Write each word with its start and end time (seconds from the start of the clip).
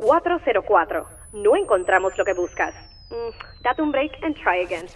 404. 0.00 1.06
No 1.32 1.56
encontramos 1.56 2.16
lo 2.16 2.24
que 2.24 2.32
buscas. 2.32 2.74
Mm, 3.10 3.62
date 3.62 3.82
un 3.82 3.92
break 3.92 4.12
and 4.22 4.34
try 4.34 4.64
again. 4.64 4.86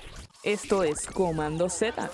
Esto 0.43 0.83
es 0.83 1.07
Comando 1.07 1.69
Z. 1.69 2.11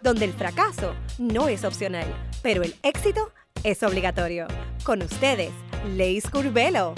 Donde 0.00 0.24
el 0.24 0.32
fracaso 0.32 0.94
no 1.18 1.48
es 1.48 1.64
opcional, 1.64 2.06
pero 2.42 2.62
el 2.62 2.74
éxito 2.82 3.32
es 3.64 3.82
obligatorio. 3.82 4.46
Con 4.84 5.02
ustedes, 5.02 5.52
Leis 5.96 6.30
Curvelo. 6.30 6.94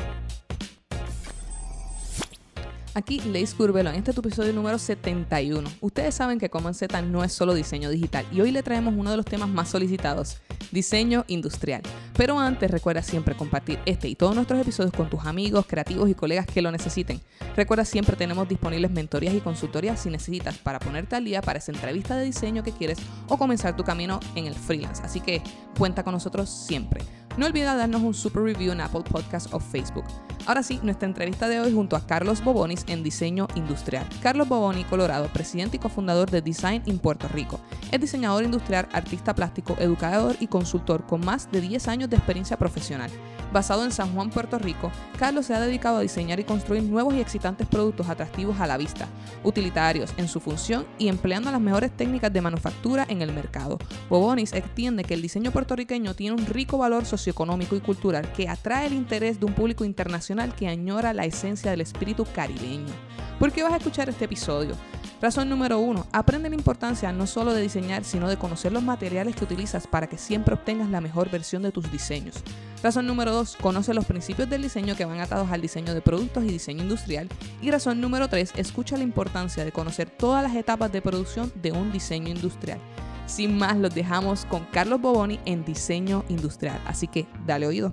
Aquí 2.95 3.21
Leis 3.21 3.55
Curvelo 3.55 3.91
en 3.91 3.97
este 3.97 4.13
tu 4.13 4.21
episodio 4.21 4.53
número 4.53 4.79
71. 4.79 5.69
Ustedes 5.81 6.15
saben 6.15 6.39
que 6.39 6.51
Common 6.51 6.75
Z 6.75 7.01
no 7.03 7.25
es 7.25 7.33
solo 7.33 7.55
diseño 7.55 7.89
digital 7.89 8.27
y 8.33 8.41
hoy 8.41 8.51
le 8.51 8.63
traemos 8.63 8.95
uno 8.97 9.11
de 9.11 9.17
los 9.17 9.27
temas 9.27 9.49
más 9.49 9.69
solicitados, 9.69 10.41
diseño 10.73 11.25
industrial. 11.29 11.83
Pero 12.21 12.39
antes 12.39 12.71
recuerda 12.71 13.03
siempre 13.03 13.35
compartir 13.35 13.79
este 13.87 14.07
y 14.07 14.15
todos 14.15 14.35
nuestros 14.35 14.61
episodios 14.61 14.93
con 14.93 15.09
tus 15.09 15.25
amigos, 15.25 15.65
creativos 15.67 16.07
y 16.11 16.15
colegas 16.15 16.45
que 16.45 16.61
lo 16.61 16.71
necesiten. 16.71 17.19
Recuerda 17.57 17.87
siempre 17.87 18.15
tenemos 18.15 18.47
disponibles 18.47 18.91
mentorías 18.91 19.33
y 19.33 19.41
consultorías 19.41 20.01
si 20.01 20.11
necesitas 20.11 20.59
para 20.59 20.81
ponerte 20.81 21.17
al 21.17 21.25
día 21.25 21.41
para 21.41 21.61
esa 21.61 21.73
entrevista 21.73 22.17
de 22.17 22.27
diseño 22.27 22.63
que 22.63 22.73
quieres 22.73 22.99
o 23.27 23.39
comenzar 23.39 23.75
tu 23.75 23.85
camino 23.85 24.21
en 24.35 24.45
el 24.45 24.55
freelance. 24.55 25.03
Así 25.03 25.21
que 25.23 25.43
cuenta 25.79 26.05
con 26.05 26.13
nosotros 26.13 26.51
siempre. 26.51 27.01
No 27.39 27.47
olvida 27.47 27.75
darnos 27.75 28.03
un 28.03 28.13
super 28.13 28.43
review 28.43 28.73
en 28.73 28.83
Apple 28.83 29.05
Podcast 29.09 29.55
o 29.55 29.61
Facebook. 29.61 30.05
Ahora 30.47 30.63
sí, 30.63 30.81
nuestra 30.83 31.07
entrevista 31.07 31.49
de 31.49 31.61
hoy 31.61 31.73
junto 31.73 31.97
a 31.97 32.07
Carlos 32.07 32.43
Bobonis 32.43 32.85
en 32.89 33.03
Diseño 33.03 33.47
Industrial. 33.55 34.07
Carlos 34.21 34.49
Boboni, 34.49 34.85
Colorado, 34.85 35.29
presidente 35.33 35.77
y 35.77 35.81
cofundador 35.81 36.31
de 36.31 36.43
Design 36.43 36.83
in 36.87 36.99
Puerto 36.99 37.29
Rico. 37.29 37.61
Es 37.93 38.01
diseñador 38.01 38.45
industrial, 38.45 38.89
artista 38.93 39.35
plástico, 39.35 39.77
educador 39.79 40.37
y 40.41 40.49
consultor 40.49 41.07
con 41.07 41.25
más 41.25 41.51
de 41.53 41.61
10 41.61 41.89
años 41.89 42.10
de 42.11 42.17
experiencia 42.17 42.59
profesional. 42.59 43.11
Basado 43.53 43.85
en 43.85 43.91
San 43.91 44.15
Juan, 44.15 44.31
Puerto 44.31 44.59
Rico, 44.59 44.93
Carlos 45.19 45.47
se 45.47 45.55
ha 45.55 45.61
dedicado 45.61 45.97
a 45.97 46.03
diseñar 46.03 46.39
y 46.39 46.45
construir 46.45 46.85
nuevos 46.85 47.15
y 47.15 47.21
excitantes 47.21 47.67
productos 47.67 48.09
atractivos 48.09 48.61
a 48.61 48.67
la 48.67 48.77
vista, 48.77 49.09
utilitarios 49.43 50.13
en 50.19 50.29
su 50.29 50.39
función 50.39 50.87
y 50.99 51.09
empleando 51.09 51.51
las 51.51 51.61
mejores 51.61 51.91
técnicas 51.97 52.33
de 52.33 52.43
manufactura 52.43 53.07
en 53.09 53.23
el 53.23 53.33
mercado. 53.33 53.79
Bobonis 54.09 54.53
extiende 54.53 55.03
que 55.03 55.15
el 55.15 55.23
diseño 55.23 55.51
puertorriqueño 55.51 56.15
tiene 56.15 56.37
un 56.37 56.47
rico 56.47 56.79
valor 56.79 57.07
socioeconómico 57.07 57.75
y 57.75 57.81
cultural 57.81 58.31
que 58.33 58.49
atrae 58.49 58.87
el 58.87 58.95
interés 58.95 59.41
de 59.41 59.47
un 59.47 59.55
público 59.55 59.85
internacional 59.85 60.55
que 60.55 60.69
añora 60.69 61.13
la 61.13 61.25
esencia 61.25 61.71
del 61.73 61.81
espíritu 61.81 62.25
caribeño. 62.35 62.95
¿Por 63.41 63.53
qué 63.53 63.63
vas 63.63 63.73
a 63.73 63.79
escuchar 63.79 64.09
este 64.09 64.27
episodio? 64.27 64.77
Razón 65.21 65.51
número 65.51 65.79
uno, 65.79 66.07
aprende 66.13 66.49
la 66.49 66.55
importancia 66.55 67.13
no 67.13 67.27
solo 67.27 67.53
de 67.53 67.61
diseñar, 67.61 68.05
sino 68.05 68.27
de 68.27 68.39
conocer 68.39 68.73
los 68.73 68.83
materiales 68.83 69.37
que 69.37 69.45
utilizas 69.45 69.87
para 69.87 70.07
que 70.07 70.17
siempre 70.17 70.55
obtengas 70.55 70.89
la 70.89 71.03
mejor 71.03 71.31
versión 71.31 71.63
de 71.63 71.73
tus 71.73 71.93
diseños. 71.93 72.37
Razón 72.83 73.07
número 73.07 73.31
dos, 73.31 73.57
conoce 73.61 73.93
los 73.93 74.07
principios 74.07 74.49
del 74.49 74.63
diseño 74.63 74.97
que 74.97 75.05
van 75.05 75.21
atados 75.21 75.51
al 75.51 75.61
diseño 75.61 75.93
de 75.93 76.01
productos 76.01 76.45
y 76.45 76.49
diseño 76.49 76.85
industrial. 76.85 77.29
Y 77.61 77.71
razón 77.71 78.01
número 78.01 78.29
tres, 78.29 78.53
escucha 78.57 78.97
la 78.97 79.03
importancia 79.03 79.63
de 79.63 79.73
conocer 79.73 80.09
todas 80.09 80.43
las 80.43 80.57
etapas 80.57 80.91
de 80.91 81.03
producción 81.03 81.53
de 81.61 81.73
un 81.73 81.93
diseño 81.93 82.31
industrial. 82.31 82.81
Sin 83.27 83.59
más, 83.59 83.77
los 83.77 83.95
dejamos 83.95 84.47
con 84.47 84.65
Carlos 84.73 85.03
Boboni 85.03 85.39
en 85.45 85.67
diseño 85.67 86.25
industrial. 86.31 86.81
Así 86.87 87.07
que 87.07 87.27
dale 87.47 87.67
oído. 87.67 87.93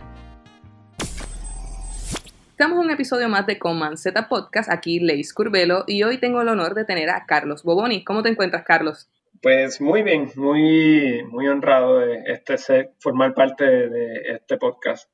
Estamos 2.57 2.79
en 2.79 2.85
un 2.85 2.91
episodio 2.91 3.29
más 3.29 3.45
de 3.45 3.59
Command 3.59 3.97
Z 3.97 4.27
Podcast, 4.29 4.71
aquí 4.71 4.99
Leis 4.99 5.31
Curvelo, 5.31 5.83
y 5.85 6.01
hoy 6.01 6.17
tengo 6.17 6.41
el 6.41 6.47
honor 6.47 6.73
de 6.73 6.85
tener 6.85 7.07
a 7.11 7.27
Carlos 7.27 7.61
Boboni. 7.61 8.03
¿Cómo 8.03 8.23
te 8.23 8.29
encuentras, 8.29 8.63
Carlos? 8.65 9.07
Pues 9.43 9.79
muy 9.79 10.01
bien, 10.01 10.31
muy, 10.35 11.23
muy 11.25 11.47
honrado 11.47 11.99
de 11.99 12.23
este 12.25 12.57
ser, 12.57 12.93
formar 12.97 13.35
parte 13.35 13.63
de 13.63 14.37
este 14.37 14.57
podcast. 14.57 15.07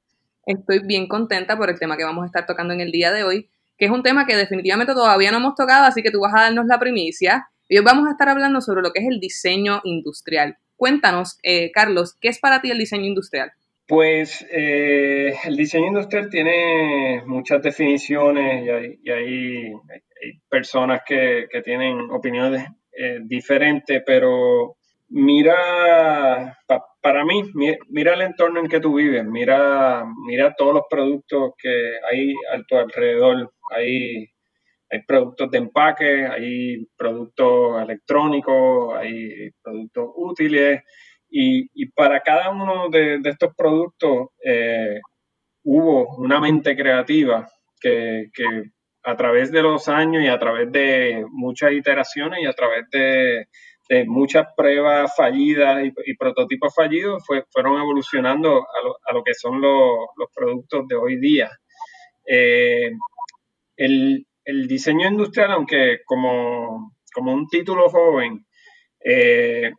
Estoy 0.45 0.87
bien 0.87 1.05
contenta 1.09 1.57
por 1.57 1.69
el 1.69 1.77
tema 1.77 1.97
que 1.97 2.05
vamos 2.05 2.23
a 2.23 2.27
estar 2.27 2.45
tocando 2.45 2.73
en 2.73 2.79
el 2.79 2.93
día 2.93 3.11
de 3.11 3.25
hoy, 3.25 3.49
que 3.77 3.87
es 3.87 3.91
un 3.91 4.03
tema 4.03 4.25
que 4.25 4.37
definitivamente 4.37 4.93
todavía 4.93 5.31
no 5.31 5.39
hemos 5.39 5.55
tocado, 5.55 5.85
así 5.85 6.01
que 6.01 6.11
tú 6.11 6.21
vas 6.21 6.33
a 6.33 6.43
darnos 6.43 6.65
la 6.67 6.79
primicia. 6.79 7.49
Y 7.67 7.77
hoy 7.77 7.83
vamos 7.83 8.07
a 8.07 8.11
estar 8.11 8.29
hablando 8.29 8.61
sobre 8.61 8.81
lo 8.81 8.93
que 8.93 9.01
es 9.01 9.07
el 9.09 9.19
diseño 9.19 9.81
industrial. 9.83 10.59
Cuéntanos, 10.77 11.39
eh, 11.43 11.73
Carlos, 11.73 12.15
¿qué 12.21 12.29
es 12.29 12.39
para 12.39 12.61
ti 12.61 12.71
el 12.71 12.77
diseño 12.77 13.03
industrial? 13.03 13.51
Pues 13.95 14.43
eh, 14.51 15.35
el 15.45 15.55
diseño 15.55 15.89
industrial 15.89 16.27
tiene 16.27 17.21
muchas 17.27 17.61
definiciones 17.61 18.65
y 19.03 19.11
hay, 19.11 19.71
personas 20.49 21.01
que, 21.05 21.45
tienen 21.63 22.09
opiniones 22.09 22.65
eh, 22.91 23.19
diferentes, 23.21 24.01
pero 24.03 24.77
mira, 25.09 26.57
para 27.03 27.23
mí, 27.23 27.43
mira 27.89 28.15
el 28.15 28.21
entorno 28.23 28.61
en 28.61 28.67
que 28.67 28.79
tú 28.79 28.95
vives, 28.95 29.23
mira, 29.25 30.03
mira 30.25 30.55
todos 30.57 30.73
los 30.73 30.83
productos 30.89 31.51
que 31.55 31.91
hay 32.11 32.33
a 32.51 32.63
tu 32.67 32.75
alrededor. 32.75 33.53
Hay, 33.69 34.27
hay 34.89 35.03
productos 35.05 35.51
de 35.51 35.59
empaque, 35.59 36.25
hay 36.25 36.87
productos 36.97 37.79
electrónicos, 37.83 38.95
hay 38.95 39.51
productos 39.61 40.09
útiles 40.15 40.81
y, 41.35 41.87
para 41.87 42.21
cada 42.21 42.51
uno 42.51 42.89
de, 42.89 43.19
estos 43.25 43.55
productos 43.55 44.27
eh, 44.45 44.99
hubo 45.63 46.15
una 46.17 46.39
mente 46.39 46.75
creativa 46.75 47.49
que, 47.81 48.29
a 49.03 49.17
través 49.17 49.51
de 49.51 49.63
los 49.63 49.89
años 49.89 50.23
y 50.23 50.27
a 50.27 50.37
través 50.37 50.71
de 50.71 51.25
muchas 51.31 51.73
iteraciones 51.73 52.43
y 52.43 52.45
a 52.45 52.53
través 52.53 52.87
de, 52.91 53.47
muchas 54.05 54.47
pruebas 54.55 55.13
fallidas 55.15 55.83
y, 56.05 56.15
prototipos 56.15 56.73
fallidos 56.73 57.23
fueron 57.51 57.81
evolucionando 57.81 58.65
a 59.07 59.13
lo, 59.13 59.23
que 59.23 59.33
son 59.33 59.59
los, 59.59 60.07
productos 60.35 60.87
de 60.87 60.95
hoy 60.95 61.19
día. 61.19 61.49
Eh, 62.27 62.91
el, 63.75 64.25
diseño 64.67 65.07
industrial, 65.07 65.51
aunque 65.51 65.99
como, 66.05 66.93
un 67.17 67.47
título 67.47 67.89
joven, 67.89 68.45
eh, 69.03 69.71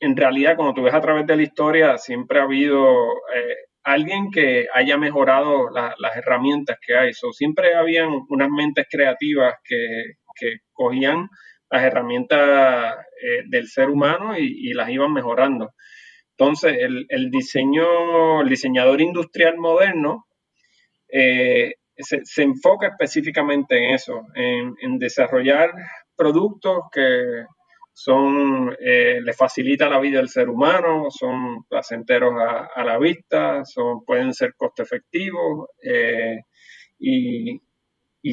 en 0.00 0.16
realidad, 0.16 0.56
cuando 0.56 0.74
tú 0.74 0.82
ves 0.82 0.94
a 0.94 1.00
través 1.00 1.26
de 1.26 1.36
la 1.36 1.42
historia, 1.42 1.98
siempre 1.98 2.40
ha 2.40 2.44
habido 2.44 3.12
eh, 3.34 3.56
alguien 3.84 4.30
que 4.30 4.66
haya 4.72 4.96
mejorado 4.96 5.68
las 5.70 6.16
herramientas 6.16 6.78
que 6.84 6.96
hay. 6.96 7.12
siempre 7.32 7.74
habían 7.74 8.08
unas 8.28 8.48
mentes 8.48 8.86
creativas 8.90 9.54
que, 9.64 9.78
cogían 10.72 11.28
las 11.70 11.82
herramientas 11.82 12.96
eh, 13.22 13.42
del 13.46 13.68
ser 13.68 13.90
humano 13.90 14.38
y, 14.38 14.72
las 14.72 14.88
iban 14.88 15.12
mejorando. 15.12 15.70
Entonces, 16.30 16.78
el, 16.78 17.30
diseño, 17.30 18.40
el 18.40 18.48
diseñador 18.48 19.02
industrial 19.02 19.58
moderno 19.58 20.24
eh, 21.12 21.74
se, 21.98 22.42
enfoca 22.42 22.88
específicamente 22.88 23.76
en 23.76 23.94
eso, 23.94 24.22
en 24.34 24.98
desarrollar 24.98 25.72
productos 26.16 26.84
que, 26.90 27.44
son, 27.92 28.76
eh, 28.80 29.20
le 29.22 29.32
facilita 29.32 29.88
la 29.88 30.00
vida 30.00 30.20
al 30.20 30.28
ser 30.28 30.48
humano, 30.48 31.06
son 31.10 31.64
placenteros 31.68 32.34
a, 32.74 32.84
la 32.84 32.98
vista, 32.98 33.64
son, 33.64 34.04
pueden 34.04 34.32
ser 34.32 34.54
costo 34.56 34.82
efectivos 34.82 35.68
eh, 35.82 36.40
y, 36.98 37.60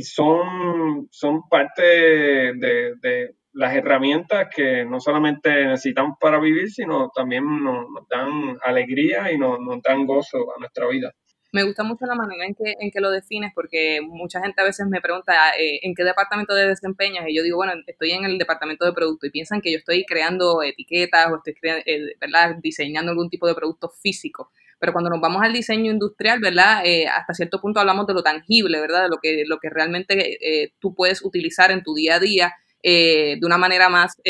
son, 0.04 1.08
son 1.12 1.48
parte 1.50 1.84
de, 1.84 3.36
las 3.54 3.76
herramientas 3.76 4.50
que 4.56 4.86
no 4.86 5.00
solamente 5.00 5.50
necesitamos 5.66 6.18
para 6.20 6.40
vivir, 6.40 6.70
sino 6.70 7.10
también 7.10 7.44
nos, 7.64 7.88
dan 8.10 8.58
alegría 8.64 9.32
y 9.32 9.38
nos 9.38 9.60
dan 9.82 10.06
gozo 10.06 10.38
a 10.56 10.60
nuestra 10.60 10.88
vida 10.88 11.12
me 11.52 11.64
gusta 11.64 11.84
mucho 11.84 12.06
la 12.06 12.16
manera 12.16 12.46
en 12.46 12.56
que, 12.56 12.76
en 12.80 12.92
que 12.92 13.00
lo 13.00 13.10
defines 13.10 13.52
porque 13.56 14.02
mucha 14.02 14.42
gente 14.42 14.62
a 14.62 14.66
veces 14.66 14.86
me 14.88 15.02
pregunta 15.02 15.34
eh, 15.58 15.80
en 15.82 15.96
qué 15.96 16.04
departamento 16.04 16.54
de 16.54 16.68
desempeñas 16.68 17.26
y 17.28 17.36
yo 17.36 17.44
digo, 17.44 17.58
bueno, 17.58 17.74
estoy 17.86 18.12
en 18.12 18.26
el 18.26 18.38
departamento 18.38 18.86
de 18.86 18.94
producto 18.94 19.28
y 19.28 19.32
piensan 19.32 19.62
que 19.62 19.72
yo 19.72 19.78
estoy 19.78 20.06
creando 20.06 20.62
etiquetas 20.62 21.32
o 21.32 21.38
estoy 21.38 21.56
eh, 21.86 22.16
¿verdad? 22.20 22.58
diseñando 22.62 23.12
algún 23.12 23.30
tipo 23.30 23.48
de 23.48 23.56
producto 23.56 23.90
físico. 23.90 24.52
Pero 24.80 24.94
cuando 24.94 25.10
nos 25.10 25.20
vamos 25.20 25.42
al 25.42 25.54
diseño 25.54 25.92
industrial, 25.92 26.40
¿verdad? 26.40 26.86
Eh, 26.86 27.08
hasta 27.08 27.34
cierto 27.34 27.60
punto 27.60 27.80
hablamos 27.80 28.06
de 28.06 28.14
lo 28.14 28.22
tangible, 28.22 28.80
¿verdad? 28.80 29.04
De 29.04 29.10
lo 29.10 29.18
que, 29.18 29.44
lo 29.48 29.58
que 29.58 29.72
realmente 29.72 30.38
tú 30.80 30.94
puedes 30.94 31.26
utilizar 31.26 31.72
en 31.72 31.82
tu 31.82 31.96
día 31.96 32.16
a 32.16 32.20
día 32.20 32.54
de 32.84 33.40
una 33.42 33.58
manera 33.58 33.90
más 33.90 34.22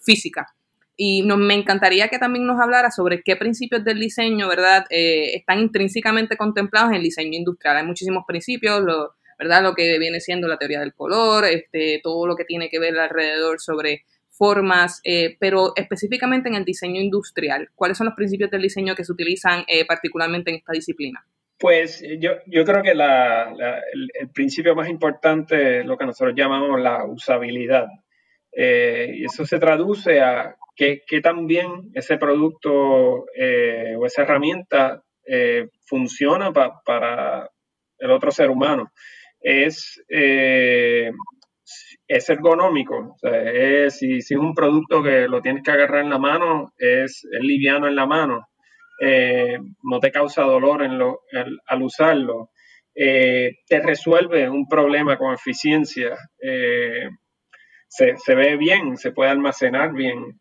física. 0.00 0.55
Y 0.96 1.22
nos, 1.22 1.38
me 1.38 1.54
encantaría 1.54 2.08
que 2.08 2.18
también 2.18 2.46
nos 2.46 2.60
hablara 2.60 2.90
sobre 2.90 3.22
qué 3.22 3.36
principios 3.36 3.84
del 3.84 4.00
diseño, 4.00 4.48
¿verdad?, 4.48 4.86
eh, 4.88 5.34
están 5.34 5.58
intrínsecamente 5.58 6.36
contemplados 6.36 6.90
en 6.90 6.96
el 6.96 7.02
diseño 7.02 7.36
industrial. 7.36 7.76
Hay 7.76 7.84
muchísimos 7.84 8.24
principios, 8.26 8.80
lo, 8.82 9.14
¿verdad?, 9.38 9.62
lo 9.62 9.74
que 9.74 9.98
viene 9.98 10.20
siendo 10.20 10.48
la 10.48 10.56
teoría 10.56 10.80
del 10.80 10.94
color, 10.94 11.44
este, 11.44 12.00
todo 12.02 12.26
lo 12.26 12.34
que 12.34 12.44
tiene 12.44 12.70
que 12.70 12.78
ver 12.78 12.98
alrededor 12.98 13.60
sobre 13.60 14.04
formas, 14.30 15.00
eh, 15.04 15.36
pero 15.38 15.72
específicamente 15.76 16.48
en 16.48 16.54
el 16.54 16.64
diseño 16.64 17.00
industrial, 17.00 17.68
¿cuáles 17.74 17.98
son 17.98 18.06
los 18.06 18.14
principios 18.14 18.50
del 18.50 18.62
diseño 18.62 18.94
que 18.94 19.04
se 19.04 19.12
utilizan 19.12 19.64
eh, 19.66 19.86
particularmente 19.86 20.50
en 20.50 20.56
esta 20.56 20.72
disciplina? 20.72 21.24
Pues 21.58 22.04
yo, 22.20 22.32
yo 22.46 22.64
creo 22.64 22.82
que 22.82 22.90
el, 22.90 23.00
el, 23.00 24.28
principio 24.28 24.74
más 24.74 24.90
importante 24.90 25.80
es 25.80 25.86
lo 25.86 25.96
que 25.96 26.04
nosotros 26.04 26.34
llamamos 26.36 26.78
la 26.80 27.06
usabilidad. 27.06 27.86
y 28.52 29.24
eso 29.24 29.46
se 29.46 29.58
traduce 29.58 30.20
a 30.20 30.54
que, 30.76 31.20
también 31.22 31.90
ese 31.94 32.18
producto 32.18 33.26
eh, 33.34 33.96
o 33.98 34.06
esa 34.06 34.22
herramienta 34.22 35.02
funciona 35.86 36.52
para 36.52 37.50
el 37.98 38.10
otro 38.12 38.30
ser 38.30 38.48
humano. 38.48 38.92
Es, 39.40 40.00
es 40.08 41.10
ergonómico, 42.30 43.16
si, 43.88 44.18
es 44.18 44.30
un 44.32 44.54
producto 44.54 45.02
que 45.02 45.26
lo 45.26 45.42
tienes 45.42 45.64
que 45.64 45.72
agarrar 45.72 46.04
en 46.04 46.10
la 46.10 46.18
mano, 46.18 46.72
es, 46.78 47.26
liviano 47.40 47.88
en 47.88 47.96
la 47.96 48.06
mano, 48.06 48.46
no 49.82 49.98
te 50.00 50.12
causa 50.12 50.42
dolor 50.42 50.82
al 50.82 51.82
usarlo. 51.82 52.50
Eh, 52.98 53.58
te 53.68 53.80
resuelve 53.80 54.48
un 54.48 54.66
problema 54.66 55.18
con 55.18 55.34
eficiencia. 55.34 56.16
Eh, 58.00 58.14
se, 58.16 58.34
ve 58.34 58.56
bien, 58.56 58.96
se 58.96 59.12
puede 59.12 59.30
almacenar 59.30 59.92
bien. 59.92 60.40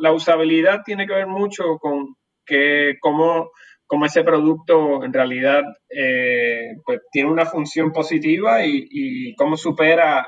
la 0.00 0.12
usabilidad 0.12 0.82
tiene 0.84 1.06
que 1.06 1.14
ver 1.14 1.26
mucho 1.26 1.78
con 1.78 2.14
que 2.44 2.94
cómo, 3.00 3.50
ese 4.04 4.22
producto 4.22 5.04
en 5.04 5.12
realidad 5.12 5.62
eh, 5.88 6.70
pues, 6.84 7.00
tiene 7.10 7.30
una 7.30 7.46
función 7.46 7.92
positiva 7.92 8.64
y, 8.64 9.34
cómo 9.36 9.56
supera 9.56 10.26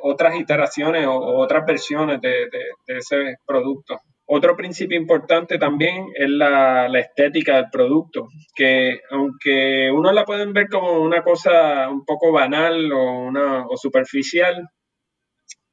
otras 0.00 0.36
iteraciones 0.36 1.06
o, 1.06 1.14
otras 1.38 1.64
versiones 1.66 2.20
de 2.20 2.48
ese 2.86 3.36
producto. 3.46 4.00
Otro 4.34 4.56
principio 4.56 4.96
importante 4.96 5.58
también 5.58 6.06
es 6.14 6.30
la, 6.30 6.86
estética 6.98 7.56
del 7.56 7.70
producto, 7.70 8.28
que 8.54 9.00
aunque 9.10 9.90
uno 9.90 10.10
la 10.10 10.24
pueden 10.24 10.54
ver 10.54 10.68
como 10.70 11.02
una 11.02 11.22
cosa 11.22 11.90
un 11.90 12.02
poco 12.06 12.32
banal 12.32 12.90
o, 12.92 13.26
una, 13.26 13.66
o 13.66 13.76
superficial, 13.76 14.66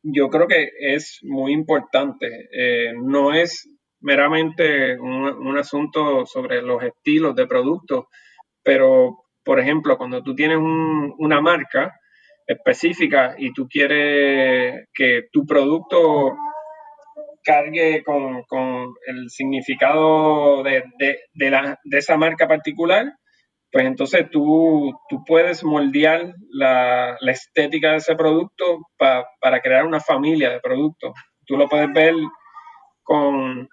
yo 0.04 0.30
creo 0.30 0.48
que 0.48 0.70
es 0.80 1.20
muy 1.24 1.54
importante. 1.54 2.50
Eh, 2.52 2.94
no 2.96 3.34
es 3.34 3.70
meramente 4.02 4.98
un, 5.00 5.58
asunto 5.58 6.26
sobre 6.26 6.62
los 6.62 6.82
estilos 6.84 7.36
de 7.36 7.48
productos, 7.48 8.06
pero, 8.64 9.26
por 9.44 9.60
ejemplo, 9.60 9.98
cuando 9.98 10.24
tú 10.24 10.36
tienes 10.36 10.58
una 10.58 11.42
marca 11.42 11.94
específica 12.48 13.36
y 13.38 13.54
tú 13.54 13.68
quieres 13.68 14.88
que 14.94 15.24
tu 15.32 15.46
producto 15.46 16.36
cargue 17.44 18.04
con, 18.04 18.44
el 19.08 19.30
significado 19.30 20.64
de, 20.64 20.84
esa 21.92 22.18
marca 22.18 22.48
particular, 22.48 23.06
pues 23.72 23.86
entonces 23.86 24.30
tú, 24.32 24.92
tú 25.10 25.24
puedes 25.26 25.64
moldear 25.64 26.34
la, 26.52 27.18
estética 27.22 27.92
de 27.92 27.98
ese 27.98 28.16
producto 28.16 28.80
para 28.98 29.62
crear 29.62 29.86
una 29.86 30.00
familia 30.00 30.50
de 30.50 30.60
productos. 30.60 31.14
Tú 31.46 31.58
lo 31.58 31.68
puedes 31.68 31.92
ver 31.94 32.16
con, 33.04 33.68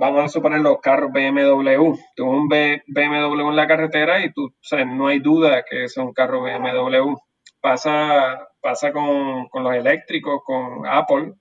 vamos 0.00 0.24
a 0.24 0.28
suponer, 0.28 0.60
los 0.60 0.78
carros 0.80 1.12
BMW. 1.12 1.94
Tú 2.14 2.24
un 2.24 2.48
BMW 2.48 3.48
en 3.48 3.56
la 3.56 3.66
carretera 3.66 4.24
y 4.24 4.32
tú, 4.32 4.54
no 4.86 5.08
hay 5.08 5.20
duda 5.20 5.64
que 5.68 5.84
es 5.84 5.96
un 5.96 6.12
carro 6.12 6.42
BMW. 6.42 7.14
Pasa, 7.60 8.48
pasa 8.60 8.92
con, 8.92 9.48
con 9.48 9.64
los 9.64 9.74
eléctricos, 9.74 10.40
con 10.44 10.86
Apple 10.86 11.34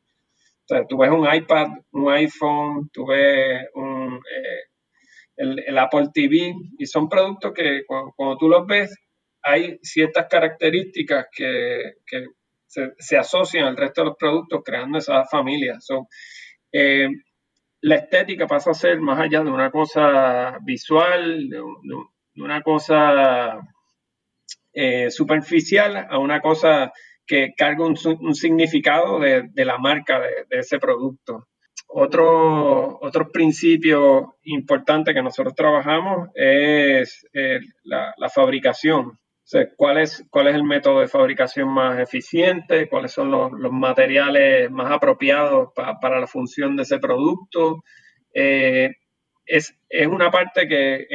o 0.67 0.67
sea, 0.67 0.83
tú 0.87 0.97
ves 0.97 1.11
un 1.11 1.31
iPad, 1.31 1.67
un 1.91 2.11
iPhone, 2.11 2.89
tú 2.91 3.05
ves 3.05 3.67
un, 3.75 4.15
eh, 4.15 4.63
el, 5.37 5.77
Apple 5.77 6.07
TV 6.13 6.53
y 6.77 6.85
son 6.85 7.09
productos 7.09 7.53
que 7.53 7.83
cuando, 7.85 8.37
tú 8.37 8.47
los 8.47 8.65
ves 8.65 8.95
hay 9.41 9.77
ciertas 9.83 10.27
características 10.27 11.27
que, 11.35 11.93
se, 12.67 13.17
asocian 13.17 13.65
al 13.65 13.77
resto 13.77 14.01
de 14.01 14.07
los 14.07 14.17
productos 14.17 14.61
creando 14.65 14.97
esa 14.97 15.23
familia. 15.25 15.77
Eh, 16.71 17.07
la 17.81 17.95
estética 17.95 18.47
pasa 18.47 18.71
a 18.71 18.73
ser 18.73 18.99
más 18.99 19.19
allá 19.19 19.43
de 19.43 19.51
una 19.51 19.69
cosa 19.69 20.57
visual, 20.63 21.47
de, 21.47 21.61
una 22.37 22.61
cosa 22.63 23.59
eh, 24.73 25.11
superficial, 25.11 26.07
a 26.09 26.17
una 26.17 26.41
cosa 26.41 26.91
que 27.25 27.53
carga 27.55 27.85
un, 27.85 28.35
significado 28.35 29.19
de, 29.19 29.49
la 29.55 29.77
marca 29.77 30.19
de, 30.19 30.45
ese 30.49 30.79
producto. 30.79 31.47
Otro, 31.97 32.99
otro 32.99 33.31
principio 33.31 34.35
importante 34.43 35.13
que 35.13 35.23
nosotros 35.23 35.55
trabajamos 35.55 36.27
es 36.35 37.25
eh, 37.31 37.61
la, 37.85 38.13
fabricación. 38.27 39.17
¿cuál, 39.77 39.99
es, 39.99 40.25
¿Cuál 40.29 40.47
es 40.47 40.55
el 40.55 40.65
método 40.65 40.99
de 40.99 41.07
fabricación 41.07 41.69
más 41.69 41.97
eficiente? 41.97 42.89
¿Cuáles 42.89 43.13
son 43.13 43.31
los, 43.31 43.49
materiales 43.71 44.69
más 44.71 44.91
apropiados 44.91 45.69
para 45.73 46.19
la 46.19 46.27
función 46.27 46.75
de 46.75 46.83
ese 46.83 46.99
producto? 46.99 47.81
Eh, 48.33 48.91
es, 49.45 49.73
una 50.09 50.29
parte 50.29 50.67
que 50.67 51.07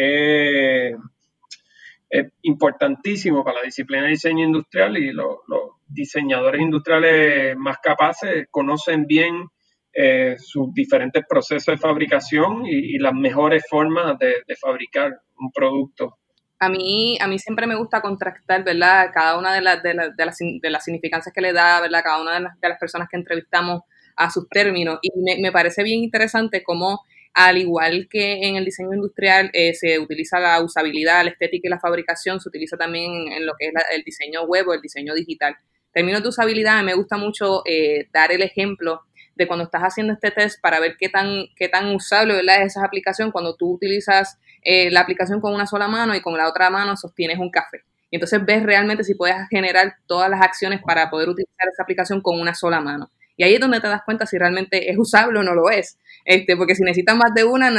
es 2.09 2.27
importantísimo 2.41 3.45
para 3.45 3.59
la 3.59 3.65
disciplina 3.67 4.05
de 4.05 4.13
diseño 4.13 4.47
industrial 4.47 4.97
y 4.97 5.13
lo, 5.13 5.43
diseñadores 5.87 6.63
industriales 6.63 7.55
más 7.59 7.77
capaces 7.83 8.49
conocen 8.51 9.07
bien 9.07 9.51
eh, 9.93 10.37
sus 10.39 10.73
diferentes 10.73 11.25
procesos 11.29 11.75
de 11.75 11.79
fabricación 11.79 12.65
y, 12.67 12.99
las 12.99 13.13
mejores 13.13 13.65
formas 13.69 14.19
de, 14.19 14.35
fabricar 14.61 15.21
un 15.39 15.51
producto. 15.51 16.17
A 16.59 16.69
mí, 16.69 17.19
a 17.21 17.27
mí 17.27 17.39
siempre 17.39 17.67
me 17.67 17.75
gusta 17.75 18.01
contrastar, 18.01 18.63
¿verdad? 18.63 19.11
Cada 19.13 19.39
una 19.39 19.55
de, 19.55 19.63
las, 19.63 19.83
de, 19.83 19.95
las, 19.95 20.17
de 20.17 20.71
las 20.71 20.85
significancias 20.85 21.35
que 21.35 21.41
le 21.41 21.53
da, 21.53 21.81
¿verdad? 21.81 22.03
Cada 22.05 22.21
una 22.21 22.35
de 22.35 22.41
las, 22.41 22.61
de 22.61 22.69
las 22.69 22.79
personas 22.79 23.09
que 23.11 23.17
entrevistamos 23.17 23.83
a 24.21 24.31
sus 24.31 24.49
términos. 24.49 24.99
Y 25.03 25.41
me, 25.41 25.51
parece 25.51 25.83
bien 25.83 26.01
interesante 26.05 26.63
cómo 26.63 27.01
al 27.33 27.59
igual 27.59 28.09
que 28.11 28.47
en 28.47 28.57
el 28.57 28.65
diseño 28.65 28.93
industrial 28.93 29.51
eh, 29.53 29.73
se 29.75 29.99
utiliza 29.99 30.39
la 30.41 30.61
usabilidad, 30.63 31.25
la 31.25 31.31
estética 31.31 31.69
y 31.69 31.71
la 31.71 31.81
fabricación, 31.81 32.41
se 32.41 32.49
utiliza 32.49 32.77
también 32.77 33.33
en, 33.33 33.47
lo 33.47 33.55
que 33.59 33.67
es 33.67 33.73
el 33.95 34.03
diseño 34.03 34.43
web 34.45 34.69
o 34.69 34.75
el 34.75 34.81
diseño 34.81 35.15
digital. 35.15 35.55
En 35.87 35.93
términos 35.93 36.23
de 36.23 36.29
usabilidad, 36.29 36.83
me 36.83 36.95
gusta 36.95 37.17
mucho 37.17 37.63
eh, 37.65 38.09
dar 38.13 38.31
el 38.31 38.43
ejemplo 38.43 39.03
de 39.41 39.47
cuando 39.47 39.65
estás 39.65 39.81
haciendo 39.81 40.13
este 40.13 40.31
test 40.31 40.61
para 40.61 40.81
ver 40.81 40.97
qué 40.99 41.09
tan, 41.09 41.47
qué 41.57 41.71
tan 41.71 41.95
usable 41.95 42.35
¿verdad? 42.35 42.61
es 42.61 42.77
esa 42.77 42.85
aplicación 42.85 43.33
cuando 43.33 43.57
tú 43.57 43.73
utilizas 43.73 44.39
eh, 44.63 44.91
la 44.91 45.01
aplicación 45.01 45.41
con 45.41 45.55
una 45.55 45.67
sola 45.67 45.89
mano 45.89 46.15
y 46.15 46.21
con 46.21 46.37
la 46.37 46.47
otra 46.47 46.69
mano 46.69 46.95
sostienes 46.95 47.39
un 47.39 47.51
café. 47.51 47.79
Y 48.11 48.17
entonces 48.17 48.45
ves 48.45 48.63
realmente 48.63 49.03
si 49.03 49.15
puedes 49.15 49.37
generar 49.49 49.95
todas 50.07 50.29
las 50.29 50.43
acciones 50.43 50.83
para 50.83 51.09
poder 51.09 51.31
utilizar 51.31 51.69
esa 51.73 51.83
aplicación 51.83 52.21
con 52.21 52.39
una 52.39 52.55
sola 52.55 52.81
mano. 52.81 53.11
Y 53.35 53.45
ahí 53.45 53.55
es 53.55 53.61
donde 53.61 53.81
te 53.81 53.89
das 53.89 54.03
cuenta 54.05 54.27
si 54.27 54.37
realmente 54.37 54.91
es 54.91 54.99
usable 54.99 55.39
o 55.39 55.43
no 55.43 55.55
lo 55.55 55.71
es. 55.71 55.97
Este, 56.27 56.55
porque 56.55 56.75
si 56.75 56.83
necesitas 56.83 57.17
más 57.17 57.33
de 57.33 57.45
una, 57.45 57.71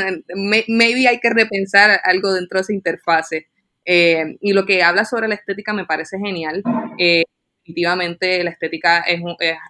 maybe 0.68 1.08
hay 1.08 1.20
que 1.20 1.30
repensar 1.30 2.00
algo 2.04 2.34
dentro 2.34 2.58
de 2.58 2.62
esa 2.64 2.74
interfase. 2.74 3.50
Eh, 3.86 4.38
y 4.42 4.54
lo 4.54 4.66
que 4.66 4.82
habla 4.82 5.06
sobre 5.06 5.28
la 5.28 5.36
estética 5.36 5.74
me 5.74 5.86
parece 5.86 6.18
genial. 6.18 6.64
Eh, 6.98 7.24
definitivamente 7.62 8.44
la 8.44 8.52
estética 8.52 9.02
es, 9.02 9.22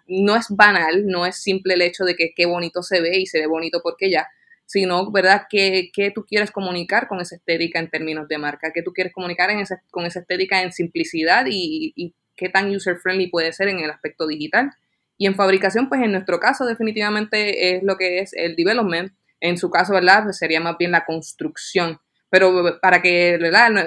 no 0.07 0.36
es 0.36 0.45
banal, 0.50 1.05
no 1.07 1.25
es 1.25 1.38
simple 1.38 1.74
el 1.74 1.81
hecho 1.81 2.03
de 2.05 2.15
que 2.15 2.33
qué 2.36 2.45
bonito 2.45 2.83
se 2.83 3.01
ve 3.01 3.19
y 3.19 3.25
se 3.25 3.39
ve 3.39 3.48
bonito 3.48 3.81
porque 3.83 4.10
ya, 4.10 4.27
sino, 4.65 5.12
¿verdad?, 5.12 5.43
qué, 5.50 5.91
tú 6.15 6.25
quieres 6.25 6.51
comunicar 6.51 7.07
con 7.07 7.19
esa 7.19 7.36
estética 7.36 7.79
en 7.79 7.89
términos 7.89 8.27
de 8.27 8.38
marca, 8.38 8.71
qué 8.74 8.81
tú 8.81 8.93
quieres 8.93 9.13
comunicar 9.13 9.50
en 9.50 9.63
con 9.89 10.05
esa 10.05 10.19
estética 10.19 10.62
en 10.62 10.71
simplicidad 10.71 11.45
y, 11.50 11.93
y 11.95 12.13
qué 12.36 12.50
tan 12.50 12.74
user-friendly 12.74 13.27
puede 13.27 13.51
ser 13.51 13.67
en 13.67 13.79
el 13.79 13.91
aspecto 13.91 14.25
digital. 14.27 14.71
Y 15.17 15.27
en 15.27 15.36
fabricación, 15.36 15.89
pues 15.89 16.01
en 16.01 16.13
nuestro 16.13 16.39
caso 16.39 16.65
definitivamente 16.65 17.75
es 17.75 17.83
lo 17.83 17.98
que 17.98 18.19
es 18.19 18.33
el 18.33 18.55
development. 18.55 19.13
En 19.39 19.57
su 19.57 19.69
caso, 19.69 19.93
¿verdad? 19.93 20.24
Pues 20.24 20.38
sería 20.38 20.60
más 20.60 20.77
bien 20.77 20.91
la 20.91 21.05
construcción. 21.05 22.00
Pero 22.31 22.79
para 22.81 23.01
que 23.01 23.38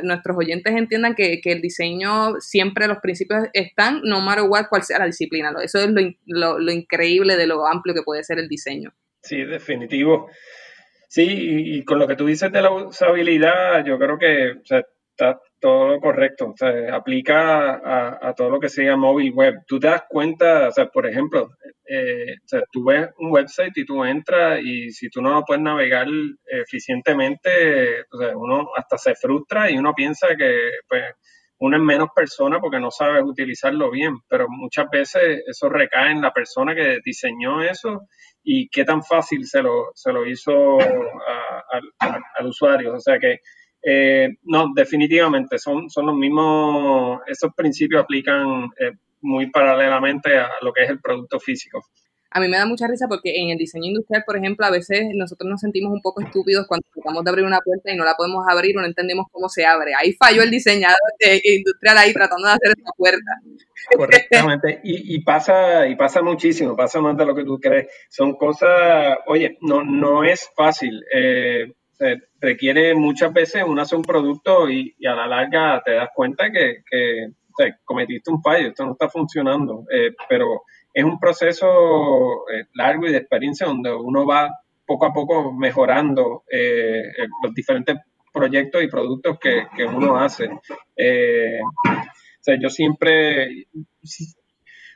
nuestros 0.03 0.37
oyentes 0.37 0.75
entiendan 0.77 1.15
que, 1.15 1.41
el 1.43 1.63
diseño 1.63 2.39
siempre 2.41 2.87
los 2.87 2.99
principios 2.99 3.49
están, 3.55 4.03
no 4.05 4.21
matter 4.21 4.45
what, 4.47 4.67
cual 4.69 4.83
sea 4.83 4.99
la 4.99 5.07
disciplina. 5.07 5.51
Eso 5.63 5.81
es 5.81 5.89
lo, 6.27 6.59
lo, 6.59 6.73
increíble 6.73 7.37
de 7.37 7.47
lo 7.47 7.67
amplio 7.67 7.95
que 7.95 8.03
puede 8.03 8.23
ser 8.23 8.39
el 8.39 8.49
diseño. 8.49 8.93
Sí, 9.23 9.43
definitivo. 9.45 10.29
Sí, 11.09 11.25
y, 11.27 11.85
con 11.85 11.99
lo 11.99 12.07
que 12.07 12.17
tú 12.17 12.27
dices 12.27 12.53
de 12.53 12.61
la 12.61 12.71
usabilidad, 12.71 13.83
yo 13.85 13.99
creo 13.99 14.19
que 14.19 14.61
está 14.63 15.41
todo 15.65 15.89
lo 15.89 15.99
correcto, 15.99 16.51
o 16.51 16.55
sea, 16.55 16.95
aplica 16.95 17.81
a, 18.21 18.35
todo 18.35 18.51
lo 18.51 18.61
que 18.61 18.69
sea 18.69 18.99
móvil 18.99 19.33
web. 19.33 19.55
Tú 19.67 19.81
te 19.81 19.87
das 19.87 20.03
cuenta, 20.07 20.69
o 20.69 20.71
sea, 20.71 20.89
por 20.89 21.07
ejemplo, 21.07 21.49
eh, 21.89 22.35
o 22.35 22.47
sea, 22.47 22.63
tú 22.71 22.85
ves 22.85 23.09
un 23.19 23.33
website 23.33 23.73
y 23.75 23.87
tú 23.87 24.05
entras 24.05 24.61
y 24.63 24.91
si 24.91 25.09
tú 25.09 25.23
no 25.23 25.31
lo 25.31 25.43
puedes 25.43 25.63
navegar 25.63 26.07
eficientemente, 26.45 28.03
o 28.13 28.19
sea, 28.19 28.37
uno 28.37 28.69
hasta 28.77 28.99
se 28.99 29.15
frustra 29.15 29.71
y 29.71 29.79
uno 29.79 29.95
piensa 29.95 30.37
que 30.37 30.71
pues, 30.87 31.05
uno 31.61 31.79
es 31.79 31.83
menos 31.83 32.09
persona 32.15 32.61
porque 32.61 32.79
no 32.79 32.91
sabe 32.91 33.23
utilizarlo 33.23 33.91
bien, 33.91 34.19
pero 34.29 34.47
muchas 34.51 34.85
veces 34.93 35.45
eso 35.47 35.71
recae 35.71 36.11
en 36.11 36.21
la 36.21 36.35
persona 36.35 36.75
que 36.75 36.99
diseñó 37.03 37.63
eso 37.63 38.03
y 38.43 38.69
qué 38.69 38.85
tan 38.85 39.03
fácil 39.03 39.47
se 39.47 39.63
lo, 39.63 39.93
se 39.95 40.13
lo 40.13 40.27
hizo 40.27 40.79
al 40.79 42.47
usuario. 42.47 42.93
O 42.93 43.01
sea 43.01 43.19
que 43.19 43.39
eh, 43.85 44.29
no, 44.45 44.73
definitivamente, 44.75 45.59
son, 45.59 45.91
son 45.91 46.07
los 46.07 46.17
mismos, 46.17 47.21
esos 47.27 47.53
principios 47.55 48.03
aplican 48.03 48.71
eh, 48.81 48.93
muy 49.21 49.51
paralelamente 49.51 50.37
a 50.37 50.49
lo 50.63 50.73
que 50.73 50.85
es 50.85 50.91
el 50.91 51.01
producto 51.01 51.39
físico. 51.39 51.85
a 52.31 52.41
mí 52.41 52.49
me 52.49 52.57
da 52.57 52.67
mucha 52.67 52.89
risa 52.89 53.07
porque 53.09 53.37
en 53.37 53.51
el 53.51 53.59
diseño 53.59 53.87
industrial, 53.87 54.25
por 54.27 54.37
ejemplo, 54.37 54.65
a 54.67 54.71
veces 54.71 55.07
nosotros 55.15 55.49
nos 55.51 55.61
sentimos 55.61 55.93
un 55.93 56.01
poco 56.01 56.23
estúpidos 56.23 56.67
cuando 56.67 56.87
tratamos 56.95 57.25
de 57.25 57.31
abrir 57.31 57.45
una 57.45 57.61
puerta 57.61 57.93
y 57.93 57.97
no 57.97 58.05
la 58.05 58.15
podemos 58.15 58.45
abrir 58.49 58.77
o 58.77 58.81
no 58.81 58.87
entendemos 58.87 59.27
cómo 59.31 59.49
se 59.49 59.67
abre. 59.67 59.93
Ahí 59.95 60.15
falló 60.15 60.43
el 60.43 60.51
diseñador 60.51 60.97
industrial 61.45 61.99
ahí 61.99 62.13
tratando 62.13 62.49
de 62.49 62.55
hacer 62.55 62.75
esa 62.79 62.91
puerta. 62.97 63.33
Correctamente. 63.97 64.81
Y, 64.83 65.23
pasa, 65.23 65.87
y 65.87 65.95
pasa 65.95 66.23
muchísimo, 66.23 66.75
pasa 66.75 67.01
más 67.01 67.17
de 67.17 67.27
lo 67.27 67.35
que 67.35 67.45
tú 67.45 67.61
crees. 67.61 67.87
Son 68.09 68.35
cosas, 68.35 69.19
oye, 69.27 69.59
no, 69.61 69.85
no 69.85 70.25
es 70.25 70.51
fácil. 70.57 71.05
Eh, 71.15 71.73
requiere 72.45 72.95
muchas 72.95 73.33
veces 73.33 73.65
uno 73.67 73.83
hace 73.83 73.97
un 73.97 74.05
producto 74.05 74.69
y, 74.69 74.95
a 75.07 75.15
la 75.15 75.27
larga 75.27 75.83
te 75.85 75.93
das 75.93 76.11
cuenta 76.15 76.51
que, 76.51 76.83
cometiste 77.85 78.31
un 78.31 78.43
fallo, 78.43 78.69
esto 78.69 78.85
no 78.85 78.93
está 78.93 79.09
funcionando. 79.09 79.85
Eh, 79.91 80.13
pero 80.29 80.63
es 80.93 81.05
un 81.05 81.19
proceso 81.19 82.49
eh, 82.53 82.67
largo 82.75 83.07
y 83.07 83.13
de 83.13 83.19
experiencia 83.19 83.67
donde 83.67 83.93
uno 83.93 84.27
va 84.27 84.51
poco 84.87 85.07
a 85.07 85.13
poco 85.13 85.53
mejorando 85.53 86.45
eh, 86.51 87.03
los 87.43 87.55
diferentes 87.55 87.97
proyectos 88.33 88.83
y 88.83 88.89
productos 88.89 89.39
que, 89.39 89.85
uno 89.87 90.19
hace. 90.19 90.51
Eh, 90.97 91.61
yo 92.61 92.69
siempre, 92.69 93.67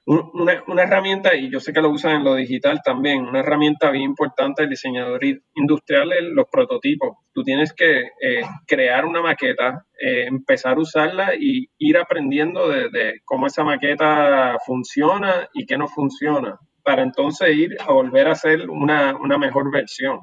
una, 0.08 0.64
una, 0.66 0.82
herramienta, 0.84 1.36
y 1.36 1.50
yo 1.50 1.60
sé 1.60 1.72
que 1.72 1.82
lo 1.82 1.90
usan 1.90 2.16
en 2.16 2.24
lo 2.24 2.34
digital 2.34 2.80
también, 2.82 3.26
una 3.26 3.40
herramienta 3.40 3.90
bien 3.90 4.04
importante 4.04 4.62
del 4.62 4.70
diseñador 4.70 5.20
industrial 5.54 6.12
es 6.12 6.22
los 6.22 6.46
prototipos. 6.50 7.18
Tú 7.34 7.42
tienes 7.42 7.74
que 7.74 8.00
eh, 8.00 8.42
crear 8.66 9.04
una 9.04 9.20
maqueta, 9.20 9.84
eh, 10.00 10.24
empezar 10.26 10.78
a 10.78 10.80
usarla 10.80 11.34
y 11.38 11.68
ir 11.76 11.98
aprendiendo 11.98 12.68
de, 12.68 13.20
cómo 13.26 13.48
esa 13.48 13.64
maqueta 13.64 14.56
funciona 14.64 15.46
y 15.52 15.66
qué 15.66 15.76
no 15.76 15.88
funciona, 15.88 16.58
para 16.82 17.02
entonces 17.02 17.54
ir 17.54 17.76
a 17.78 17.92
volver 17.92 18.28
a 18.28 18.32
hacer 18.32 18.70
una, 18.70 19.14
una 19.14 19.36
mejor 19.36 19.70
versión. 19.70 20.20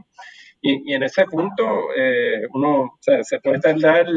Y, 0.62 0.94
en 0.94 1.04
ese 1.04 1.26
punto 1.26 1.64
eh, 1.96 2.42
uno 2.54 2.98
se 3.02 3.40
puede 3.40 3.60
tardar 3.60 4.08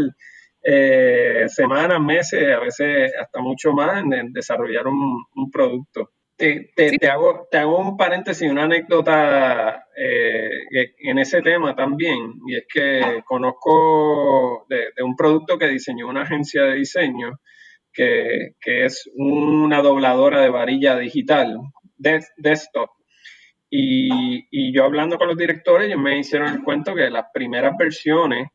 eh, 0.70 1.48
semanas, 1.48 1.98
meses, 1.98 2.54
a 2.54 2.60
veces 2.60 3.10
hasta 3.18 3.40
mucho 3.40 3.72
más 3.72 4.04
en, 4.04 4.34
desarrollar 4.34 4.86
un, 4.86 5.50
producto. 5.50 6.10
Te, 6.36 6.70
te, 6.76 7.08
hago, 7.08 7.48
te 7.50 7.56
hago 7.56 7.78
un 7.78 7.96
paréntesis, 7.96 8.50
una 8.50 8.64
anécdota 8.64 9.86
eh, 9.96 10.50
en 10.98 11.18
ese 11.18 11.40
tema 11.40 11.74
también, 11.74 12.34
y 12.46 12.56
es 12.56 12.66
que 12.72 13.22
conozco 13.24 14.66
de, 14.68 14.92
un 15.02 15.16
producto 15.16 15.56
que 15.56 15.68
diseñó 15.68 16.06
una 16.06 16.22
agencia 16.22 16.64
de 16.64 16.74
diseño, 16.74 17.40
que, 17.90 18.52
es 18.62 19.10
una 19.16 19.80
dobladora 19.80 20.42
de 20.42 20.50
varilla 20.50 20.98
digital, 20.98 21.56
desktop. 21.96 22.90
Y, 23.70 24.46
y, 24.50 24.72
yo 24.72 24.84
hablando 24.84 25.16
con 25.16 25.28
los 25.28 25.36
directores, 25.36 25.88
ellos 25.88 26.00
me 26.00 26.18
hicieron 26.18 26.48
el 26.48 26.62
cuento 26.62 26.94
que 26.94 27.08
las 27.08 27.24
primeras 27.32 27.72
versiones 27.78 28.48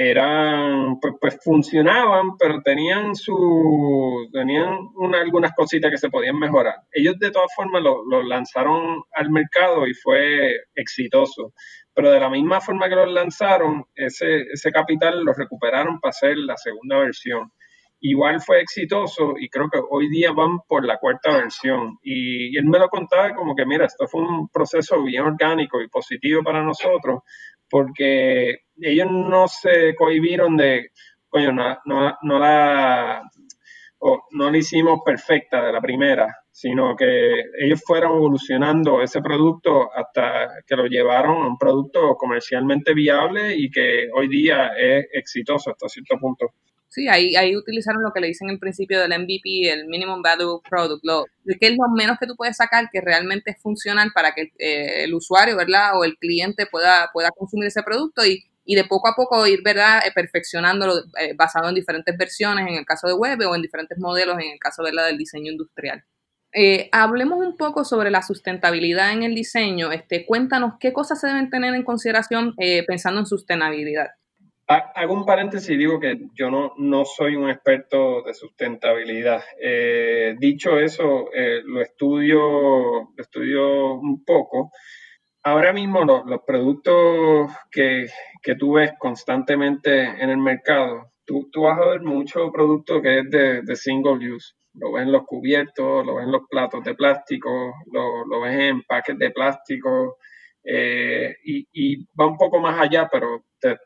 eran, 0.00 1.00
pues, 1.00 1.14
pues, 1.20 1.38
funcionaban, 1.42 2.36
pero 2.38 2.62
tenían 2.62 3.16
su, 3.16 4.28
tenían 4.32 4.78
algunas 5.12 5.52
cositas 5.56 5.90
que 5.90 5.98
se 5.98 6.08
podían 6.08 6.38
mejorar. 6.38 6.76
Ellos 6.92 7.18
de 7.18 7.32
todas 7.32 7.52
formas 7.56 7.82
lo, 7.82 8.22
lanzaron 8.22 9.02
al 9.12 9.30
mercado 9.30 9.88
y 9.88 9.94
fue 9.94 10.52
exitoso. 10.76 11.52
Pero 11.92 12.12
de 12.12 12.20
la 12.20 12.30
misma 12.30 12.60
forma 12.60 12.88
que 12.88 12.94
los 12.94 13.10
lanzaron, 13.10 13.86
ese, 13.96 14.42
ese 14.52 14.70
capital 14.70 15.24
lo 15.24 15.32
recuperaron 15.32 15.98
para 15.98 16.10
hacer 16.10 16.36
la 16.38 16.56
segunda 16.56 16.98
versión. 16.98 17.50
Igual 18.00 18.40
fue 18.40 18.60
exitoso 18.60 19.34
y 19.36 19.48
creo 19.48 19.68
que 19.68 19.80
hoy 19.90 20.08
día 20.08 20.30
van 20.30 20.60
por 20.68 20.84
la 20.86 20.98
cuarta 20.98 21.32
versión. 21.32 21.98
Y, 22.02 22.54
y 22.54 22.56
él 22.56 22.66
me 22.66 22.78
lo 22.78 22.88
contaba 22.88 23.34
como 23.34 23.56
que, 23.56 23.66
mira, 23.66 23.86
esto 23.86 24.06
fue 24.06 24.20
un 24.20 24.48
proceso 24.48 25.02
bien 25.02 25.24
orgánico 25.24 25.80
y 25.80 25.88
positivo 25.88 26.44
para 26.44 26.62
nosotros, 26.62 27.22
porque 27.70 28.60
ellos 28.80 29.08
no 29.10 29.48
se 29.48 29.94
cohibieron 29.94 30.56
de, 30.56 30.90
coño, 31.28 31.52
no, 31.52 31.78
no, 31.84 32.38
la, 32.38 33.22
no 34.32 34.50
la 34.50 34.58
hicimos 34.58 35.00
perfecta 35.04 35.64
de 35.64 35.72
la 35.72 35.80
primera, 35.80 36.34
sino 36.50 36.96
que 36.96 37.44
ellos 37.58 37.82
fueron 37.84 38.16
evolucionando 38.16 39.00
ese 39.02 39.20
producto 39.20 39.90
hasta 39.94 40.48
que 40.66 40.76
lo 40.76 40.86
llevaron 40.86 41.42
a 41.42 41.48
un 41.48 41.58
producto 41.58 42.16
comercialmente 42.16 42.94
viable 42.94 43.54
y 43.56 43.70
que 43.70 44.08
hoy 44.12 44.28
día 44.28 44.72
es 44.76 45.06
exitoso 45.12 45.70
hasta 45.70 45.88
cierto 45.88 46.18
punto. 46.18 46.54
Sí, 46.90 47.06
ahí, 47.06 47.36
ahí 47.36 47.54
utilizaron 47.54 48.02
lo 48.02 48.12
que 48.12 48.20
le 48.20 48.28
dicen 48.28 48.48
en 48.48 48.58
principio 48.58 48.98
del 48.98 49.10
MVP, 49.10 49.70
el 49.70 49.86
Minimum 49.88 50.22
Value 50.22 50.62
Product, 50.68 51.04
lo, 51.04 51.26
que 51.44 51.66
es 51.66 51.76
lo 51.76 51.88
menos 51.94 52.16
que 52.18 52.26
tú 52.26 52.34
puedes 52.34 52.56
sacar 52.56 52.88
que 52.90 53.02
realmente 53.02 53.50
es 53.50 53.60
funcional 53.60 54.10
para 54.14 54.32
que 54.32 54.52
eh, 54.58 55.04
el 55.04 55.14
usuario, 55.14 55.54
¿verdad? 55.56 55.98
O 55.98 56.04
el 56.04 56.16
cliente 56.16 56.66
pueda, 56.66 57.10
pueda 57.12 57.30
consumir 57.30 57.68
ese 57.68 57.82
producto 57.82 58.24
y, 58.24 58.42
y 58.64 58.74
de 58.74 58.84
poco 58.84 59.08
a 59.08 59.14
poco 59.14 59.46
ir, 59.46 59.60
¿verdad? 59.62 60.00
Eh, 60.06 60.12
perfeccionándolo 60.14 60.98
eh, 61.20 61.34
basado 61.36 61.68
en 61.68 61.74
diferentes 61.74 62.16
versiones, 62.16 62.66
en 62.66 62.76
el 62.76 62.86
caso 62.86 63.06
de 63.06 63.14
web 63.14 63.38
o 63.46 63.54
en 63.54 63.62
diferentes 63.62 63.98
modelos, 63.98 64.36
en 64.38 64.52
el 64.52 64.58
caso, 64.58 64.82
¿verdad? 64.82 65.06
Del 65.08 65.18
diseño 65.18 65.52
industrial. 65.52 66.02
hablemos 66.92 67.38
un 67.46 67.56
poco 67.58 67.84
sobre 67.84 68.10
la 68.10 68.22
sustentabilidad 68.22 69.12
en 69.12 69.24
el 69.24 69.34
diseño. 69.34 69.92
Este, 69.92 70.24
cuéntanos 70.24 70.74
qué 70.80 70.94
cosas 70.94 71.20
se 71.20 71.26
deben 71.26 71.50
tener 71.50 71.74
en 71.74 71.84
consideración 71.84 72.54
pensando 72.86 73.20
en 73.20 73.26
sustentabilidad. 73.26 74.08
Hago 74.68 75.14
un 75.14 75.24
paréntesis 75.24 75.70
y 75.70 75.78
digo 75.78 75.98
que 75.98 76.18
yo 76.34 76.50
no, 76.50 76.74
no 76.76 77.06
soy 77.06 77.36
un 77.36 77.48
experto 77.48 78.20
de 78.20 78.34
sustentabilidad. 78.34 79.42
Eh, 79.58 80.36
dicho 80.38 80.78
eso, 80.78 81.30
eh, 81.32 81.62
lo, 81.64 81.80
estudio, 81.80 83.14
estudio 83.16 83.94
un 83.94 84.22
poco. 84.26 84.70
Ahora 85.42 85.72
mismo 85.72 86.04
los 86.04 86.42
productos 86.46 87.50
que, 87.70 88.08
que, 88.42 88.56
tú 88.56 88.74
ves 88.74 88.92
constantemente 88.98 90.02
en 90.02 90.28
el 90.28 90.36
mercado, 90.36 91.12
tú, 91.24 91.48
tú 91.50 91.62
vas 91.62 91.78
a 91.78 91.86
ver 91.86 92.02
mucho 92.02 92.52
producto 92.52 93.00
que 93.00 93.20
es 93.20 93.30
de, 93.30 93.62
de, 93.62 93.76
single 93.76 94.34
use. 94.34 94.52
Lo 94.74 94.92
ves 94.92 95.04
en 95.04 95.12
los 95.12 95.24
cubiertos, 95.24 96.04
lo 96.04 96.16
ves 96.16 96.26
en 96.26 96.32
los 96.32 96.42
platos 96.46 96.84
de 96.84 96.94
plástico, 96.94 97.72
lo, 97.90 98.26
lo 98.26 98.42
ves 98.42 98.52
en 98.52 98.60
empaques 98.60 99.16
de 99.16 99.30
plástico, 99.30 100.18
eh, 100.64 101.36
y, 101.44 101.66
y, 101.72 102.04
va 102.18 102.26
un 102.26 102.36
poco 102.36 102.60
más 102.60 102.78
allá, 102.80 103.08
pero 103.10 103.44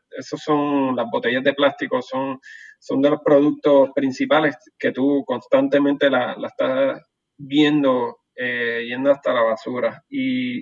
esos 0.09 0.41
son 0.41 0.95
las 0.95 1.07
botellas 1.11 1.43
de 1.43 1.53
plástico, 1.53 2.01
son, 2.01 2.39
son 2.79 3.01
de 3.01 3.09
los 3.09 3.21
productos 3.23 3.89
principales 3.95 4.55
que 4.77 4.91
tú 4.91 5.23
constantemente 5.25 6.09
la, 6.09 6.35
la 6.37 6.47
estás 6.47 7.01
viendo 7.37 8.17
eh, 8.35 8.85
yendo 8.87 9.11
hasta 9.11 9.33
la 9.33 9.43
basura. 9.43 10.03
Y, 10.09 10.59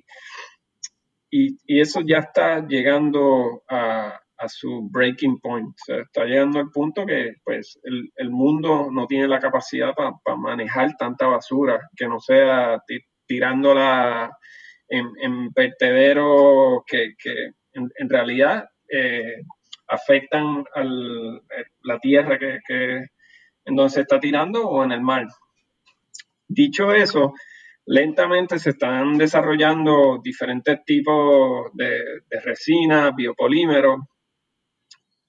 y, 1.30 1.58
y, 1.65 1.80
eso 1.80 2.01
ya 2.06 2.20
está 2.20 2.65
llegando 2.68 3.63
a, 3.70 4.20
a 4.41 4.50
su 4.50 4.89
breaking 4.91 5.39
point. 5.39 5.74
está 5.88 6.25
llegando 6.25 6.60
al 6.60 6.70
punto 6.70 7.06
que 7.06 7.36
pues, 7.44 7.80
el, 7.84 8.12
el 8.15 8.30
mundo 8.30 8.89
no 8.91 9.08
tiene 9.08 9.27
la 9.27 9.39
capacidad 9.39 9.94
para 9.94 10.38
manejar 10.38 10.96
tanta 10.98 11.27
basura, 11.27 11.80
que 11.96 12.08
no 12.08 12.20
sea 12.20 12.82
tirándola 13.27 14.36
en, 14.91 15.50
vertederos 15.53 16.83
que, 16.86 17.15
que 17.17 17.51
en, 17.74 18.10
realidad 18.10 18.69
eh, 18.89 19.41
afectan 19.88 20.65
a 20.75 20.81
eh, 20.81 21.65
la 21.83 22.00
tierra 22.00 22.38
que, 22.38 23.05
en 23.65 23.75
donde 23.75 23.89
se 23.89 24.01
está 24.01 24.19
tirando 24.19 24.67
o 24.67 24.83
en 24.83 24.91
el 24.91 25.01
mar. 25.01 25.27
Dicho 26.48 26.93
eso, 26.93 27.33
lentamente 27.86 28.60
se 28.60 28.71
están 28.71 29.17
desarrollando 29.17 30.19
diferentes 30.21 30.83
tipos 30.83 31.71
de, 31.74 32.24
resina, 32.43 33.12
biopolímeros, 33.12 34.01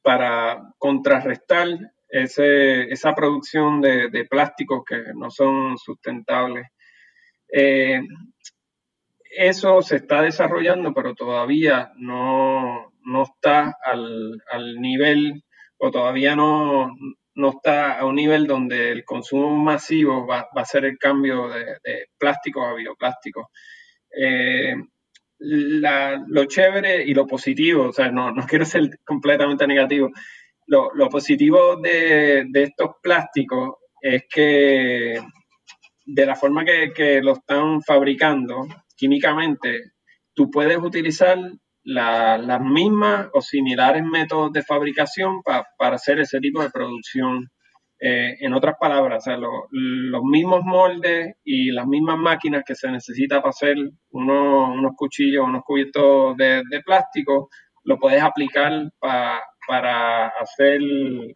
para 0.02 0.60
contrarrestar 0.78 1.68
esa 2.08 3.14
producción 3.14 3.80
de, 3.80 4.26
plásticos 4.28 4.82
que 4.84 5.14
no 5.14 5.30
son 5.30 5.78
sustentables. 5.78 6.66
Eh, 7.54 8.00
eso 9.36 9.82
se 9.82 9.96
está 9.96 10.22
desarrollando, 10.22 10.92
pero 10.92 11.14
todavía 11.14 11.92
no, 11.96 12.92
no 13.04 13.22
está 13.22 13.76
al, 13.84 14.40
al, 14.50 14.80
nivel 14.80 15.42
o 15.78 15.90
todavía 15.90 16.36
no, 16.36 16.94
no, 17.34 17.48
está 17.50 17.98
a 17.98 18.04
un 18.04 18.16
nivel 18.16 18.46
donde 18.46 18.90
el 18.92 19.04
consumo 19.04 19.56
masivo 19.56 20.26
va, 20.26 20.48
va 20.56 20.62
a 20.62 20.66
ser 20.66 20.84
el 20.84 20.98
cambio 20.98 21.48
de, 21.48 21.64
de 21.82 22.06
plásticos 22.18 22.66
a 22.66 22.74
bioplástico. 22.74 23.50
Eh, 24.16 24.74
lo 25.44 26.44
chévere 26.44 27.02
y 27.02 27.14
lo 27.14 27.26
positivo, 27.26 27.88
o 27.88 27.92
sea, 27.92 28.10
no, 28.10 28.30
no 28.32 28.46
quiero 28.46 28.64
ser 28.64 28.98
completamente 29.04 29.66
negativo, 29.66 30.10
lo, 30.66 30.90
lo 30.94 31.08
positivo 31.08 31.76
de, 31.76 32.44
de, 32.48 32.62
estos 32.62 32.92
plásticos 33.02 33.76
es 34.00 34.24
que 34.28 35.20
de 36.04 36.26
la 36.26 36.36
forma 36.36 36.64
que, 36.64 36.92
que 36.94 37.20
lo 37.20 37.32
están 37.32 37.82
fabricando, 37.82 38.66
químicamente, 39.02 39.94
tú 40.32 40.48
puedes 40.48 40.78
utilizar 40.78 41.36
las 41.82 42.60
mismas 42.60 43.26
o 43.34 43.40
similares 43.40 44.04
métodos 44.04 44.52
de 44.52 44.62
fabricación 44.62 45.42
para 45.42 45.96
hacer 45.96 46.20
ese 46.20 46.38
tipo 46.38 46.62
de 46.62 46.70
producción. 46.70 47.50
Eh, 47.98 48.36
en 48.38 48.52
otras 48.52 48.76
palabras, 48.80 49.24
los 49.72 50.22
mismos 50.22 50.62
moldes 50.64 51.34
y 51.42 51.72
las 51.72 51.86
mismas 51.86 52.16
máquinas 52.16 52.62
que 52.64 52.76
se 52.76 52.92
necesita 52.92 53.40
para 53.40 53.50
hacer 53.50 53.76
unos, 54.10 54.92
cuchillos, 54.96 55.44
unos 55.44 55.62
cubitos 55.64 56.36
de, 56.36 56.62
plástico, 56.86 57.48
lo 57.82 57.98
puedes 57.98 58.22
aplicar 58.22 58.72
para 59.00 60.28
hacer 60.40 60.80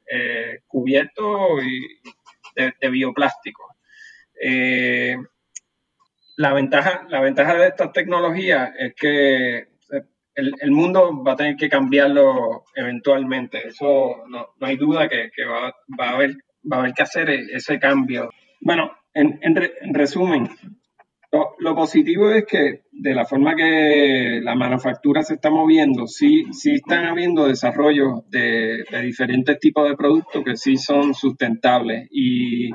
eh, 0.08 0.60
cubiertos 0.68 1.62
de, 2.54 2.88
bioplástico. 2.90 3.64
Eh, 4.40 5.16
la, 6.36 6.52
ventaja, 6.52 7.06
la 7.08 7.20
ventaja 7.20 7.54
de 7.54 7.68
estas 7.68 7.92
tecnologías 7.92 8.70
es 8.78 8.94
que 8.94 9.68
el, 10.36 10.70
mundo 10.70 11.22
va 11.24 11.32
a 11.32 11.36
tener 11.36 11.56
que 11.56 11.68
cambiarlo 11.68 12.64
eventualmente. 12.74 13.68
Eso 13.68 14.24
no, 14.28 14.48
hay 14.60 14.76
duda 14.76 15.08
que, 15.08 15.30
va, 15.44 15.74
a 15.98 16.10
haber, 16.10 16.34
va 16.70 16.76
a 16.76 16.80
haber 16.80 16.92
que 16.92 17.02
hacer 17.02 17.30
ese 17.30 17.78
cambio. 17.78 18.30
Bueno, 18.60 18.92
en, 19.14 19.38
resumen, 19.94 20.48
lo, 21.32 21.74
positivo 21.74 22.30
es 22.30 22.44
que 22.44 22.82
de 22.92 23.14
la 23.14 23.24
forma 23.24 23.54
que 23.54 24.40
la 24.42 24.54
manufactura 24.54 25.22
se 25.22 25.34
está 25.34 25.48
moviendo, 25.50 26.06
sí, 26.06 26.44
sí 26.52 26.74
están 26.74 27.06
habiendo 27.06 27.48
desarrollos 27.48 28.28
de, 28.28 28.84
de 28.90 29.02
diferentes 29.02 29.58
tipos 29.58 29.88
de 29.88 29.96
productos 29.96 30.44
que 30.44 30.56
sí 30.56 30.76
son 30.76 31.14
sustentables 31.14 32.08
y 32.10 32.70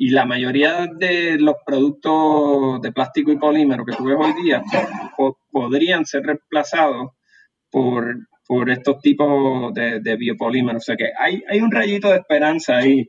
y 0.00 0.10
la 0.10 0.24
mayoría 0.24 0.86
de 0.86 1.38
los 1.40 1.56
productos 1.66 2.80
de 2.80 2.92
plástico 2.92 3.32
y 3.32 3.36
polímero 3.36 3.84
que 3.84 3.96
tú 3.96 4.04
ves 4.04 4.16
hoy 4.16 4.32
día 4.44 4.62
podrían 5.50 6.06
ser 6.06 6.22
reemplazados 6.22 7.08
por, 7.68 8.16
por 8.46 8.70
estos 8.70 9.00
tipos 9.00 9.74
de, 9.74 9.98
de, 9.98 10.16
biopolímeros. 10.16 10.84
O 10.84 10.86
sea 10.86 10.96
que 10.96 11.10
hay, 11.18 11.42
hay 11.50 11.60
un 11.60 11.72
rayito 11.72 12.10
de 12.10 12.18
esperanza 12.18 12.76
ahí, 12.76 13.08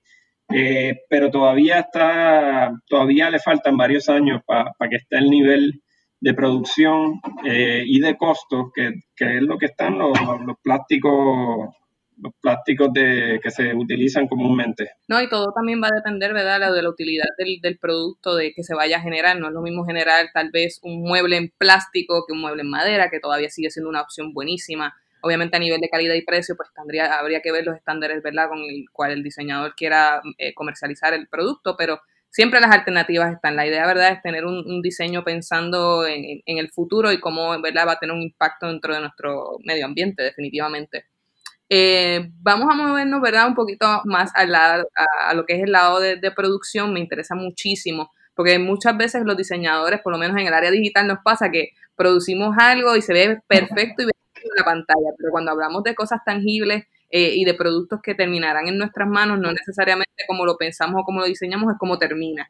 eh, 0.52 0.96
pero 1.08 1.30
todavía 1.30 1.82
está, 1.82 2.72
todavía 2.88 3.30
le 3.30 3.38
faltan 3.38 3.78
varios 3.78 4.10
años 4.10 4.42
para 4.48 4.74
que 4.90 4.96
esté 4.96 5.18
el 5.18 5.30
nivel 5.30 5.84
de 6.20 6.34
producción 6.34 7.22
eh, 7.46 7.84
y 7.86 8.00
de 8.00 8.18
costos 8.18 8.72
que, 8.74 8.94
que, 9.16 9.38
es 9.38 9.44
lo 9.44 9.60
que 9.60 9.68
están 9.68 10.00
los, 10.00 10.20
los 10.44 10.58
plásticos 10.64 11.70
los 12.22 12.34
plásticos 12.42 12.92
de, 12.94 13.40
que 13.42 13.52
se 13.52 13.74
utilizan 13.74 14.28
comúnmente. 14.28 14.92
No, 15.08 15.22
y 15.22 15.30
todo 15.30 15.52
también 15.54 15.82
va 15.82 15.88
a 15.88 15.96
depender, 15.96 16.34
¿verdad?, 16.34 16.74
de 16.74 16.82
la 16.82 16.90
utilidad 16.90 17.28
del, 17.38 17.60
del, 17.62 17.78
producto 17.78 18.36
de 18.36 18.54
que 18.54 18.64
se 18.64 18.76
vaya 18.76 18.98
a 18.98 19.02
generar. 19.02 19.40
No 19.40 19.48
es 19.48 19.54
lo 19.54 19.62
mismo 19.62 19.86
generar 19.86 20.28
tal 20.34 20.52
vez 20.52 20.80
un 20.84 21.02
mueble 21.02 21.38
en 21.38 21.54
plástico 21.58 22.26
que 22.28 22.34
un 22.34 22.42
mueble 22.42 22.62
en 22.62 22.70
madera, 22.70 23.10
que 23.10 23.20
todavía 23.20 23.50
sigue 23.50 23.72
siendo 23.72 23.90
una 23.90 24.02
opción 24.02 24.34
buenísima. 24.34 24.94
Obviamente 25.22 25.58
a 25.58 25.60
nivel 25.60 25.82
de 25.82 25.90
calidad 25.90 26.16
y 26.16 26.24
precio, 26.24 26.56
pues 26.56 26.70
tendría, 26.74 27.20
habría 27.20 27.42
que 27.42 27.52
ver 27.52 27.66
los 27.66 27.76
estándares, 27.76 28.22
¿verdad?, 28.24 28.50
con 28.50 28.60
el 28.60 28.86
cual 28.92 29.12
el 29.12 29.24
diseñador 29.24 29.76
quiera 29.76 30.22
eh, 30.38 30.54
comercializar 30.54 31.14
el 31.14 31.28
producto, 31.28 31.76
pero 31.78 32.00
siempre 32.30 32.62
las 32.62 32.72
alternativas 32.72 33.34
están. 33.34 33.56
La 33.56 33.68
idea, 33.68 33.86
¿verdad?, 33.86 34.14
es 34.14 34.22
tener 34.22 34.46
un, 34.46 34.82
diseño 34.82 35.24
pensando 35.24 36.06
en, 36.06 36.42
en, 36.46 36.58
el 36.58 36.70
futuro 36.70 37.12
y 37.12 37.20
cómo, 37.20 37.60
¿verdad?, 37.62 37.88
va 37.88 37.94
a 37.94 38.00
tener 38.00 38.16
un 38.16 38.22
impacto 38.22 38.68
dentro 38.68 38.94
de 38.94 39.02
nuestro 39.02 39.58
medio 39.64 39.86
ambiente, 39.86 40.24
definitivamente. 40.24 41.06
Eh, 41.70 42.32
vamos 42.42 42.68
a 42.72 42.74
movernos, 42.74 43.22
¿verdad? 43.22 43.48
Un 43.48 43.54
poquito 43.54 44.02
más 44.06 44.32
a, 44.36 44.42
a, 45.28 45.34
lo 45.36 45.46
que 45.46 45.54
es 45.54 45.64
el 45.64 45.72
lado 45.72 46.00
de, 46.00 46.32
producción, 46.36 46.92
me 46.94 47.00
interesa 47.00 47.36
muchísimo, 47.36 48.12
porque 48.36 48.58
muchas 48.58 48.98
veces 48.98 49.22
los 49.24 49.38
diseñadores, 49.38 50.02
por 50.02 50.12
lo 50.12 50.18
menos 50.18 50.36
en 50.38 50.48
el 50.48 50.54
área 50.54 50.72
digital, 50.72 51.06
nos 51.08 51.20
pasa 51.24 51.52
que 51.52 51.70
producimos 51.96 52.56
algo 52.58 52.96
y 52.96 53.02
se 53.04 53.14
ve 53.14 53.40
perfecto 53.48 54.02
y 54.02 54.06
ve 54.06 54.12
en 54.36 54.50
la 54.58 54.64
pantalla, 54.64 55.10
pero 55.18 55.32
cuando 55.32 55.52
hablamos 55.52 55.84
de 55.84 55.94
cosas 55.94 56.22
tangibles 56.26 56.86
eh, 57.12 57.34
y 57.36 57.46
de 57.46 57.54
productos 57.54 58.00
que 58.02 58.16
terminarán 58.16 58.68
en 58.68 58.78
nuestras 58.78 59.08
manos, 59.08 59.40
no 59.40 59.52
necesariamente 59.52 60.10
como 60.28 60.46
lo 60.46 60.58
pensamos 60.58 61.02
o 61.02 61.04
como 61.04 61.20
lo 61.20 61.26
diseñamos, 61.28 61.72
es 61.72 61.78
como 61.78 62.00
termina. 62.00 62.50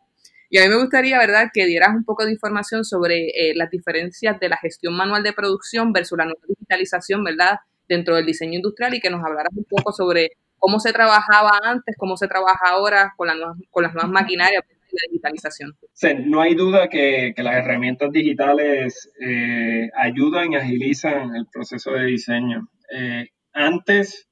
Y 0.52 0.60
a 0.60 0.64
mí 0.64 0.70
me 0.70 0.78
gustaría, 0.78 1.18
¿verdad?, 1.20 1.50
que 1.54 1.66
dieras 1.66 1.90
un 1.90 2.04
poco 2.06 2.26
de 2.26 2.32
información 2.32 2.84
sobre 2.84 3.28
eh, 3.30 3.54
las 3.56 3.70
diferencias 3.70 4.40
de 4.40 4.50
la 4.50 4.58
gestión 4.58 4.96
manual 4.96 5.24
de 5.24 5.34
producción 5.34 5.94
versus 5.94 6.18
la 6.18 6.26
nueva 6.26 6.42
digitalización, 6.48 7.24
¿verdad?, 7.24 7.60
dentro 7.90 8.16
del 8.16 8.26
diseño 8.26 8.54
industrial 8.54 8.94
y 8.94 9.02
que 9.02 9.10
nos 9.10 9.26
hablaras 9.26 9.52
un 9.54 9.66
poco 9.66 9.92
sobre 9.92 10.30
cómo 10.58 10.80
se 10.80 10.94
trabajaba 10.94 11.60
antes, 11.64 11.96
cómo 11.98 12.16
se 12.16 12.28
trabaja 12.28 12.70
ahora 12.70 13.14
con, 13.18 13.28
con 13.72 13.84
las 13.84 13.94
nuevas 13.94 14.12
maquinarias 14.12 14.64
de 14.68 14.98
digitalización. 15.12 15.76
Sí, 15.94 16.10
no 16.26 16.42
hay 16.42 16.56
duda 16.56 16.88
que, 16.88 17.34
las 17.38 17.56
herramientas 17.56 18.12
digitales 18.12 19.12
eh, 19.20 19.90
ayudan 19.96 20.54
y 20.54 20.56
agilizan 20.56 21.36
el 21.36 21.48
proceso 21.52 21.92
de 21.92 22.06
diseño. 22.06 22.70
Eh, 22.92 23.30
antes 23.54 24.30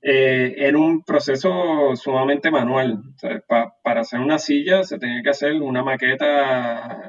eh, 0.00 0.54
era 0.56 0.78
un 0.78 1.02
proceso 1.04 1.94
sumamente 1.94 2.50
manual. 2.50 3.02
para 3.82 4.00
hacer 4.00 4.20
una 4.20 4.38
silla 4.38 4.82
se 4.82 4.98
tenía 4.98 5.22
que 5.22 5.30
hacer 5.30 5.54
una 5.54 5.82
maqueta 5.82 7.01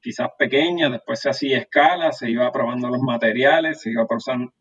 quizás 0.00 0.28
pequeña, 0.38 0.88
después 0.90 1.20
se 1.20 1.30
hacía 1.30 1.58
escala, 1.58 2.12
se 2.12 2.30
iba 2.30 2.50
probando 2.52 2.88
los 2.88 3.00
materiales, 3.00 3.80
se 3.80 3.90
iba 3.90 4.06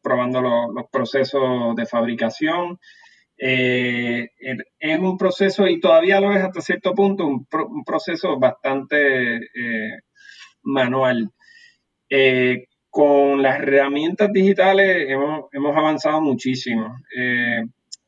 probando 0.02 0.42
los, 0.42 0.86
procesos 0.92 1.76
de 1.76 1.86
fabricación. 1.86 2.80
Eh, 3.38 4.30
es 4.80 5.00
un 5.00 5.18
proceso, 5.18 5.68
y 5.68 5.80
todavía 5.80 6.20
lo 6.20 6.34
es 6.34 6.44
hasta 6.44 6.62
cierto 6.62 6.94
punto, 6.94 7.26
un, 7.26 7.46
proceso 7.86 8.38
bastante 8.38 9.38
eh, 9.38 10.00
manual. 10.64 11.32
Eh, 12.10 12.66
con 12.90 13.42
las 13.42 13.60
herramientas 13.60 14.32
digitales 14.34 15.10
hemos, 15.10 15.46
hemos 15.54 15.78
avanzado 15.78 16.22
muchísimo 16.22 16.98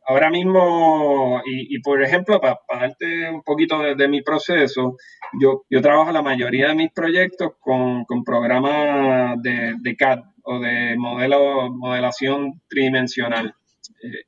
ahora 0.06 0.30
mismo, 0.30 1.42
y, 1.46 1.80
por 1.82 2.02
ejemplo, 2.04 2.40
para, 2.40 2.60
darte 2.70 3.30
un 3.30 3.44
poquito 3.44 3.80
de, 3.80 4.08
mi 4.08 4.22
proceso, 4.22 4.98
yo, 5.40 5.64
yo 5.70 5.82
trabajo 5.82 6.12
la 6.12 6.22
mayoría 6.22 6.70
de 6.70 6.76
mis 6.76 6.92
proyectos 6.92 7.54
con, 7.60 8.06
programas 8.26 9.42
de, 9.42 9.96
CAD 9.98 10.20
o 10.44 10.60
de 10.60 10.96
modelo, 10.98 11.72
modelación 11.72 12.62
tridimensional. 12.68 13.56
Eh, 14.04 14.26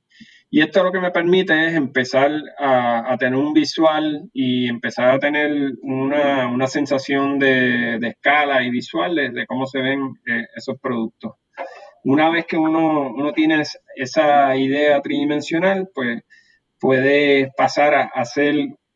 y 0.50 0.62
esto 0.62 0.84
lo 0.84 0.92
que 0.92 1.00
me 1.00 1.10
permite 1.10 1.68
es 1.68 1.74
empezar 1.74 2.32
a, 2.60 3.18
tener 3.20 3.40
un 3.40 3.54
visual 3.54 4.30
y 4.34 4.70
empezar 4.70 5.10
a 5.10 5.20
tener 5.20 5.74
una, 5.82 6.68
sensación 6.68 7.40
de, 7.40 7.96
escala 7.96 8.64
y 8.64 8.70
visual 8.70 9.16
de, 9.16 9.46
cómo 9.48 9.66
se 9.66 9.82
ven 9.82 10.14
eh, 10.28 10.46
esos 10.56 10.80
productos 10.80 11.34
una 12.04 12.30
vez 12.30 12.46
que 12.46 12.58
uno, 12.58 13.14
uno 13.14 13.34
tiene 13.34 13.64
esa 13.96 14.56
idea 14.56 15.02
tridimensional, 15.02 15.90
pues 15.94 16.24
puede 16.80 17.52
pasar 17.56 17.94
a 17.94 18.04
hacer 18.14 18.56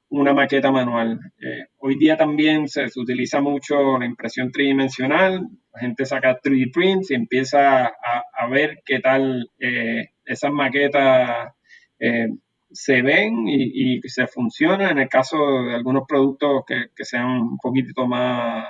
una 0.10 0.34
maqueta 0.34 0.72
manual. 0.72 1.20
Eh, 1.40 1.66
hoy 1.78 1.98
día 1.98 2.18
también 2.18 2.68
se, 2.68 2.86
utiliza 2.96 3.42
mucho 3.42 3.98
la 3.98 4.06
impresión 4.06 4.52
tridimensional, 4.52 5.48
la 5.74 5.80
gente 5.80 6.06
saca 6.06 6.40
3D 6.40 6.72
prints 6.74 7.12
y 7.12 7.16
empieza 7.16 7.86
a, 7.86 8.48
ver 8.50 8.80
qué 8.86 9.00
tal 9.00 9.52
eh, 9.60 10.10
esas 10.26 10.52
maquetas 10.52 11.54
eh, 12.00 12.28
se 12.72 13.02
ven 13.02 13.48
y, 13.48 14.02
se 14.04 14.28
funcionan 14.28 14.92
en 14.92 15.00
el 15.00 15.10
caso 15.10 15.38
de 15.64 15.76
algunos 15.76 16.04
productos 16.08 16.64
que, 16.66 17.06
sean 17.06 17.30
un 17.30 17.58
poquito 17.58 18.08
más 18.08 18.68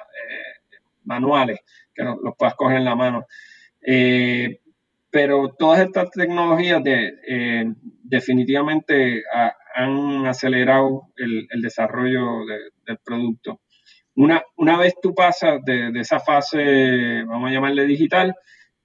manuales, 1.04 1.60
que 1.94 2.04
los 2.04 2.36
puedas 2.38 2.56
coger 2.56 2.78
en 2.78 2.86
la 2.86 2.96
mano. 2.96 3.26
Eh, 3.90 4.60
pero 5.10 5.56
todas 5.58 5.80
estas 5.80 6.12
tecnologías 6.12 6.82
eh, 6.86 7.64
definitivamente 8.04 9.24
han 9.76 10.26
acelerado 10.26 11.04
el, 11.16 11.48
desarrollo 11.62 12.46
del 12.86 12.98
producto. 13.04 13.62
Una, 14.16 14.44
una, 14.58 14.78
vez 14.78 14.94
tú 15.02 15.16
pasas 15.16 15.64
de, 15.64 15.92
esa 15.96 16.20
fase, 16.20 17.24
vamos 17.24 17.50
a 17.50 17.54
llamarle 17.54 17.86
digital, 17.86 18.36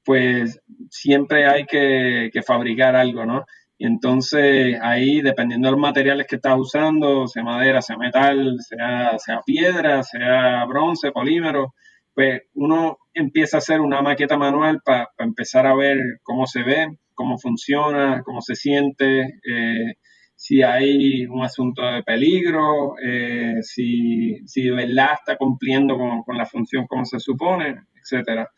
pues 0.05 0.61
siempre 0.89 1.47
hay 1.47 1.67
que, 1.67 2.31
fabricar 2.47 2.95
algo, 2.95 3.27
¿no? 3.27 3.45
Y 3.77 3.87
entonces 3.87 4.79
ahí, 4.81 5.21
dependiendo 5.21 5.67
de 5.67 5.73
los 5.73 5.81
materiales 5.81 6.29
que 6.29 6.37
estás 6.37 6.57
usando, 6.57 7.27
sea 7.27 7.43
madera, 7.43 7.83
sea 7.83 7.97
metal, 7.97 8.57
sea 8.61 9.41
piedra, 9.45 10.05
sea 10.05 10.65
bronce, 10.67 11.11
polímero, 11.11 11.75
pues 12.15 12.43
uno 12.55 12.99
empieza 13.15 13.57
a 13.57 13.59
hacer 13.59 13.81
una 13.81 14.03
maqueta 14.03 14.37
manual 14.37 14.81
para 14.85 15.11
empezar 15.19 15.67
a 15.67 15.75
ver 15.75 15.99
cómo 16.23 16.47
se 16.47 16.63
ve, 16.63 16.99
cómo 17.15 17.39
funciona, 17.39 18.23
cómo 18.25 18.41
se 18.41 18.55
siente, 18.55 19.39
eh, 19.49 19.95
si 20.43 20.61
hay 20.61 21.25
un 21.27 21.45
asunto 21.45 21.83
de 21.83 22.03
peligro, 22.03 22.97
eh, 23.01 23.59
si, 23.63 24.41
si, 24.45 24.65
de 24.65 24.73
verdad 24.73 25.13
está 25.15 25.37
cumpliendo 25.37 25.97
con, 25.97 26.37
la 26.37 26.47
función 26.47 26.85
como 26.89 27.05
se 27.05 27.21
supone, 27.21 27.77
etc. 27.95 28.49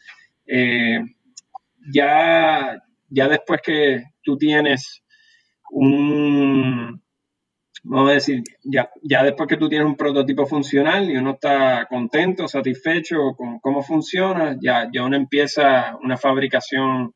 Eh, 0.46 0.98
ya, 1.92 2.78
ya 3.10 3.28
después 3.28 3.60
que 3.62 4.02
tú 4.22 4.38
tienes 4.38 5.04
un, 5.70 7.03
vamos 7.84 8.10
a 8.10 8.14
decir, 8.14 8.42
ya, 8.62 8.90
ya 9.02 9.22
después 9.22 9.48
que 9.48 9.56
tú 9.56 9.68
tienes 9.68 9.86
un 9.86 9.96
prototipo 9.96 10.46
funcional 10.46 11.10
y 11.10 11.16
uno 11.16 11.32
está 11.32 11.86
contento, 11.88 12.48
satisfecho 12.48 13.34
con 13.36 13.60
cómo 13.60 13.82
funciona, 13.82 14.56
ya, 14.60 14.88
ya 14.92 15.04
uno 15.04 15.16
empieza 15.16 15.96
una 16.02 16.16
fabricación 16.16 17.12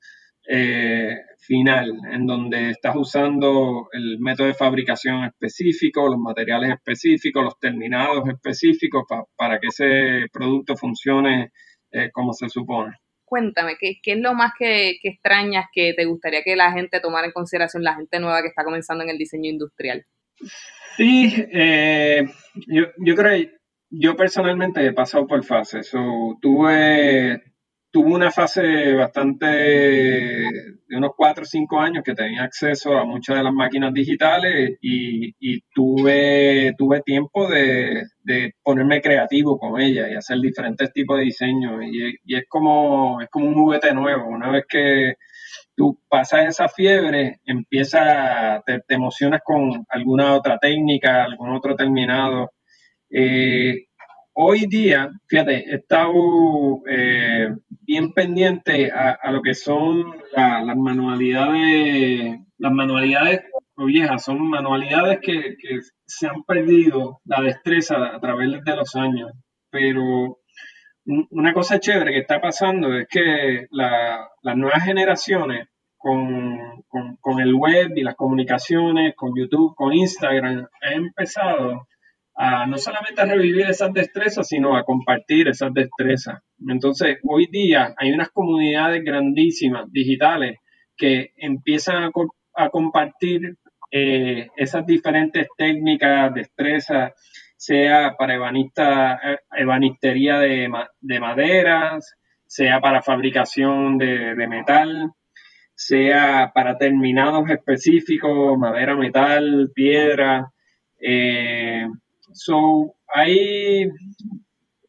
eh, 0.47 1.17
final, 1.39 1.93
en 2.13 2.27
donde 2.27 2.71
estás 2.71 2.95
usando 2.97 3.89
el 3.93 4.19
método 4.19 4.47
de 4.47 4.55
fabricación 4.55 5.25
específico, 5.25 6.09
los 6.09 6.19
materiales 6.19 6.71
específicos, 6.71 7.45
los 7.45 7.59
terminados 7.59 8.29
específicos 8.29 9.05
para 9.37 9.59
que 9.59 9.69
ese 9.69 10.27
producto 10.33 10.77
funcione 10.77 11.53
eh, 11.91 12.11
como 12.13 12.33
se 12.33 12.49
supone. 12.49 12.97
Cuéntame, 13.25 13.77
¿qué, 13.79 13.99
es 14.03 14.19
lo 14.21 14.35
más 14.35 14.53
que, 14.59 14.99
extrañas 15.03 15.67
que 15.73 15.93
te 15.95 16.07
gustaría 16.07 16.43
que 16.43 16.57
la 16.57 16.73
gente 16.73 17.01
tomara 17.01 17.27
en 17.27 17.33
consideración, 17.33 17.83
la 17.83 17.95
gente 17.95 18.21
nueva 18.21 18.41
que 18.41 18.49
está 18.49 18.65
comenzando 18.65 19.05
en 19.05 19.11
el 19.11 19.19
diseño 19.19 19.51
industrial? 19.51 20.05
Sí, 20.97 21.47
eh, 21.53 22.27
yo, 22.67 22.87
yo 22.99 23.15
creo, 23.15 23.49
yo 23.91 24.17
personalmente 24.17 24.85
he 24.85 24.93
pasado 24.93 25.27
por 25.27 25.45
fases. 25.45 25.91
tuve 26.41 27.43
tuve 27.91 28.13
una 28.13 28.31
fase 28.31 28.95
bastante 28.95 29.47
de 29.47 30.97
unos 30.97 31.13
4 31.17 31.43
o 31.43 31.47
5 31.47 31.81
años 31.81 32.05
que 32.05 32.15
tenía 32.15 32.45
acceso 32.45 32.97
a 32.97 33.05
muchas 33.05 33.37
de 33.37 33.43
las 33.43 33.53
máquinas 33.53 33.93
digitales 33.93 34.79
y, 34.81 35.61
tuve, 35.75 36.75
tuve 36.77 37.03
tiempo 37.03 37.49
de, 37.49 38.05
ponerme 38.63 39.01
creativo 39.01 39.59
con 39.59 39.81
ellas 39.81 40.09
y 40.11 40.15
hacer 40.15 40.39
diferentes 40.39 40.93
tipos 40.93 41.19
de 41.19 41.25
diseños. 41.25 41.83
Y, 41.85 42.37
es, 42.37 42.45
como, 42.49 43.21
es 43.21 43.29
como 43.31 43.49
un 43.49 43.55
juguete 43.55 43.93
nuevo. 43.95 44.27
Una 44.29 44.51
vez 44.51 44.65
que 44.69 45.15
tú 45.79 45.99
pasas 46.11 46.49
esa 46.49 46.69
fiebre, 46.69 47.41
empieza, 47.47 48.63
te, 48.67 48.81
te 48.81 48.95
emocionas 48.95 49.41
con 49.43 49.87
alguna 49.89 50.35
otra 50.35 50.59
técnica, 50.59 51.25
algún 51.25 51.57
otro 51.57 51.75
terminado. 51.75 52.51
Eh, 53.11 53.89
Hoy 54.41 54.67
día, 54.69 55.11
fíjate, 55.27 55.69
he 55.69 55.75
estado 55.75 56.13
eh, 56.89 57.49
bien 57.81 58.13
pendiente 58.13 58.89
a, 58.93 59.33
lo 59.33 59.43
que 59.43 59.53
son 59.53 60.15
las 60.33 60.77
manualidades, 60.77 62.39
las 62.57 62.73
manualidades 62.73 63.41
viejas, 63.77 64.23
son 64.23 64.49
manualidades 64.49 65.19
que, 65.23 65.57
se 66.07 66.29
han 66.29 66.45
perdido 66.45 67.21
la 67.25 67.41
destreza 67.43 68.15
a 68.15 68.21
través 68.21 68.65
de 68.65 68.77
los 68.77 68.95
años. 68.95 69.33
Pero 69.71 70.38
una 71.31 71.55
cosa 71.55 71.81
chévere 71.81 72.13
que 72.13 72.21
está 72.21 72.41
pasando 72.41 72.95
es 72.95 73.07
que 73.09 73.67
las 73.71 74.57
nuevas 74.57 74.85
generaciones 74.85 75.69
con, 75.97 76.85
con, 77.21 77.41
el 77.41 77.55
web 77.55 77.93
y 77.97 78.03
las 78.03 78.15
comunicaciones, 78.15 79.15
con 79.17 79.33
YouTube, 79.35 79.75
con 79.75 79.93
Instagram, 79.93 80.67
han 80.83 80.93
empezado 80.93 81.87
no 82.69 82.79
solamente 82.79 83.21
a 83.21 83.25
revivir 83.25 83.67
esas 83.69 83.93
destrezas, 83.93 84.47
sino 84.47 84.77
a 84.77 84.85
compartir 84.85 85.49
esas 85.49 85.73
destrezas. 85.73 86.41
Entonces, 86.69 87.19
hoy 87.25 87.49
día 87.51 87.95
hay 87.97 88.13
unas 88.13 88.29
comunidades 88.31 89.03
grandísimas 89.03 89.91
digitales 89.91 90.59
que 90.97 91.33
empiezan 91.37 92.11
a, 92.55 92.69
compartir 92.71 93.57
eh, 93.91 94.49
esas 94.57 94.85
diferentes 94.85 95.47
técnicas, 95.57 96.35
destrezas, 96.35 97.13
sea 97.59 98.15
para 98.17 98.37
ebanista, 98.37 99.21
eh, 99.23 99.39
ebanistería 99.59 100.39
de, 100.39 100.71
maderas, 101.21 102.17
sea 102.47 102.81
para 102.81 103.03
fabricación 103.03 103.99
de, 103.99 104.47
metal, 104.49 105.13
sea 105.75 106.53
para 106.55 106.79
terminados 106.79 107.51
específicos, 107.51 108.57
madera, 108.57 108.97
metal, 108.97 109.71
piedra, 109.75 110.51
eh, 111.01 111.87
So, 112.33 112.95
ahí 113.15 113.89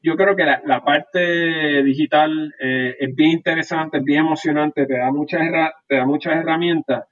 yo 0.01 0.15
creo 0.15 0.35
que 0.35 0.45
la, 0.45 0.83
parte 0.83 1.83
digital 1.83 2.53
eh, 2.59 2.95
es 2.99 3.15
bien 3.15 3.31
interesante, 3.31 3.97
es 3.97 4.03
bien 4.03 4.19
emocionante, 4.25 4.85
te 4.85 4.97
da 4.97 5.11
muchas, 5.11 5.41
te 5.87 5.95
da 5.95 6.05
muchas 6.05 6.35
herramientas, 6.35 7.05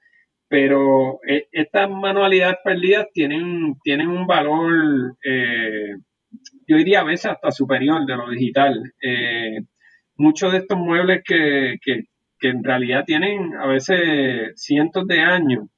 pero 0.48 1.20
eh, 1.26 1.48
estas 1.52 1.90
manualidades 1.90 2.56
perdidas 2.64 3.06
tienen, 3.12 3.76
tienen 3.82 4.08
un 4.08 4.26
valor, 4.26 5.16
eh, 5.22 5.94
yo 6.66 6.76
diría 6.76 7.00
a 7.00 7.04
veces 7.04 7.32
hasta 7.32 7.50
superior 7.50 8.06
de 8.06 8.16
lo 8.16 8.30
digital. 8.30 8.82
muchos 10.16 10.52
de 10.52 10.58
estos 10.58 10.78
muebles 10.78 11.22
que, 11.24 11.76
que, 11.82 12.04
que 12.38 12.48
en 12.48 12.64
realidad 12.64 13.04
tienen 13.04 13.54
a 13.56 13.66
veces 13.66 14.52
cientos 14.56 15.06
de 15.06 15.20
años, 15.20 15.68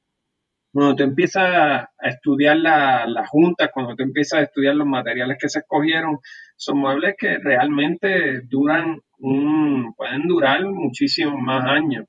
cuando 0.72 0.94
tú 0.94 1.02
empiezas 1.02 1.44
a 1.44 2.08
estudiar 2.08 2.56
las 2.58 3.28
juntas, 3.28 3.70
cuando 3.72 3.96
tú 3.96 4.04
empiezas 4.04 4.40
a 4.40 4.42
estudiar 4.44 4.76
los 4.76 4.86
materiales 4.86 5.36
que 5.40 5.48
se 5.48 5.60
escogieron, 5.60 6.18
son 6.56 6.78
muebles 6.78 7.16
que 7.18 7.38
realmente 7.38 8.42
duran, 8.42 9.00
un, 9.18 9.94
pueden 9.94 10.28
durar 10.28 10.64
muchísimos 10.64 11.40
más 11.40 11.66
años. 11.66 12.04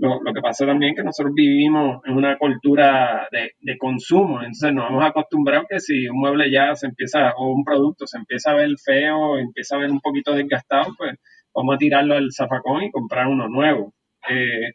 Lo, 0.00 0.32
que 0.32 0.40
pasa 0.40 0.64
también 0.64 0.92
es 0.92 0.96
que 0.96 1.04
nosotros 1.04 1.34
vivimos 1.34 2.00
en 2.06 2.14
una 2.16 2.38
cultura 2.38 3.28
de, 3.30 3.52
de, 3.60 3.76
consumo, 3.76 4.40
entonces 4.40 4.72
nos 4.72 4.88
hemos 4.88 5.04
acostumbrado 5.04 5.66
que 5.68 5.78
si 5.78 6.08
un 6.08 6.18
mueble 6.18 6.50
ya 6.50 6.74
se 6.74 6.86
empieza, 6.86 7.34
o 7.36 7.52
un 7.52 7.64
producto 7.64 8.06
se 8.06 8.16
empieza 8.16 8.52
a 8.52 8.54
ver 8.54 8.70
feo, 8.82 9.38
empieza 9.38 9.76
a 9.76 9.80
ver 9.80 9.90
un 9.90 10.00
poquito 10.00 10.34
desgastado, 10.34 10.94
pues 10.96 11.18
vamos 11.54 11.74
a 11.74 11.78
tirarlo 11.78 12.14
al 12.14 12.32
zafacón 12.32 12.84
y 12.84 12.90
comprar 12.90 13.26
uno 13.26 13.46
nuevo. 13.48 13.92
Eh, 14.28 14.72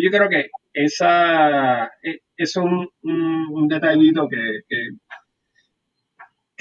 yo 0.00 0.10
creo 0.10 0.28
que 0.28 0.46
esa, 0.72 1.86
e, 2.02 2.20
es 2.36 2.56
un, 2.56 2.88
un, 3.02 3.68
detallito 3.68 4.28
que, 4.28 4.36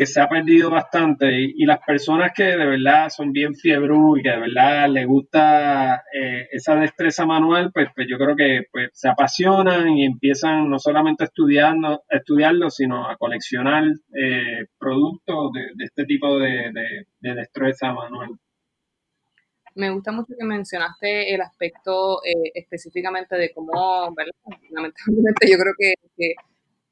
se 0.06 0.22
ha 0.22 0.30
perdido 0.30 0.70
bastante 0.70 1.28
y, 1.42 1.66
las 1.66 1.80
personas 1.80 2.32
que 2.34 2.44
de 2.44 2.66
verdad 2.66 3.10
son 3.10 3.32
bien 3.32 3.56
fiebrú 3.56 4.18
y 4.18 4.24
que 4.24 4.30
de 4.30 4.40
verdad 4.40 4.90
les 4.90 5.06
gusta 5.06 6.04
eh, 6.14 6.48
esa 6.52 6.76
destreza 6.76 7.26
manual, 7.26 7.72
pues, 7.74 7.90
pues, 7.96 8.08
yo 8.10 8.18
creo 8.18 8.36
que 8.36 8.64
pues, 8.72 8.90
se 8.94 9.10
apasionan 9.10 9.90
y 9.90 10.06
empiezan 10.06 10.70
no 10.70 10.80
solamente 10.80 11.24
a, 11.24 11.28
estudiarlo, 11.28 12.04
estudiarlo 12.10 12.70
sino 12.70 13.10
a 13.10 13.18
coleccionar 13.18 13.84
eh, 14.14 14.68
productos 14.78 15.52
de, 15.54 15.84
este 15.84 16.06
tipo 16.06 16.40
de, 16.40 16.72
de 17.20 17.34
destreza 17.36 17.92
manual. 17.94 18.38
Me 19.78 19.92
gusta 19.92 20.12
mucho 20.12 20.34
que 20.38 20.44
mencionaste 20.44 21.36
el 21.36 21.42
aspecto 21.42 22.24
eh, 22.26 22.52
específicamente 22.56 23.36
de 23.36 23.52
cómo, 23.54 24.12
lamentablemente 24.72 25.52
yo 25.52 25.58
creo 25.60 25.74
que, 25.78 26.34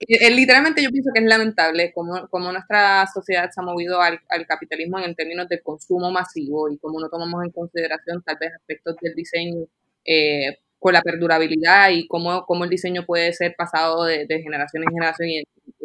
eh, 0.08 0.30
literalmente 0.32 0.84
yo 0.84 0.90
pienso 0.90 1.12
que 1.14 1.22
es 1.22 1.26
lamentable 1.26 1.92
cómo, 1.94 2.28
cómo 2.30 2.52
nuestra 2.52 3.06
sociedad 3.08 3.50
se 3.52 3.62
ha 3.62 3.64
movido 3.64 4.02
al, 4.02 4.20
capitalismo 4.48 5.00
en 5.00 5.16
términos 5.16 5.48
de 5.50 5.62
consumo 5.62 6.12
masivo 6.12 6.70
y 6.70 6.78
cómo 6.78 7.00
no 7.00 7.10
tomamos 7.10 7.44
en 7.44 7.52
consideración 7.52 8.22
tal 8.24 8.38
vez 8.40 8.54
aspectos 8.54 8.96
del 9.02 9.16
diseño 9.16 9.66
eh, 10.06 10.60
con 10.80 10.94
la 10.94 11.02
perdurabilidad 11.02 11.90
y 11.92 12.08
cómo, 12.08 12.46
cómo 12.46 12.64
el 12.64 12.70
diseño 12.70 13.06
puede 13.06 13.34
ser 13.34 13.56
pasado 13.58 14.04
de, 14.04 14.28
generación 14.28 14.84
en 14.84 14.90
generación 14.90 15.30
y 15.30 15.44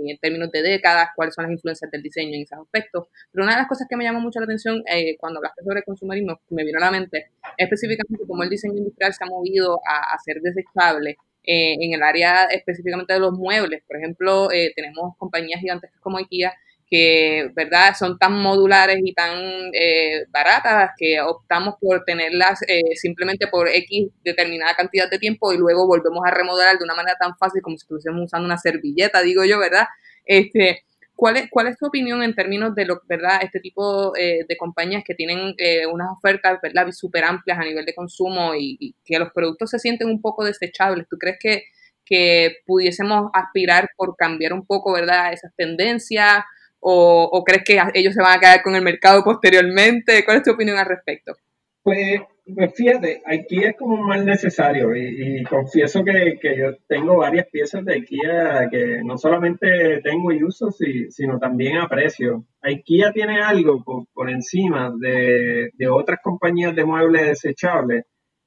en 0.08 0.18
términos 0.18 0.50
de 0.50 0.62
décadas, 0.62 1.10
cuáles 1.14 1.34
son 1.34 1.44
las 1.44 1.52
influencias 1.52 1.90
del 1.90 2.02
diseño 2.02 2.34
en 2.34 2.42
esos 2.42 2.58
aspectos. 2.58 3.08
Pero 3.32 3.44
una 3.44 3.54
de 3.54 3.60
las 3.60 3.68
cosas 3.68 3.86
que 3.88 3.96
me 3.96 4.04
llamó 4.04 4.20
mucho 4.20 4.40
la 4.40 4.44
atención 4.44 4.82
eh, 4.92 5.16
cuando 5.18 5.38
hablaste 5.38 5.62
sobre 5.62 5.82
consumerismo, 5.82 6.40
me 6.50 6.64
vino 6.64 6.78
a 6.78 6.84
la 6.84 6.90
mente, 6.90 7.30
específicamente 7.56 8.24
cómo 8.26 8.42
el 8.42 8.50
diseño 8.50 8.78
industrial 8.78 9.12
se 9.12 9.24
ha 9.24 9.26
movido 9.26 9.80
a, 9.86 10.16
ser 10.24 10.40
desechable 10.40 11.16
eh, 11.44 11.76
en 11.80 11.94
el 11.94 12.02
área 12.02 12.44
específicamente 12.44 13.12
de 13.14 13.20
los 13.20 13.32
muebles. 13.32 13.82
Por 13.86 13.96
ejemplo, 13.96 14.50
eh, 14.52 14.72
tenemos 14.74 15.16
compañías 15.18 15.60
gigantescas 15.60 16.00
como 16.00 16.18
IKEA 16.18 16.52
que 16.90 17.48
verdad 17.54 17.94
son 17.96 18.18
tan 18.18 18.32
modulares 18.42 18.98
y 19.04 19.14
tan 19.14 19.38
eh, 19.72 20.24
baratas 20.30 20.90
que 20.98 21.20
optamos 21.20 21.76
por 21.80 22.02
tenerlas 22.04 22.60
eh, 22.66 22.96
simplemente 22.96 23.46
por 23.46 23.68
X 23.68 24.08
determinada 24.24 24.74
cantidad 24.74 25.08
de 25.08 25.20
tiempo 25.20 25.52
y 25.52 25.56
luego 25.56 25.86
volvemos 25.86 26.22
a 26.26 26.32
remodelar 26.32 26.78
de 26.78 26.84
una 26.84 26.96
manera 26.96 27.16
tan 27.18 27.36
fácil 27.38 27.62
como 27.62 27.76
si 27.76 27.84
estuviésemos 27.84 28.24
usando 28.24 28.46
una 28.46 28.58
servilleta, 28.58 29.22
digo 29.22 29.44
yo, 29.44 29.60
¿verdad? 29.60 29.86
Este, 30.26 30.82
¿cuál, 31.20 31.36
es, 31.36 31.50
¿Cuál 31.50 31.66
es 31.66 31.76
tu 31.76 31.86
opinión 31.86 32.22
en 32.22 32.34
términos 32.34 32.74
de 32.74 32.86
lo 32.86 33.02
verdad 33.06 33.40
este 33.42 33.60
tipo 33.60 34.16
eh, 34.16 34.46
de 34.48 34.56
compañías 34.56 35.02
que 35.04 35.14
tienen 35.14 35.54
unas 35.92 36.08
ofertas 36.16 36.58
súper 36.92 37.24
amplias 37.24 37.58
a 37.58 37.64
nivel 37.64 37.84
de 37.84 37.94
consumo 37.94 38.54
y, 38.58 38.96
que 39.04 39.18
los 39.18 39.30
productos 39.30 39.68
se 39.68 39.78
sienten 39.78 40.08
un 40.08 40.22
poco 40.22 40.44
desechables? 40.44 41.06
¿Tú 41.10 41.18
crees 41.18 41.36
que, 41.38 41.64
que 42.06 42.56
pudiésemos 42.64 43.30
aspirar 43.34 43.90
por 43.96 44.16
cambiar 44.16 44.54
un 44.54 44.64
poco, 44.64 44.94
¿verdad? 44.94 45.34
Esas 45.34 45.54
tendencias 45.54 46.42
o, 46.80 47.44
crees 47.44 47.64
que 47.64 47.78
ellos 47.92 48.14
se 48.14 48.22
van 48.22 48.38
a 48.38 48.40
quedar 48.40 48.62
con 48.62 48.74
el 48.74 48.82
mercado 48.82 49.22
posteriormente? 49.22 50.24
¿Cuál 50.24 50.38
es 50.38 50.42
tu 50.42 50.52
opinión 50.52 50.78
al 50.78 50.86
respecto? 50.86 51.34
Pues, 51.82 52.20
pues 52.54 52.74
fíjate, 52.74 53.22
aquí 53.24 53.64
es 53.64 53.74
como 53.76 53.96
más 53.96 54.22
necesario 54.24 54.94
y, 54.94 55.42
confieso 55.44 56.04
que, 56.04 56.38
yo 56.56 56.76
tengo 56.86 57.16
varias 57.16 57.46
piezas 57.48 57.84
de 57.84 57.94
IKEA 57.94 58.68
que 58.70 59.02
no 59.02 59.16
solamente 59.16 60.00
tengo 60.02 60.32
y 60.32 60.42
uso, 60.42 60.70
sino 60.70 61.38
también 61.38 61.78
aprecio. 61.78 62.44
IKEA 62.62 63.12
tiene 63.12 63.40
algo 63.40 63.82
por, 64.12 64.30
encima 64.30 64.92
de, 64.98 65.70
otras 65.90 66.18
compañías 66.22 66.74
de 66.76 66.84
muebles 66.84 67.26
desechables 67.28 68.04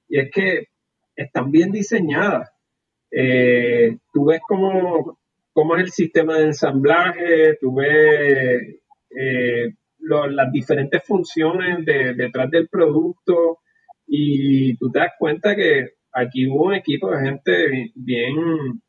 y 0.07 0.19
es 0.19 0.31
que 0.31 0.67
están 1.15 1.51
bien 1.51 1.71
diseñadas. 1.71 2.51
Eh, 3.11 3.97
tú 4.11 4.25
ves 4.25 4.41
como 4.47 5.17
cómo 5.53 5.75
es 5.75 5.83
el 5.83 5.91
sistema 5.91 6.37
de 6.37 6.45
ensamblaje, 6.45 7.57
tú 7.61 7.75
ves 7.75 8.75
eh, 9.15 9.73
las 10.03 10.51
diferentes 10.51 11.03
funciones 11.03 11.85
detrás 11.85 12.49
del 12.51 12.67
producto 12.67 13.59
y 14.07 14.75
tú 14.77 14.91
te 14.91 14.99
das 14.99 15.13
cuenta 15.17 15.55
que 15.55 15.93
aquí 16.11 16.47
hubo 16.47 16.65
un 16.65 16.75
equipo 16.75 17.09
de 17.11 17.25
gente 17.25 17.91
bien, 17.95 18.81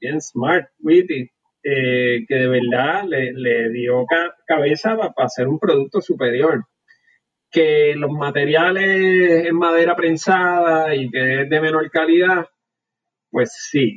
bien 0.00 0.20
smart, 0.20 0.68
witty, 0.78 1.30
eh, 1.62 2.24
que 2.28 2.34
de 2.34 2.48
verdad 2.48 3.04
le, 3.06 3.70
dio 3.70 4.04
cabeza 4.46 4.96
para 4.96 5.26
hacer 5.26 5.48
un 5.48 5.58
producto 5.58 6.00
superior. 6.00 6.64
Que 7.50 7.94
los 7.96 8.10
materiales 8.10 9.46
en 9.46 9.56
madera 9.56 9.94
prensada 9.94 10.94
y 10.94 11.08
que 11.08 11.42
es 11.42 11.48
de 11.48 11.60
menor 11.60 11.88
calidad, 11.90 12.46
pues 13.30 13.52
sí. 13.70 13.96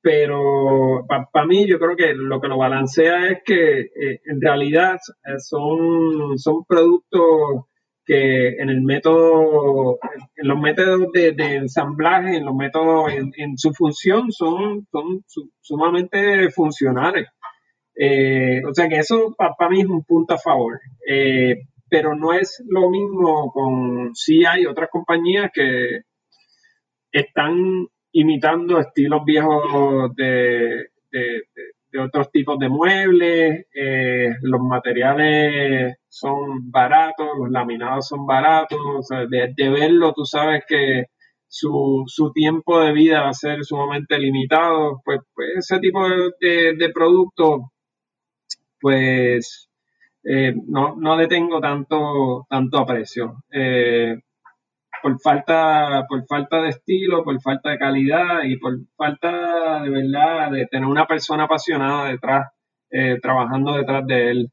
Pero 0.00 1.06
para 1.08 1.46
mí 1.46 1.66
yo 1.66 1.78
creo 1.78 1.96
que 1.96 2.14
lo 2.14 2.40
que 2.40 2.48
lo 2.48 2.56
balancea 2.56 3.28
es 3.28 3.42
que 3.44 3.80
eh, 3.80 4.20
en 4.26 4.40
realidad 4.40 4.98
eh, 5.24 5.38
son, 5.38 6.38
son 6.38 6.64
productos 6.64 7.64
que 8.04 8.48
en 8.58 8.70
el 8.70 8.80
método, 8.82 9.98
en 10.36 10.48
los 10.48 10.58
métodos 10.58 11.12
de, 11.12 11.34
ensamblaje, 11.56 12.36
en 12.36 12.46
los 12.46 12.54
métodos, 12.54 13.12
en, 13.12 13.58
su 13.58 13.72
función, 13.74 14.30
son, 14.30 14.86
son 14.90 15.22
sumamente 15.60 16.50
funcionales. 16.50 17.26
Eh, 17.94 18.62
o 18.64 18.72
sea 18.72 18.88
que 18.88 18.98
eso 18.98 19.34
para 19.36 19.68
mí 19.68 19.80
es 19.80 19.86
un 19.86 20.04
punto 20.04 20.34
a 20.34 20.38
favor. 20.38 20.80
Pero 21.90 22.14
no 22.14 22.32
es 22.32 22.62
lo 22.66 22.88
mismo 22.88 23.50
con 23.52 24.14
sí 24.14 24.44
hay 24.44 24.64
otras 24.64 24.88
compañías 24.90 25.50
que 25.52 26.02
están 27.12 27.88
imitando 28.12 28.78
estilos 28.78 29.24
viejos 29.24 30.14
de, 30.14 30.88
de 31.90 32.00
otros 32.00 32.30
tipos 32.30 32.58
de 32.58 32.68
muebles, 32.68 33.66
eh, 33.74 34.30
los 34.42 34.60
materiales 34.60 35.96
son 36.08 36.70
baratos, 36.70 37.28
los 37.38 37.50
laminados 37.50 38.08
son 38.08 38.26
baratos, 38.26 39.08
de, 39.30 39.70
verlo 39.70 40.12
tú 40.14 40.24
sabes 40.24 40.64
que 40.66 41.06
su, 41.48 42.04
tiempo 42.34 42.80
de 42.80 42.92
vida 42.92 43.22
va 43.22 43.30
a 43.30 43.34
ser 43.34 43.64
sumamente 43.64 44.18
limitado, 44.18 45.00
pues, 45.04 45.20
pues 45.34 45.48
ese 45.58 45.78
tipo 45.80 46.06
de, 46.08 46.74
de, 46.76 46.88
productos, 46.92 47.62
pues 48.80 49.68
eh, 50.24 50.54
no, 50.66 50.96
no 50.96 51.16
le 51.16 51.26
tengo 51.26 51.60
tanto, 51.60 52.46
tanto 52.48 52.78
aprecio. 52.78 53.42
Eh, 53.50 54.14
por 55.02 55.20
falta, 55.20 56.04
por 56.08 56.26
falta 56.26 56.62
de 56.62 56.70
estilo, 56.70 57.24
por 57.24 57.40
falta 57.40 57.70
de 57.70 57.78
calidad 57.78 58.42
y 58.44 58.56
por 58.56 58.78
falta 58.96 59.82
de 59.82 59.90
verdad 59.90 60.50
de 60.50 60.66
tener 60.66 60.88
una 60.88 61.06
persona 61.06 61.44
apasionada 61.44 62.08
detrás, 62.10 62.52
eh, 62.90 63.18
trabajando 63.20 63.74
detrás 63.74 64.06
de 64.06 64.30
él. 64.30 64.52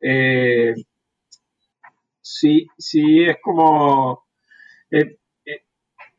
Eh, 0.00 0.74
sí, 2.20 2.66
sí 2.78 3.24
es 3.24 3.36
como 3.42 4.24
eh, 4.90 5.18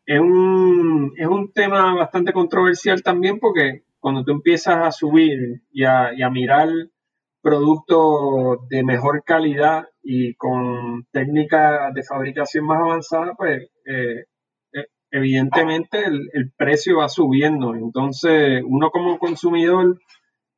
es, 0.05 0.19
un, 0.19 1.13
es 1.17 1.27
un 1.27 1.51
tema 1.51 1.93
bastante 1.95 2.33
controversial 2.33 3.01
también 3.01 3.39
porque 3.39 3.83
cuando 3.99 4.23
tú 4.23 4.31
empiezas 4.31 4.77
a 4.77 4.91
subir 4.91 5.61
y 5.71 5.83
a, 5.83 6.13
y 6.15 6.21
a 6.21 6.29
mirar 6.29 6.69
productos 7.41 8.67
de 8.69 8.83
mejor 8.83 9.23
calidad 9.23 9.87
y 10.07 10.35
con 10.35 11.07
técnicas 11.11 11.91
de 11.95 12.03
fabricación 12.03 12.65
más 12.65 12.79
avanzadas, 12.79 13.31
pues 13.35 13.63
eh, 13.85 14.25
eh, 14.71 14.85
evidentemente 15.09 16.05
el, 16.05 16.53
precio 16.55 16.97
va 16.97 17.09
subiendo. 17.09 17.73
Entonces, 17.73 18.61
uno 18.63 18.91
como 18.91 19.17
consumidor 19.17 19.99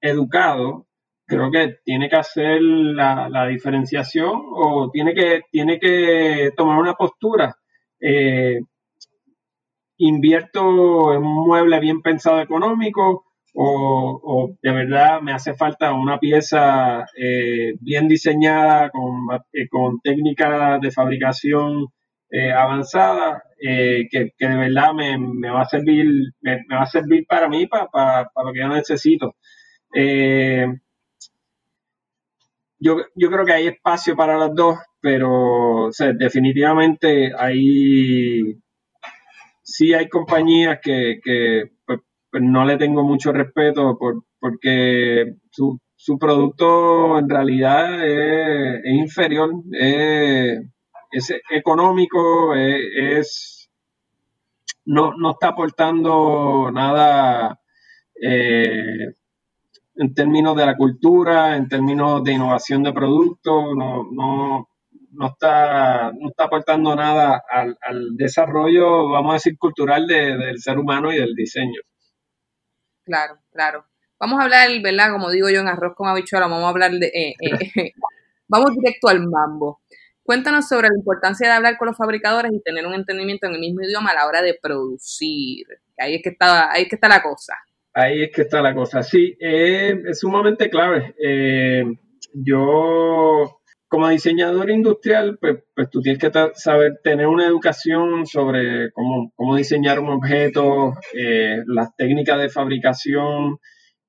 educado, 0.02 0.86
creo 1.26 1.50
que 1.50 1.78
tiene 1.86 2.10
que 2.10 2.18
hacer 2.18 2.62
la, 2.62 3.48
diferenciación 3.48 4.42
o 4.54 4.90
tiene 4.92 5.14
que, 5.14 5.44
tiene 5.50 5.80
que 5.80 6.52
tomar 6.58 6.80
una 6.80 6.96
postura. 6.96 7.56
Eh, 8.02 8.60
invierto 10.00 11.14
en 11.14 11.24
un 11.24 11.48
mueble 11.48 11.80
bien 11.80 12.02
pensado 12.02 12.42
económico 12.42 13.28
o, 13.60 14.56
de 14.62 14.72
verdad 14.72 15.22
me 15.22 15.34
hace 15.34 15.56
falta 15.56 15.94
una 15.94 16.20
pieza 16.20 17.06
eh, 17.18 17.74
bien 17.80 18.08
diseñada 18.08 18.92
con, 18.92 19.07
con 19.70 20.00
técnicas 20.02 20.82
de 20.82 20.92
fabricación 20.92 21.88
eh, 22.30 22.52
avanzada 22.52 23.44
que, 23.60 24.34
de 24.40 24.58
verdad 24.58 24.94
me, 24.94 25.50
va 25.50 25.62
a 25.62 25.66
servir 25.66 26.06
me, 26.42 26.58
va 26.72 26.84
a 26.84 26.86
servir 26.86 27.26
para 27.28 27.48
mí 27.50 27.68
para, 27.68 28.30
lo 28.44 28.54
que 28.54 28.60
yo 28.60 28.68
necesito. 28.70 29.36
Yo, 32.80 32.98
yo 33.16 33.32
creo 33.32 33.46
que 33.46 33.54
hay 33.54 33.68
espacio 33.68 34.16
para 34.16 34.38
las 34.38 34.54
dos 34.54 34.78
pero 35.02 35.90
definitivamente 36.18 37.32
hay 37.38 38.60
sí 39.64 39.94
hay 39.94 40.10
compañías 40.10 40.80
que, 40.82 41.20
que 41.24 41.72
pues, 41.86 42.00
pues 42.32 42.44
no 42.44 42.66
le 42.66 42.78
tengo 42.78 43.04
mucho 43.04 43.32
respeto 43.32 43.98
por, 43.98 44.24
porque 44.40 45.36
su, 45.52 45.80
su 46.08 46.18
producto 46.18 47.20
en 47.20 47.28
realidad 47.28 48.02
es, 48.02 48.80
inferior, 48.86 49.52
es, 49.74 51.34
económico, 51.50 52.56
es, 52.56 53.70
no, 54.86 55.12
no, 55.18 55.32
está 55.32 55.50
aportando 55.50 56.72
nada 56.72 57.60
eh, 58.22 59.16
en 59.96 60.14
términos 60.14 60.56
de 60.56 60.66
la 60.66 60.78
cultura, 60.78 61.58
en 61.58 61.68
términos 61.68 62.24
de 62.24 62.32
innovación 62.32 62.84
de 62.84 62.94
productos, 62.94 63.76
no, 63.76 64.08
no, 64.10 64.70
no, 65.12 65.28
está, 65.28 66.14
no 66.14 66.30
está 66.30 66.46
aportando 66.46 66.96
nada 66.96 67.44
al, 67.52 67.78
al 67.82 68.16
desarrollo, 68.16 69.10
vamos 69.10 69.32
a 69.32 69.34
decir, 69.34 69.58
cultural 69.58 70.08
del 70.08 70.58
ser 70.60 70.80
humano 70.80 71.12
y 71.12 71.18
del 71.18 71.36
diseño. 71.36 71.82
Claro, 73.04 73.40
claro. 73.52 73.86
Vamos 74.20 74.40
a 74.40 74.44
hablar, 74.44 74.70
¿verdad? 74.82 75.12
Como 75.12 75.30
digo 75.32 75.50
yo 75.50 75.62
en 75.62 75.68
arroz 75.68 75.94
con 75.96 76.08
habichuela, 76.08 76.48
vamos 76.48 76.66
a 76.66 76.70
hablar 76.70 76.92
de... 76.92 77.08
Eh, 77.08 77.34
eh, 77.76 77.94
vamos 78.48 78.72
directo 78.76 79.10
al 79.10 79.26
mambo. 79.28 79.82
Cuéntanos 80.24 80.68
sobre 80.68 80.90
la 80.90 80.96
importancia 80.98 81.48
de 81.48 81.54
hablar 81.54 81.78
con 81.78 81.88
los 81.88 81.98
fabricadores 81.98 82.52
y 82.52 82.62
tener 82.62 82.86
un 82.86 82.94
entendimiento 82.94 83.48
en 83.48 83.54
el 83.54 83.60
mismo 83.60 83.82
idioma 83.82 84.12
a 84.12 84.16
la 84.16 84.28
hora 84.28 84.42
de 84.42 84.58
producir. 84.62 85.66
Ahí 85.98 86.16
es 86.16 86.22
que 86.22 86.30
está, 86.30 86.72
ahí 86.72 86.84
es 86.84 86.90
que 86.90 86.96
está 86.96 87.08
la 87.08 87.22
cosa. 87.22 87.54
Ahí 87.94 88.24
es 88.24 88.32
que 88.34 88.42
está 88.42 88.62
la 88.62 88.74
cosa. 88.74 89.02
Sí, 89.04 89.38
eh, 89.40 90.02
es 90.06 90.20
sumamente 90.20 90.70
clave. 90.70 91.16
yo 92.34 93.58
como 93.88 94.10
diseñador 94.10 94.70
industrial, 94.70 95.38
pues, 95.40 95.64
pues 95.74 95.90
tú 95.90 96.02
tienes 96.02 96.20
que 96.20 96.30
saber 96.56 97.00
tener 97.04 97.28
una 97.28 97.46
educación 97.46 98.26
sobre 98.26 98.92
cómo, 98.92 99.32
cómo 99.36 99.56
diseñar 99.56 100.00
un 100.00 100.10
objeto, 100.10 100.94
eh, 101.14 101.64
las 101.66 101.96
técnicas 101.96 102.40
de 102.40 102.50
fabricación, 102.50 103.60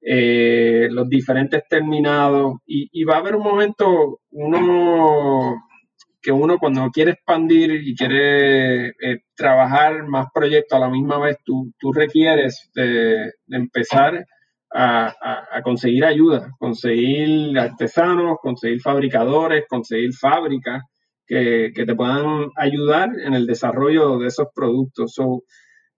eh, 0.01 0.89
los 0.91 1.09
diferentes 1.09 1.63
terminados. 1.69 2.59
Y, 2.67 3.05
va 3.05 3.17
a 3.17 3.19
haber 3.19 3.37
un 3.37 3.43
momento, 3.43 4.21
uno 4.31 5.57
que 6.21 6.33
uno 6.33 6.59
cuando 6.59 6.91
quiere 6.91 7.13
expandir 7.13 7.71
y 7.73 7.95
quiere 7.95 8.89
eh, 8.89 9.23
trabajar 9.37 10.07
más 10.07 10.27
proyectos 10.35 10.77
a 10.77 10.81
la 10.81 10.91
misma 10.91 11.19
vez, 11.19 11.37
tú, 11.45 11.73
tú 11.79 11.93
requieres 11.93 12.71
de, 12.75 13.33
empezar 13.49 14.25
a, 14.71 15.15
conseguir 15.65 16.05
ayuda, 16.05 16.51
conseguir 16.59 17.59
artesanos, 17.59 18.39
conseguir 18.43 18.81
fabricadores, 18.81 19.65
conseguir 19.69 20.13
fábricas 20.13 20.83
que, 21.27 21.73
te 21.75 21.95
puedan 21.95 22.49
ayudar 22.57 23.11
en 23.25 23.35
el 23.35 23.47
desarrollo 23.47 24.19
de 24.19 24.29
esos 24.29 24.49
productos. 24.55 25.15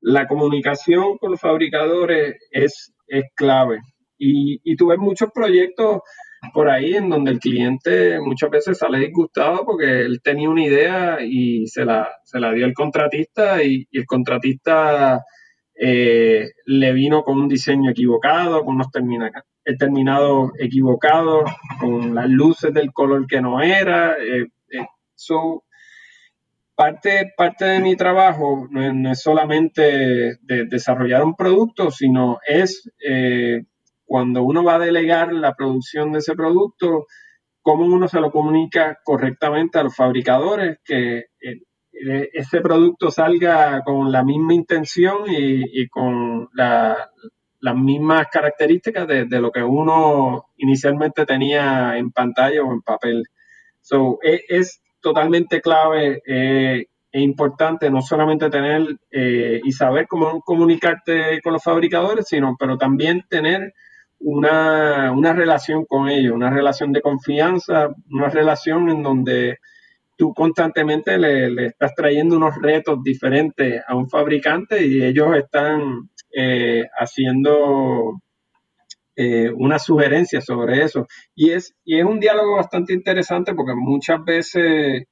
la 0.00 0.26
comunicación 0.26 1.18
con 1.18 1.32
los 1.32 1.40
fabricadores 1.40 2.36
es, 2.50 2.92
es 3.10 3.24
clave. 3.34 3.80
Y, 4.18 4.60
y 4.64 4.76
tú 4.76 4.88
ves 4.88 4.98
muchos 4.98 5.30
proyectos 5.34 6.00
por 6.52 6.70
ahí 6.70 6.94
en 6.94 7.10
donde 7.10 7.32
el 7.32 7.38
cliente 7.38 8.18
muchas 8.20 8.50
veces 8.50 8.78
sale 8.78 8.98
disgustado 8.98 9.64
porque 9.64 10.00
él 10.00 10.20
tenía 10.22 10.48
una 10.48 10.64
idea 10.64 11.18
y 11.20 11.66
se 11.66 11.84
la, 11.84 12.08
se 12.24 12.40
la 12.40 12.52
dio 12.52 12.64
el 12.66 12.74
contratista 12.74 13.62
y, 13.62 13.86
el 13.92 14.06
contratista 14.06 15.22
eh, 15.74 16.50
le 16.64 16.92
vino 16.92 17.22
con 17.22 17.38
un 17.38 17.48
diseño 17.48 17.90
equivocado, 17.90 18.64
con 18.64 18.76
unos 18.76 18.88
terminados 18.90 20.50
equivocados, 20.58 21.50
con 21.78 22.14
las 22.14 22.28
luces 22.28 22.72
del 22.72 22.92
color 22.92 23.26
que 23.26 23.40
no 23.40 23.62
era. 23.62 24.14
Eh, 24.14 24.46
eh, 24.72 24.86
parte, 26.80 27.30
parte 27.36 27.66
de 27.66 27.80
mi 27.80 27.94
trabajo 27.94 28.66
no 28.70 29.10
es, 29.10 29.20
solamente 29.20 30.38
de 30.40 30.64
desarrollar 30.64 31.22
un 31.22 31.36
producto, 31.36 31.90
sino 31.90 32.38
es 32.46 32.90
cuando 34.06 34.42
uno 34.42 34.64
va 34.64 34.76
a 34.76 34.78
delegar 34.78 35.30
la 35.34 35.54
producción 35.54 36.10
de 36.10 36.20
ese 36.20 36.34
producto, 36.34 37.06
cómo 37.60 37.84
uno 37.84 38.08
se 38.08 38.18
lo 38.18 38.30
comunica 38.30 38.98
correctamente 39.04 39.78
a 39.78 39.82
los 39.82 39.94
fabricadores, 39.94 40.78
que 40.82 41.26
ese 41.92 42.62
producto 42.62 43.10
salga 43.10 43.82
con 43.84 44.10
la 44.10 44.24
misma 44.24 44.54
intención 44.54 45.24
y, 45.28 45.86
con 45.88 46.48
las 46.54 47.76
mismas 47.76 48.28
características 48.32 49.06
de, 49.06 49.38
lo 49.38 49.52
que 49.52 49.62
uno 49.62 50.46
inicialmente 50.56 51.26
tenía 51.26 51.98
en 51.98 52.10
pantalla 52.10 52.62
o 52.62 52.72
en 52.72 52.80
papel. 52.80 53.24
So, 53.82 54.18
es, 54.22 54.80
totalmente 55.00 55.60
clave 55.60 56.22
eh, 56.26 56.86
es 57.12 57.22
importante 57.22 57.90
no 57.90 58.02
solamente 58.02 58.50
tener 58.50 58.96
eh, 59.10 59.60
y 59.64 59.72
saber 59.72 60.06
cómo 60.06 60.40
comunicarte 60.42 61.40
con 61.42 61.52
los 61.54 61.62
fabricadores, 61.62 62.26
sino 62.28 62.56
pero 62.58 62.78
también 62.78 63.24
tener 63.28 63.74
una, 64.20 65.32
relación 65.32 65.84
con 65.86 66.08
ellos, 66.08 66.34
una 66.34 66.50
relación 66.50 66.92
de 66.92 67.00
confianza, 67.00 67.88
una 68.10 68.28
relación 68.28 68.90
en 68.90 69.02
donde 69.02 69.58
tú 70.16 70.34
constantemente 70.34 71.18
le, 71.18 71.66
estás 71.66 71.94
trayendo 71.94 72.36
unos 72.36 72.54
retos 72.60 73.02
diferentes 73.02 73.82
a 73.86 73.96
un 73.96 74.08
fabricante 74.08 74.84
y 74.86 75.02
ellos 75.02 75.34
están 75.36 76.10
eh, 76.32 76.84
haciendo 76.98 78.20
eh, 79.22 79.50
una 79.54 79.78
sugerencia 79.78 80.40
sobre 80.40 80.82
eso. 80.82 81.06
Y 81.34 81.50
es, 81.50 81.74
y 81.84 81.98
es 81.98 82.04
un 82.06 82.20
diálogo 82.20 82.56
bastante 82.56 82.94
interesante 82.94 83.54
porque 83.54 83.74
muchas 83.74 84.24
veces 84.24 85.04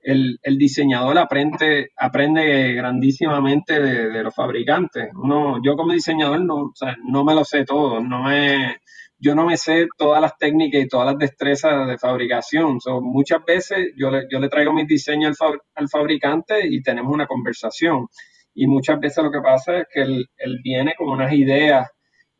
el, 0.00 0.38
diseñador 0.56 1.18
aprende, 1.18 1.88
aprende 1.96 2.74
grandísimamente 2.74 3.80
de, 3.80 4.22
los 4.22 4.32
fabricantes. 4.32 5.08
Uno, 5.14 5.60
yo 5.64 5.74
como 5.74 5.92
diseñador 5.92 6.44
no, 6.44 6.72
no 7.08 7.24
me 7.24 7.34
lo 7.34 7.44
sé 7.44 7.64
todo, 7.64 8.00
no 8.00 8.22
me, 8.22 8.76
yo 9.18 9.34
no 9.34 9.46
me 9.46 9.56
sé 9.56 9.88
todas 9.98 10.20
las 10.20 10.38
técnicas 10.38 10.82
y 10.82 10.86
todas 10.86 11.06
las 11.06 11.18
destrezas 11.18 11.88
de 11.88 11.98
fabricación. 11.98 12.78
muchas 13.02 13.44
veces 13.44 13.88
yo 13.96 14.12
le, 14.12 14.28
yo 14.30 14.38
le 14.38 14.48
traigo 14.48 14.72
mis 14.72 14.86
diseños 14.86 15.38
al, 15.74 15.88
fabricante 15.88 16.68
y 16.68 16.82
tenemos 16.82 17.12
una 17.12 17.26
conversación. 17.26 18.06
Y 18.54 18.68
muchas 18.68 19.00
veces 19.00 19.24
lo 19.24 19.32
que 19.32 19.40
pasa 19.40 19.78
es 19.78 19.86
que 19.92 20.02
él, 20.02 20.28
viene 20.62 20.94
con 20.96 21.08
unas 21.08 21.32
ideas 21.32 21.88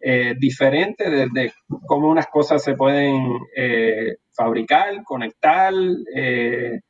eh, 0.00 0.34
diferentes 0.38 1.10
de, 1.32 1.52
cómo 1.86 2.08
unas 2.08 2.26
cosas 2.26 2.62
se 2.62 2.74
pueden 2.74 3.38
eh, 3.56 4.16
fabricar, 4.32 5.02
conectar, 5.04 5.72
eh, 6.14 6.80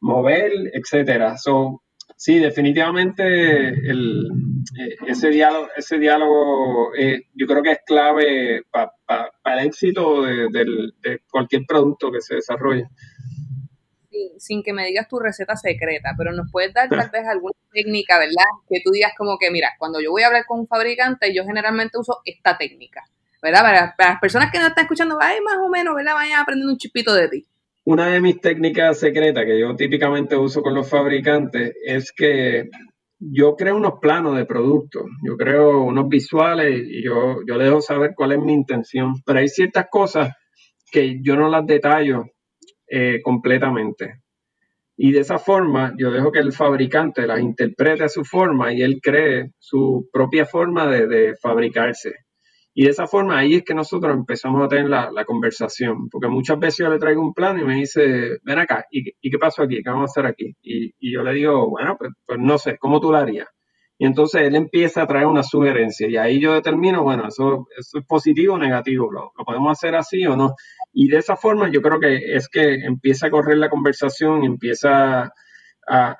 mover, 0.00 0.52
etcétera. 0.72 1.36
So, 1.36 1.82
sí, 2.16 2.38
definitivamente 2.38 3.68
eh, 3.68 4.96
ese 5.06 5.30
diálogo, 5.30 5.68
ese 5.76 5.98
diálogo 5.98 6.94
eh, 6.94 7.22
yo 7.34 7.46
creo 7.46 7.62
que 7.62 7.72
es 7.72 7.80
clave 7.86 8.62
para 8.70 9.58
el 9.58 9.66
éxito 9.66 10.22
de, 10.22 11.20
cualquier 11.30 11.62
producto 11.66 12.10
que 12.12 12.20
se 12.20 12.36
desarrolle. 12.36 12.88
Sin 14.38 14.62
que 14.62 14.72
me 14.72 14.86
digas 14.86 15.08
tu 15.08 15.18
receta 15.18 15.56
secreta, 15.56 16.14
pero 16.16 16.32
nos 16.32 16.50
puedes 16.50 16.72
dar 16.74 16.88
tal 16.88 17.10
vez 17.10 17.26
alguna 17.26 17.54
técnica, 17.72 18.18
¿verdad? 18.18 18.44
Que 18.68 18.80
tú 18.84 18.90
digas 18.90 19.12
como 19.16 19.38
que, 19.38 19.50
mira, 19.50 19.70
cuando 19.78 20.00
yo 20.00 20.10
voy 20.10 20.22
a 20.22 20.28
hablar 20.28 20.44
con 20.46 20.60
un 20.60 20.66
fabricante, 20.66 21.34
yo 21.34 21.44
generalmente 21.44 21.98
uso 21.98 22.20
esta 22.24 22.58
técnica, 22.58 23.04
¿verdad? 23.42 23.62
Para, 23.62 23.94
las 24.10 24.20
personas 24.20 24.50
que 24.50 24.58
no 24.58 24.66
están 24.68 24.84
escuchando, 24.84 25.18
ay, 25.20 25.40
más 25.42 25.58
o 25.58 25.68
menos, 25.68 25.94
¿verdad? 25.94 26.14
Vayan 26.14 26.40
aprendiendo 26.40 26.72
un 26.72 26.78
chipito 26.78 27.14
de 27.14 27.28
ti. 27.28 27.46
Una 27.84 28.08
de 28.08 28.20
mis 28.20 28.40
técnicas 28.40 28.98
secretas 28.98 29.44
que 29.44 29.58
yo 29.58 29.74
típicamente 29.74 30.36
uso 30.36 30.62
con 30.62 30.74
los 30.74 30.88
fabricantes 30.88 31.74
es 31.84 32.12
que 32.12 32.68
yo 33.18 33.54
creo 33.54 33.76
unos 33.76 33.94
planos 34.00 34.36
de 34.36 34.46
producto, 34.46 35.04
yo 35.24 35.36
creo 35.36 35.82
unos 35.82 36.08
visuales 36.08 36.86
y 36.86 37.04
yo, 37.04 37.38
yo 37.46 37.58
dejo 37.58 37.80
saber 37.80 38.12
cuál 38.14 38.32
es 38.32 38.38
mi 38.38 38.52
intención, 38.52 39.14
pero 39.24 39.40
hay 39.40 39.48
ciertas 39.48 39.86
cosas 39.90 40.34
que 40.90 41.20
yo 41.22 41.36
no 41.36 41.48
las 41.48 41.66
detallo 41.66 42.24
eh, 42.90 43.20
completamente. 43.22 44.20
Y 44.96 45.12
de 45.12 45.20
esa 45.20 45.38
forma 45.38 45.94
yo 45.96 46.10
dejo 46.10 46.30
que 46.32 46.40
el 46.40 46.52
fabricante 46.52 47.26
las 47.26 47.40
interprete 47.40 48.04
a 48.04 48.08
su 48.08 48.24
forma 48.24 48.72
y 48.72 48.82
él 48.82 49.00
cree 49.02 49.52
su 49.58 50.08
propia 50.12 50.44
forma 50.44 50.86
de 50.86 51.34
fabricarse. 51.40 52.16
Y 52.72 52.84
de 52.84 52.90
esa 52.90 53.06
forma 53.06 53.38
ahí 53.38 53.56
es 53.56 53.64
que 53.64 53.74
nosotros 53.74 54.14
empezamos 54.14 54.64
a 54.64 54.68
tener 54.68 54.88
la, 54.88 55.24
conversación, 55.24 56.08
porque 56.08 56.28
muchas 56.28 56.58
veces 56.58 56.78
yo 56.78 56.88
le 56.88 56.98
traigo 56.98 57.20
un 57.20 57.34
plan 57.34 57.58
y 57.58 57.64
me 57.64 57.74
dice, 57.74 58.38
ven 58.44 58.58
acá, 58.58 58.86
¿y, 58.90 59.12
qué 59.30 59.38
pasó 59.38 59.62
aquí? 59.62 59.82
¿Qué 59.82 59.90
vamos 59.90 60.10
a 60.10 60.12
hacer 60.12 60.26
aquí? 60.26 60.56
Y, 60.62 61.12
yo 61.12 61.22
le 61.22 61.34
digo, 61.34 61.68
bueno, 61.68 61.96
pues, 61.98 62.12
pues, 62.24 62.38
no 62.38 62.58
sé, 62.58 62.78
¿cómo 62.78 63.00
tú 63.00 63.10
lo 63.10 63.18
harías? 63.18 63.48
Y 63.98 64.06
entonces 64.06 64.42
él 64.42 64.54
empieza 64.54 65.02
a 65.02 65.06
traer 65.06 65.26
una 65.26 65.42
sugerencia 65.42 66.08
y 66.08 66.16
ahí 66.16 66.40
yo 66.40 66.54
determino, 66.54 67.02
bueno, 67.02 67.28
eso, 67.28 67.66
es 67.76 67.92
positivo 68.06 68.54
o 68.54 68.58
negativo, 68.58 69.10
¿lo, 69.12 69.32
podemos 69.44 69.72
hacer 69.72 69.94
así 69.94 70.24
o 70.24 70.36
no? 70.36 70.54
Y 70.92 71.08
de 71.08 71.18
esa 71.18 71.36
forma 71.36 71.70
yo 71.70 71.82
creo 71.82 72.00
que 72.00 72.34
es 72.34 72.48
que 72.48 72.74
empieza 72.74 73.26
a 73.26 73.30
correr 73.30 73.58
la 73.58 73.70
conversación 73.70 74.44
empieza 74.44 75.32
a, 75.86 76.16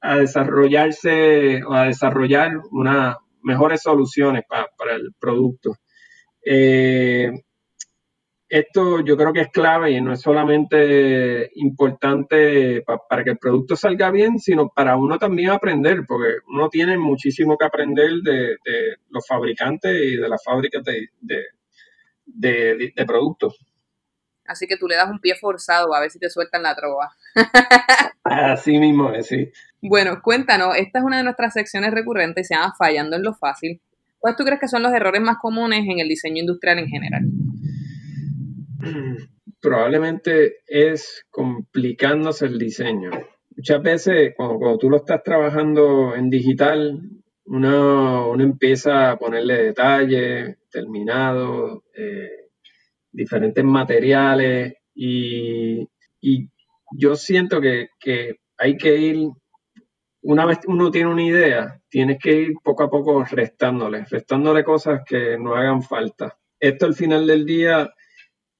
a, 0.00 0.16
desarrollarse 0.16 1.62
o 1.64 1.72
a 1.72 1.84
desarrollar 1.84 2.52
una, 2.70 3.16
mejores 3.42 3.82
soluciones 3.82 4.44
para 4.48 4.96
el 4.96 5.14
producto. 5.18 5.76
Eh, 6.44 7.30
esto 8.48 9.04
yo 9.04 9.16
creo 9.16 9.32
que 9.32 9.42
es 9.42 9.48
clave 9.48 9.90
y 9.90 10.00
no 10.00 10.14
es 10.14 10.22
solamente 10.22 11.50
importante 11.56 12.82
para 13.08 13.22
que 13.22 13.30
el 13.30 13.38
producto 13.38 13.76
salga 13.76 14.10
bien, 14.10 14.38
sino 14.38 14.70
para 14.70 14.96
uno 14.96 15.18
también 15.18 15.50
aprender, 15.50 16.04
porque 16.06 16.36
uno 16.48 16.70
tiene 16.70 16.96
muchísimo 16.96 17.58
que 17.58 17.66
aprender 17.66 18.10
de, 18.22 18.56
los 19.10 19.26
fabricantes 19.26 19.94
y 19.94 20.16
de 20.16 20.28
las 20.28 20.42
fábricas 20.42 20.82
de, 20.82 21.08
de, 22.24 23.04
productos. 23.06 23.58
Así 24.48 24.66
que 24.66 24.76
tú 24.76 24.88
le 24.88 24.96
das 24.96 25.10
un 25.10 25.20
pie 25.20 25.34
forzado 25.34 25.94
a 25.94 26.00
ver 26.00 26.10
si 26.10 26.18
te 26.18 26.30
sueltan 26.30 26.62
la 26.62 26.74
trova. 26.74 27.12
Así 28.24 28.78
mismo 28.78 29.12
es, 29.12 29.26
sí. 29.26 29.52
Bueno, 29.80 30.20
cuéntanos, 30.22 30.74
esta 30.76 30.98
es 30.98 31.04
una 31.04 31.18
de 31.18 31.22
nuestras 31.22 31.52
secciones 31.52 31.92
recurrentes 31.92 32.48
se 32.48 32.54
llama 32.54 32.74
Fallando 32.76 33.16
en 33.16 33.22
lo 33.22 33.34
Fácil. 33.34 33.80
¿Cuáles 34.18 34.36
tú 34.36 34.44
crees 34.44 34.58
que 34.58 34.68
son 34.68 34.82
los 34.82 34.92
errores 34.92 35.20
más 35.20 35.36
comunes 35.40 35.84
en 35.86 36.00
el 36.00 36.08
diseño 36.08 36.40
industrial 36.40 36.78
en 36.78 36.88
general? 36.88 37.22
Probablemente 39.60 40.56
es 40.66 41.24
complicándose 41.30 42.46
el 42.46 42.58
diseño. 42.58 43.10
Muchas 43.56 43.82
veces 43.82 44.32
cuando, 44.36 44.78
tú 44.78 44.88
lo 44.88 44.98
estás 44.98 45.22
trabajando 45.22 46.14
en 46.14 46.30
digital, 46.30 47.00
uno, 47.44 48.34
empieza 48.40 49.10
a 49.10 49.18
ponerle 49.18 49.62
detalles, 49.62 50.56
terminados, 50.70 51.82
eh, 51.94 52.47
diferentes 53.12 53.64
materiales 53.64 54.74
y, 54.94 55.86
yo 56.92 57.16
siento 57.16 57.60
que, 57.60 57.88
que 58.00 58.36
hay 58.56 58.76
que 58.78 58.96
ir 58.96 59.28
una 60.22 60.44
vez 60.46 60.58
uno 60.66 60.90
tiene 60.90 61.10
una 61.10 61.22
idea, 61.22 61.80
tienes 61.88 62.18
que 62.18 62.32
ir 62.32 62.52
poco 62.62 62.82
a 62.82 62.90
poco 62.90 63.24
restándole, 63.24 64.04
restándole 64.10 64.64
cosas 64.64 65.02
que 65.06 65.38
no 65.38 65.54
hagan 65.54 65.82
falta. 65.82 66.36
Esto 66.58 66.86
al 66.86 66.94
final 66.94 67.26
del 67.26 67.46
día 67.46 67.90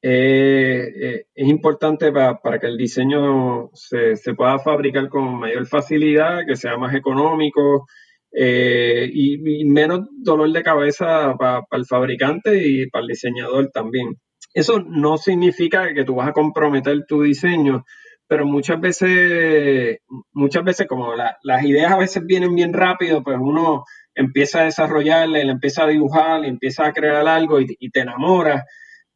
eh, 0.01 0.93
eh, 0.95 1.25
es 1.35 1.49
importante 1.49 2.13
para, 2.13 2.59
que 2.61 2.67
el 2.67 2.77
diseño 2.77 3.71
se, 3.75 4.15
pueda 4.35 4.59
fabricar 4.61 5.09
con 5.09 5.41
mayor 5.41 5.67
facilidad, 5.67 6.47
que 6.47 6.57
sea 6.57 6.77
más 6.77 6.95
económico 6.95 7.87
eh, 8.33 9.11
y, 9.13 9.65
menos 9.65 10.07
dolor 10.13 10.53
de 10.53 10.63
cabeza 10.63 11.35
para 11.37 11.67
el 11.73 11.87
fabricante 11.87 12.57
y 12.65 12.89
para 12.89 13.03
el 13.03 13.09
diseñador 13.09 13.71
también. 13.73 14.17
Eso 14.59 14.81
no 14.81 15.19
significa 15.19 15.95
que 15.95 16.05
tú 16.05 16.17
vas 16.17 16.29
a 16.29 16.33
comprometer 16.33 17.07
tu 17.07 17.23
diseño, 17.23 17.85
pero 18.27 18.45
muchas 18.45 18.81
veces, 18.81 19.99
muchas 20.33 20.65
veces 20.65 20.89
como 20.89 21.15
las 21.15 21.65
ideas 21.65 21.93
a 21.93 21.97
veces 21.97 22.25
vienen 22.27 22.57
bien 22.57 22.73
rápido, 22.73 23.23
pues 23.23 23.37
uno 23.41 23.85
empieza 24.17 24.63
a 24.63 24.65
desarrollarle, 24.65 25.45
le 25.45 25.53
empieza 25.53 25.85
a 25.85 25.87
dibujar, 25.87 26.41
le 26.41 26.49
empieza 26.49 26.87
a 26.87 26.93
crear 26.93 27.29
algo 27.29 27.61
y, 27.61 27.91
te 27.91 28.01
enamora, 28.01 28.65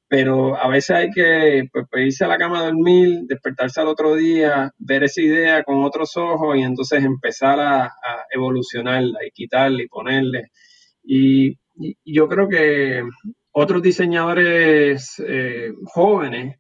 pero 0.07 0.57
a 0.57 0.69
veces 0.69 0.97
hay 0.97 1.11
que 1.11 1.65
pues, 1.73 1.87
pues, 1.91 2.07
irse 2.07 2.25
a 2.25 2.29
la 2.29 2.39
cama 2.39 2.61
a 2.61 2.67
dormir, 2.67 3.23
despertarse 3.27 3.81
al 3.81 3.89
otro 3.89 4.15
día, 4.15 4.71
ver 4.79 5.03
esa 5.03 5.23
idea 5.23 5.65
con 5.65 5.83
otros 5.83 6.17
ojos 6.17 6.57
y 6.57 6.63
entonces 6.63 7.03
empezar 7.03 7.59
a, 7.59 7.93
evolucionarla 8.31 9.27
y 9.27 9.33
quitarle 9.33 9.83
y 9.85 9.89
ponerle. 9.89 10.51
Y, 11.03 11.59
yo 12.05 12.29
creo 12.29 12.49
que 12.49 13.03
otros 13.53 13.83
diseñadores 13.83 15.15
eh, 15.27 15.73
jóvenes, 15.85 16.57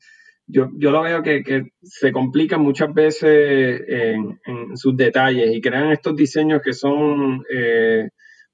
yo, 0.47 0.69
yo 0.77 0.91
lo 0.91 1.03
veo 1.03 1.23
que, 1.23 1.71
se 1.83 2.13
complican 2.13 2.61
muchas 2.61 2.93
veces 2.93 3.83
en, 3.89 4.39
sus 4.77 4.97
detalles 4.97 5.55
y 5.55 5.61
crean 5.61 5.93
estos 5.93 6.15
diseños 6.15 6.61
que 6.63 6.73
son, 6.75 7.43
eh, 7.55 8.09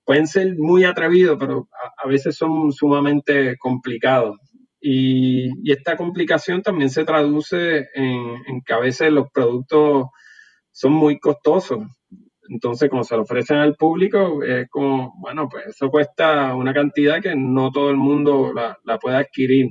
pueden 0.05 0.27
ser 0.27 0.57
muy 0.57 0.85
atrevidos, 0.85 1.37
pero 1.39 1.69
a, 2.03 2.07
veces 2.07 2.37
son 2.37 2.73
sumamente 2.73 3.57
complicados. 3.59 4.37
Y, 4.81 5.51
esta 5.71 5.97
complicación 5.97 6.63
también 6.63 6.91
se 6.91 7.05
traduce 7.05 7.89
en, 7.95 8.37
en, 8.47 8.63
que 8.65 8.73
a 8.75 8.79
veces 8.79 9.13
los 9.13 9.29
productos 9.33 10.07
son 10.71 10.93
muy 10.93 11.19
costosos. 11.19 11.81
Entonces, 12.49 12.89
como 12.89 13.05
se 13.05 13.17
lo 13.17 13.23
ofrecen 13.23 13.59
al 13.59 13.75
público, 13.77 14.43
es 14.43 14.69
como, 14.69 15.15
bueno, 15.19 15.49
pues 15.49 15.67
eso 15.69 15.91
cuesta 15.91 16.55
una 16.55 16.73
cantidad 16.73 17.21
que 17.21 17.35
no 17.37 17.71
todo 17.71 17.91
el 17.91 17.97
mundo 17.97 18.53
la, 18.55 18.79
la 18.85 18.99
puede 18.99 19.17
adquirir. 19.17 19.69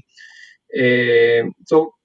Eh, 0.73 1.43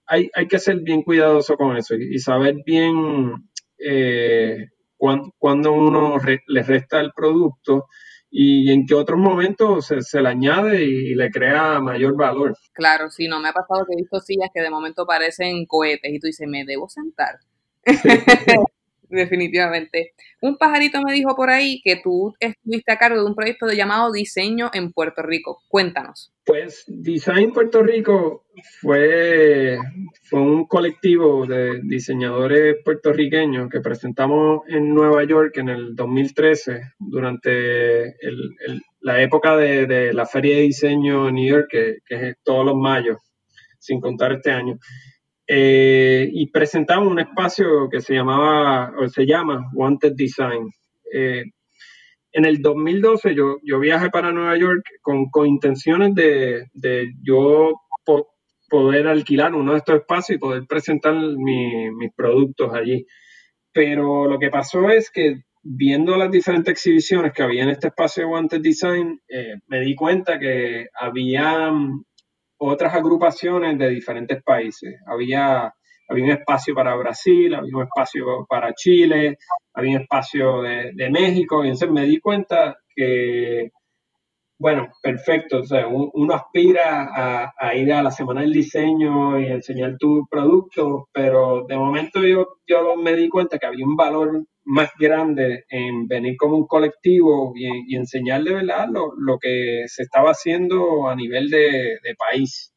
hay, 0.06 0.48
que 0.48 0.58
ser 0.58 0.80
bien 0.80 1.02
cuidadoso 1.02 1.56
con 1.56 1.76
eso 1.76 1.94
y, 1.94 2.18
saber 2.18 2.56
bien 2.66 3.32
eh, 3.78 4.68
cuándo, 4.96 5.72
uno 5.72 6.16
le 6.46 6.62
resta 6.62 7.00
el 7.00 7.12
producto 7.12 7.86
y 8.30 8.70
en 8.70 8.86
qué 8.86 8.94
otros 8.94 9.18
momentos 9.18 9.86
se, 9.86 10.22
le 10.22 10.28
añade 10.28 10.84
y, 10.84 11.14
le 11.14 11.30
crea 11.30 11.80
mayor 11.80 12.16
valor. 12.16 12.56
Claro, 12.72 13.10
sí, 13.10 13.28
no 13.28 13.40
me 13.40 13.48
ha 13.48 13.52
pasado 13.52 13.84
que 13.86 13.94
he 13.94 14.02
visto 14.02 14.20
sillas 14.20 14.50
que 14.54 14.62
de 14.62 14.70
momento 14.70 15.06
parecen 15.06 15.66
cohetes 15.66 16.12
y 16.12 16.18
tú 16.18 16.26
dices, 16.26 16.48
me 16.48 16.64
debo 16.64 16.88
sentar. 16.88 17.36
definitivamente. 19.16 20.12
Un 20.40 20.56
pajarito 20.56 21.00
me 21.02 21.12
dijo 21.12 21.34
por 21.36 21.50
ahí 21.50 21.80
que 21.84 21.96
tú 22.02 22.34
estuviste 22.40 22.92
a 22.92 22.98
cargo 22.98 23.20
de 23.20 23.26
un 23.26 23.34
proyecto 23.34 23.70
llamado 23.70 24.12
Diseño 24.12 24.70
en 24.72 24.92
Puerto 24.92 25.22
Rico. 25.22 25.62
Cuéntanos. 25.68 26.32
Pues 26.44 26.84
Design 26.88 27.52
Puerto 27.52 27.82
Rico 27.82 28.46
fue, 28.80 29.78
fue 30.24 30.40
un 30.40 30.66
colectivo 30.66 31.46
de 31.46 31.80
diseñadores 31.84 32.76
puertorriqueños 32.84 33.68
que 33.70 33.80
presentamos 33.80 34.62
en 34.68 34.92
Nueva 34.92 35.22
York 35.24 35.56
en 35.58 35.68
el 35.68 35.94
2013 35.94 36.80
durante 36.98 38.16
la 39.00 39.22
época 39.22 39.56
de, 39.56 40.12
la 40.12 40.26
Feria 40.26 40.56
de 40.56 40.62
Diseño 40.62 41.28
en 41.28 41.34
New 41.36 41.48
York, 41.48 41.68
que, 41.70 41.98
que 42.04 42.28
es 42.30 42.36
todos 42.42 42.66
los 42.66 42.76
mayos, 42.76 43.18
sin 43.78 44.00
contar 44.00 44.32
este 44.32 44.50
año. 44.50 44.78
Eh, 45.54 46.30
y 46.32 46.46
presentamos 46.46 47.12
un 47.12 47.18
espacio 47.18 47.86
que 47.90 48.00
se 48.00 48.14
llamaba, 48.14 48.90
o 48.98 49.06
se 49.06 49.26
llama 49.26 49.70
Wanted 49.74 50.14
Design. 50.14 50.70
Eh, 51.12 51.44
en 52.32 52.44
el 52.46 52.62
2012 52.62 53.34
yo, 53.34 53.58
yo 53.62 53.78
viajé 53.78 54.08
para 54.08 54.32
Nueva 54.32 54.56
York 54.56 54.82
con, 55.02 55.28
con 55.28 55.46
intenciones 55.46 56.14
de, 56.14 56.68
de 56.72 57.12
yo 57.22 57.74
poder 58.70 59.06
alquilar 59.06 59.54
uno 59.54 59.72
de 59.72 59.78
estos 59.78 59.96
espacios 59.96 60.36
y 60.36 60.40
poder 60.40 60.66
presentar 60.66 61.14
mis 61.14 62.14
productos 62.16 62.72
allí. 62.72 63.04
Pero 63.74 64.26
lo 64.26 64.38
que 64.38 64.48
pasó 64.48 64.88
es 64.88 65.10
que 65.10 65.42
viendo 65.62 66.16
las 66.16 66.30
diferentes 66.30 66.72
exhibiciones 66.72 67.34
que 67.34 67.42
había 67.42 67.64
en 67.64 67.68
este 67.68 67.88
espacio 67.88 68.22
de 68.22 68.30
Wanted 68.30 68.62
Design, 68.62 69.20
eh, 69.28 69.56
me 69.66 69.80
di 69.80 69.94
cuenta 69.94 70.38
que 70.38 70.86
había 70.98 71.70
otras 72.64 72.94
agrupaciones 72.94 73.78
de 73.78 73.88
diferentes 73.90 74.42
países. 74.42 74.94
Había, 75.06 75.72
había 76.08 76.24
un 76.24 76.30
espacio 76.30 76.74
para 76.74 76.94
Brasil, 76.94 77.54
había 77.54 77.76
un 77.76 77.82
espacio 77.82 78.46
para 78.48 78.72
Chile, 78.74 79.38
había 79.74 79.96
un 79.96 80.02
espacio 80.02 80.62
de, 80.62 81.10
México, 81.10 81.64
y 81.64 81.68
entonces 81.68 81.90
me 81.90 82.06
di 82.06 82.18
cuenta 82.20 82.76
que, 82.94 83.70
bueno, 84.58 84.88
perfecto, 85.02 85.60
o 85.60 85.64
sea, 85.64 85.88
uno 85.88 86.34
aspira 86.34 87.50
a, 87.58 87.74
ir 87.74 87.92
a 87.92 88.02
la 88.02 88.10
semana 88.10 88.42
del 88.42 88.52
diseño 88.52 89.40
y 89.40 89.46
enseñar 89.46 89.96
tu 89.98 90.26
producto, 90.30 91.08
pero 91.12 91.64
de 91.68 91.76
momento 91.76 92.22
yo, 92.22 92.58
yo 92.66 92.96
me 92.96 93.16
di 93.16 93.28
cuenta 93.28 93.58
que 93.58 93.66
había 93.66 93.84
un 93.84 93.96
valor 93.96 94.44
más 94.64 94.90
grande 94.98 95.64
en 95.68 96.06
venir 96.06 96.36
como 96.36 96.56
un 96.56 96.66
colectivo 96.66 97.52
y, 97.56 97.96
enseñar 97.96 98.42
de 98.44 98.54
verdad 98.54 98.88
lo, 98.90 99.38
que 99.38 99.84
se 99.86 100.02
estaba 100.02 100.30
haciendo 100.30 101.08
a 101.08 101.16
nivel 101.16 101.50
de, 101.50 101.98
país. 102.18 102.74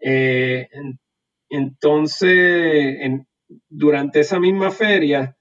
Eh, 0.00 0.68
entonces, 1.48 2.98
durante 3.68 4.20
esa 4.20 4.40
misma 4.40 4.70
feria, 4.70 5.36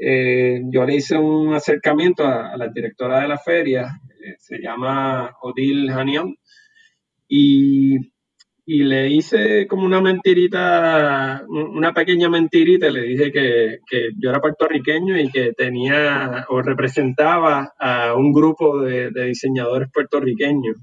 eh, 0.00 0.60
yo 0.70 0.84
le 0.84 0.94
hice 0.94 1.16
un 1.16 1.54
acercamiento 1.54 2.24
a, 2.24 2.56
la 2.56 2.68
directora 2.68 3.20
de 3.20 3.28
la 3.28 3.38
feria, 3.38 3.88
eh, 4.24 4.36
se 4.38 4.58
llama 4.58 5.36
Odile 5.42 5.92
Hanion, 5.92 6.36
y 7.26 7.96
y 8.70 8.84
le 8.84 9.08
hice 9.08 9.66
como 9.66 9.86
una 9.86 10.02
mentirita, 10.02 11.42
una 11.48 11.94
pequeña 11.94 12.28
mentirita, 12.28 12.90
le 12.90 13.00
dije 13.00 13.32
que, 13.32 13.78
yo 14.18 14.28
era 14.28 14.42
puertorriqueño 14.42 15.18
y 15.18 15.30
que 15.30 15.54
tenía 15.54 16.44
o 16.50 16.60
representaba 16.60 17.72
a 17.78 18.14
un 18.14 18.30
grupo 18.30 18.82
de, 18.82 19.10
diseñadores 19.10 19.88
puertorriqueños. 19.90 20.76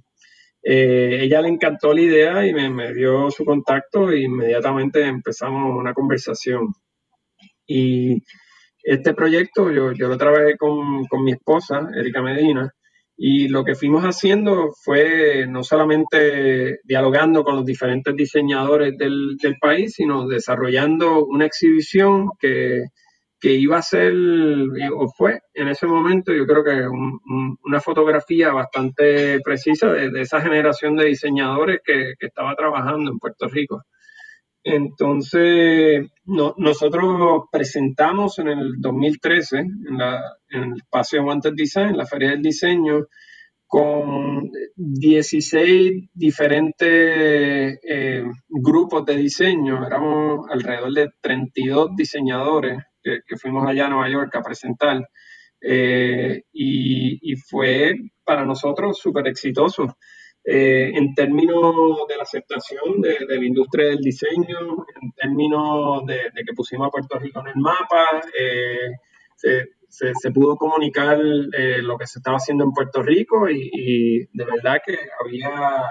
Eh, 0.64 1.20
ella 1.22 1.42
le 1.42 1.50
encantó 1.50 1.94
la 1.94 2.02
idea 2.02 2.48
y 2.48 2.56
me, 2.56 2.92
dio 2.92 3.30
su 3.30 3.46
contacto 3.46 4.10
e 4.10 4.22
inmediatamente 4.22 5.06
empezamos 5.06 5.78
una 5.78 5.94
conversación. 5.94 6.74
Y 7.68 8.24
este 8.82 9.14
proyecto 9.14 9.70
yo, 9.70 9.92
yo 9.92 10.08
lo 10.08 10.18
trabajé 10.18 10.58
con, 10.58 11.06
con 11.06 11.24
mi 11.24 11.34
esposa, 11.34 11.88
Erika 11.96 12.24
Medina, 12.24 12.74
y 13.18 13.48
lo 13.48 13.64
que 13.64 13.76
fuimos 13.76 14.04
haciendo 14.04 14.72
fue 14.84 15.48
no 15.48 15.64
solamente 15.64 16.80
dialogando 16.84 17.44
con 17.44 17.56
los 17.56 17.66
diferentes 17.66 18.14
diseñadores 18.16 18.98
del, 18.98 19.38
país, 19.62 19.94
sino 19.94 20.28
desarrollando 20.28 21.26
una 21.26 21.46
exhibición 21.46 22.32
que, 22.40 22.84
iba 23.42 23.78
a 23.78 23.82
ser, 23.84 24.12
o 24.98 25.08
fue 25.16 25.40
en 25.54 25.68
ese 25.68 25.86
momento, 25.86 26.34
yo 26.34 26.48
creo 26.48 26.64
que 26.64 26.88
una 27.64 27.80
fotografía 27.80 28.52
bastante 28.52 29.40
precisa 29.42 29.92
de, 29.92 30.20
esa 30.20 30.42
generación 30.42 30.96
de 30.98 31.06
diseñadores 31.06 31.80
que, 31.86 32.14
estaba 32.20 32.56
trabajando 32.56 33.12
en 33.12 33.20
Puerto 33.20 33.48
Rico. 33.48 33.84
Entonces, 34.68 36.08
nosotros 36.26 37.44
presentamos 37.52 38.40
en 38.40 38.48
el 38.48 38.82
2013, 38.82 39.60
en, 39.60 40.02
el 40.50 40.78
espacio 40.78 41.24
Wanted 41.24 41.54
Design, 41.56 41.96
la 41.96 42.08
Feria 42.08 42.32
del 42.32 42.42
Diseño, 42.42 43.06
con 43.68 44.50
16 44.76 46.10
diferentes 46.12 47.80
eh, 47.88 48.24
grupos 48.50 49.06
de 49.06 49.18
diseño. 49.18 49.86
Éramos 49.86 50.48
alrededor 50.50 50.92
de 50.94 51.10
32 51.22 51.92
diseñadores 51.96 52.80
que, 53.04 53.38
fuimos 53.40 53.68
allá 53.68 53.86
a 53.86 53.90
Nueva 53.90 54.10
York 54.10 54.36
a 54.36 54.42
presentar. 54.42 55.08
Eh, 55.62 56.42
y, 56.52 57.20
y, 57.22 57.36
fue 57.36 57.94
para 58.24 58.46
nosotros 58.46 58.98
súper 58.98 59.28
exitoso. 59.28 59.96
Eh, 60.48 60.92
en 60.94 61.16
términos 61.16 61.74
de 62.08 62.18
la 62.18 62.22
aceptación 62.22 63.02
de, 63.02 63.18
la 63.28 63.44
industria 63.44 63.88
del 63.88 63.98
diseño, 63.98 64.86
en 65.02 65.12
términos 65.14 66.06
de, 66.06 66.32
que 66.36 66.54
pusimos 66.56 66.88
a 66.88 66.92
Puerto 66.92 67.18
Rico 67.18 67.40
en 67.40 67.48
el 67.48 67.56
mapa, 67.56 68.22
eh, 68.40 68.92
se, 69.90 70.32
pudo 70.32 70.56
comunicar 70.56 71.20
eh, 71.20 71.82
lo 71.82 71.98
que 71.98 72.06
se 72.06 72.20
estaba 72.20 72.38
haciendo 72.38 72.64
en 72.64 72.74
Puerto 72.74 73.02
Rico 73.02 73.50
y, 73.50 74.30
de 74.32 74.46
verdad 74.46 74.82
que 74.86 75.00
había 75.20 75.82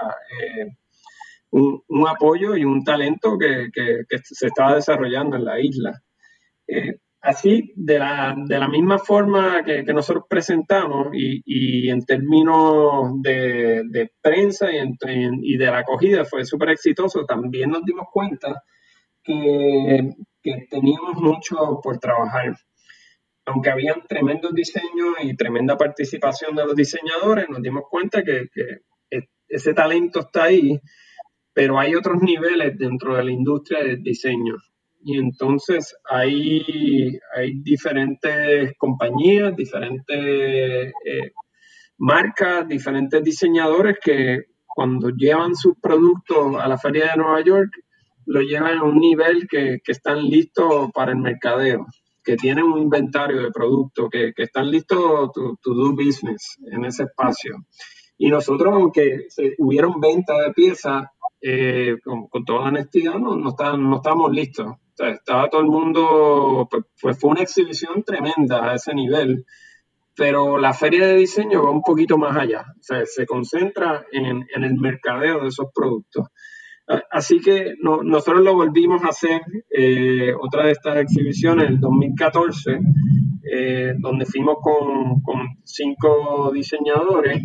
un, 1.49 2.07
apoyo 2.07 2.55
y 2.55 2.63
un 2.63 2.81
talento 2.85 3.37
que, 3.37 3.69
se 4.23 4.47
estaba 4.47 4.75
desarrollando 4.75 5.35
en 5.35 5.43
la 5.43 5.59
isla. 5.59 6.01
Así, 7.25 7.73
de 7.75 7.97
la, 7.97 8.35
de 8.37 8.59
la 8.59 8.67
misma 8.67 8.99
forma 8.99 9.63
que, 9.63 9.81
nosotros 9.85 10.25
presentamos 10.29 11.07
y, 11.11 11.89
en 11.89 12.05
términos 12.05 13.19
de, 13.23 14.11
prensa 14.21 14.71
y, 14.71 14.77
y, 15.41 15.57
de 15.57 15.65
la 15.65 15.79
acogida 15.79 16.23
fue 16.23 16.45
súper 16.45 16.69
exitoso, 16.69 17.25
también 17.25 17.71
nos 17.71 17.83
dimos 17.83 18.05
cuenta 18.13 18.61
que, 19.23 20.11
teníamos 20.69 21.15
mucho 21.15 21.79
por 21.81 21.97
trabajar. 21.97 22.55
Aunque 23.47 23.71
habían 23.71 24.03
tremendos 24.07 24.53
diseños 24.53 25.15
y 25.23 25.35
tremenda 25.35 25.75
participación 25.77 26.55
de 26.55 26.65
los 26.65 26.75
diseñadores, 26.75 27.49
nos 27.49 27.61
dimos 27.63 27.85
cuenta 27.89 28.23
que, 28.23 28.49
que 28.53 28.81
ese 29.47 29.73
talento 29.73 30.19
está 30.19 30.43
ahí, 30.43 30.79
pero 31.53 31.79
hay 31.79 31.95
otros 31.95 32.21
niveles 32.21 32.77
dentro 32.77 33.15
de 33.15 33.23
la 33.23 33.31
industria 33.31 33.83
del 33.83 34.03
diseño 34.03 34.57
y 35.07 35.19
entonces 35.19 35.95
hay, 36.09 37.19
hay 37.35 37.61
diferentes 37.61 38.73
compañías, 38.75 39.55
diferentes 39.55 40.17
eh, 40.17 41.31
marcas, 41.99 42.67
diferentes 42.67 43.23
diseñadores 43.23 43.97
que 44.03 44.45
cuando 44.65 45.09
llevan 45.09 45.55
sus 45.55 45.75
productos 45.79 46.55
a 46.59 46.67
la 46.67 46.79
feria 46.79 47.11
de 47.11 47.17
Nueva 47.17 47.39
York, 47.41 47.71
lo 48.25 48.41
llevan 48.41 48.79
a 48.79 48.83
un 48.83 48.97
nivel 48.97 49.47
que, 49.47 49.79
están 49.85 50.23
listos 50.23 50.89
para 50.91 51.11
el 51.11 51.19
mercadeo, 51.19 51.85
que 52.23 52.35
tienen 52.35 52.63
un 52.63 52.79
inventario 52.79 53.43
de 53.43 53.51
productos, 53.51 54.09
que, 54.09 54.33
están 54.35 54.71
listos 54.71 55.31
to, 55.33 55.55
do 55.63 55.91
business 55.91 56.57
en 56.71 56.83
ese 56.83 57.03
espacio. 57.03 57.63
Y 58.17 58.29
nosotros, 58.29 58.73
aunque 58.73 59.27
hubieron 59.59 60.01
venta 60.01 60.33
de 60.39 60.51
piezas, 60.51 61.05
eh, 61.41 61.97
con, 62.03 62.43
toda 62.43 62.69
honestidad, 62.69 63.19
no, 63.19 63.35
no, 63.35 63.55
no 63.77 63.95
estábamos 63.97 64.31
listos 64.31 64.77
estaba 64.97 65.49
todo 65.49 65.61
el 65.61 65.67
mundo, 65.67 66.67
pues, 67.01 67.19
fue 67.19 67.31
una 67.31 67.41
exhibición 67.41 68.03
tremenda 68.03 68.71
a 68.71 68.75
ese 68.75 68.93
nivel, 68.93 69.45
pero 70.15 70.57
la 70.57 70.73
feria 70.73 71.07
de 71.07 71.17
diseño 71.17 71.63
va 71.63 71.71
un 71.71 71.81
poquito 71.81 72.17
más 72.17 72.37
allá, 72.37 72.61
o 72.61 72.83
sea, 72.83 73.05
se 73.05 73.25
concentra 73.25 74.05
en, 74.11 74.45
el 74.55 74.75
mercadeo 74.75 75.41
de 75.41 75.49
esos 75.49 75.67
productos. 75.73 76.27
Así 77.09 77.39
que 77.39 77.73
nosotros 77.81 78.41
lo 78.41 78.53
volvimos 78.53 79.03
a 79.03 79.07
hacer, 79.07 79.41
eh, 79.71 80.33
otra 80.39 80.65
de 80.65 80.71
estas 80.71 80.97
exhibiciones, 80.97 81.69
en 81.69 81.79
2014, 81.79 82.79
eh, 83.51 83.93
donde 83.97 84.25
fuimos 84.25 84.57
con, 84.61 85.21
con 85.21 85.47
cinco 85.63 86.51
diseñadores 86.53 87.41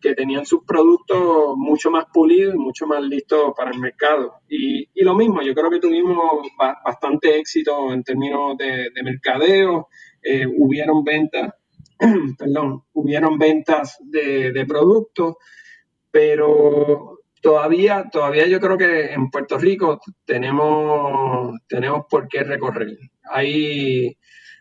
que 0.00 0.14
tenían 0.14 0.46
sus 0.46 0.64
productos 0.64 1.54
mucho 1.56 1.90
más 1.90 2.06
pulidos 2.12 2.54
y 2.54 2.58
mucho 2.58 2.86
más 2.86 3.02
listos 3.02 3.52
para 3.56 3.70
el 3.70 3.78
mercado. 3.78 4.34
Y, 4.48 4.88
lo 5.02 5.14
mismo, 5.14 5.42
yo 5.42 5.54
creo 5.54 5.70
que 5.70 5.80
tuvimos 5.80 6.46
bastante 6.84 7.38
éxito 7.38 7.92
en 7.92 8.02
términos 8.02 8.56
de, 8.56 8.90
mercadeo, 9.02 9.88
eh, 10.22 10.46
hubieron 10.46 11.02
ventas, 11.02 11.54
perdón, 12.38 12.82
hubieron 12.92 13.38
ventas 13.38 13.98
de, 14.00 14.64
productos, 14.66 15.36
pero 16.10 17.18
todavía, 17.40 18.08
todavía 18.10 18.46
yo 18.46 18.60
creo 18.60 18.76
que 18.76 19.12
en 19.12 19.30
Puerto 19.30 19.58
Rico 19.58 20.00
tenemos, 20.24 21.58
tenemos 21.66 22.04
por 22.10 22.28
qué 22.28 22.42
recorrer. 22.42 22.98
Hay 23.30 24.16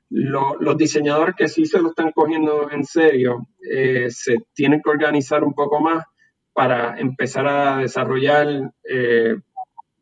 los 0.09 0.77
diseñadores 0.77 1.35
que 1.35 1.47
sí 1.47 1.65
se 1.65 1.79
lo 1.79 1.89
están 1.89 2.11
cogiendo 2.11 2.69
en 2.71 2.83
serio 2.83 3.47
eh, 3.61 4.07
se 4.09 4.37
tienen 4.53 4.81
que 4.81 4.89
organizar 4.89 5.43
un 5.43 5.53
poco 5.53 5.79
más 5.79 6.03
para 6.51 6.99
empezar 6.99 7.47
a 7.47 7.77
desarrollar 7.77 8.73
eh, 8.83 9.35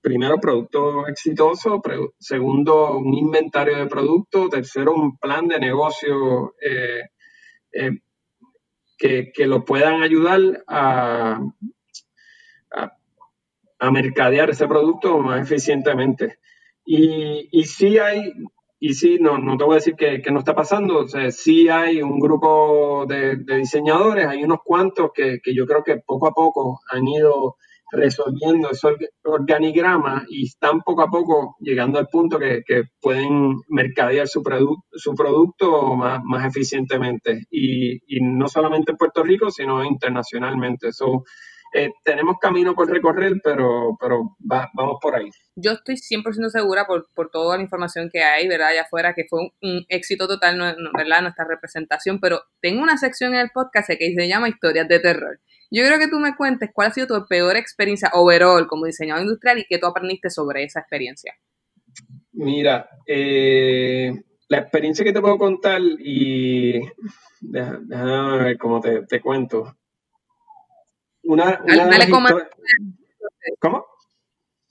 primero 0.02 0.40
producto 0.40 1.06
exitoso, 1.08 1.82
segundo 2.18 2.98
un 2.98 3.14
inventario 3.14 3.78
de 3.78 3.88
productos, 3.88 4.50
tercero 4.50 4.94
un 4.94 5.18
plan 5.18 5.48
de 5.50 5.60
negocio 5.60 6.56
eh, 6.62 8.00
que, 8.98 9.32
que, 9.34 9.46
lo 9.46 9.66
puedan 9.66 10.02
ayudar 10.02 10.64
a, 10.68 11.42
a, 13.80 13.92
mercadear 13.92 14.50
ese 14.50 14.68
producto 14.68 15.20
más 15.20 15.42
eficientemente. 15.42 16.40
Y, 16.86 17.50
y 17.52 17.66
sí 17.66 18.00
hay 18.00 18.34
y 18.80 18.94
sí, 18.94 19.18
no, 19.20 19.38
no 19.40 19.58
te 19.58 19.64
voy 19.64 19.74
a 19.74 19.76
decir 19.76 19.96
que, 19.96 20.22
no 20.32 20.40
está 20.40 20.54
pasando, 20.54 21.00
o 21.00 21.08
sea, 21.08 21.32
sí 21.32 21.68
hay 21.68 22.02
un 22.02 22.20
grupo 22.20 23.06
de, 23.08 23.38
diseñadores, 23.38 24.28
hay 24.28 24.44
unos 24.44 24.60
cuantos 24.64 25.12
que, 25.14 25.40
yo 25.54 25.66
creo 25.66 25.84
que 25.84 25.98
poco 26.06 26.28
a 26.28 26.32
poco 26.32 26.80
han 26.92 27.08
ido 27.08 27.56
resolviendo 27.90 28.70
ese 28.70 28.90
organigrama 29.24 30.26
y 30.28 30.46
están 30.46 30.82
poco 30.82 31.02
a 31.04 31.10
poco 31.10 31.56
llegando 31.60 31.98
al 31.98 32.08
punto 32.08 32.38
que, 32.38 32.62
pueden 33.02 33.56
mercadear 33.70 34.28
su, 34.28 34.44
su 34.92 35.16
producto 35.16 35.96
más, 35.96 36.22
más 36.24 36.46
eficientemente 36.46 37.46
y, 37.50 38.00
no 38.22 38.48
solamente 38.48 38.92
en 38.92 38.98
Puerto 38.98 39.24
Rico, 39.24 39.50
sino 39.50 39.84
internacionalmente. 39.84 40.92
So, 40.92 41.24
eh, 41.74 41.92
tenemos 42.04 42.38
camino 42.40 42.74
por 42.74 42.90
recorrer, 42.90 43.34
pero, 43.44 43.98
pero 44.00 44.36
vamos 44.40 44.98
por 45.02 45.16
ahí. 45.16 45.30
Yo 45.56 45.74
estoy 45.74 45.96
100% 45.96 46.50
segura 46.50 46.86
por, 46.86 47.08
por, 47.14 47.30
toda 47.30 47.58
la 47.58 47.64
información 47.64 48.10
que 48.12 48.22
hay, 48.22 48.48
¿verdad? 48.48 48.70
Allá 48.70 48.82
afuera, 48.84 49.14
que 49.14 49.26
fue 49.30 49.42
un, 49.62 49.86
éxito 49.90 50.28
total, 50.28 50.58
¿verdad? 50.94 51.22
Nuestra 51.22 51.46
representación, 51.46 52.20
pero 52.20 52.42
tengo 52.62 52.82
una 52.82 52.98
sección 52.98 53.34
en 53.34 53.42
el 53.42 53.50
podcast 53.54 53.90
que 53.90 54.14
se 54.14 54.28
llama 54.28 54.50
Historias 54.50 54.88
de 54.88 55.00
Terror. 55.00 55.40
Yo 55.70 55.86
creo 55.86 56.00
que 56.00 56.08
tú 56.08 56.20
me 56.20 56.36
cuentes 56.36 56.70
cuál 56.74 56.88
ha 56.88 56.94
sido 56.94 57.08
tu 57.08 57.28
peor 57.28 57.58
experiencia 57.58 58.10
overall 58.14 58.68
como 58.68 58.86
diseñador 58.86 59.24
industrial 59.24 59.60
y 59.60 59.66
qué 59.68 59.78
tú 59.78 59.88
aprendiste 59.88 60.30
sobre 60.30 60.64
esa 60.64 60.80
experiencia. 60.80 61.34
Mira, 62.32 62.88
eh, 63.06 64.14
la 64.48 64.60
experiencia 64.60 65.04
que 65.04 65.12
te 65.12 65.20
puedo 65.20 65.38
contar 65.38 65.82
y 65.82 66.80
déjame 67.42 68.44
ver 68.44 68.58
cómo 68.58 68.80
te, 68.80 69.06
te 69.08 69.20
cuento 69.20 69.76
dale, 71.36 72.10
¿Cómo? 73.60 73.86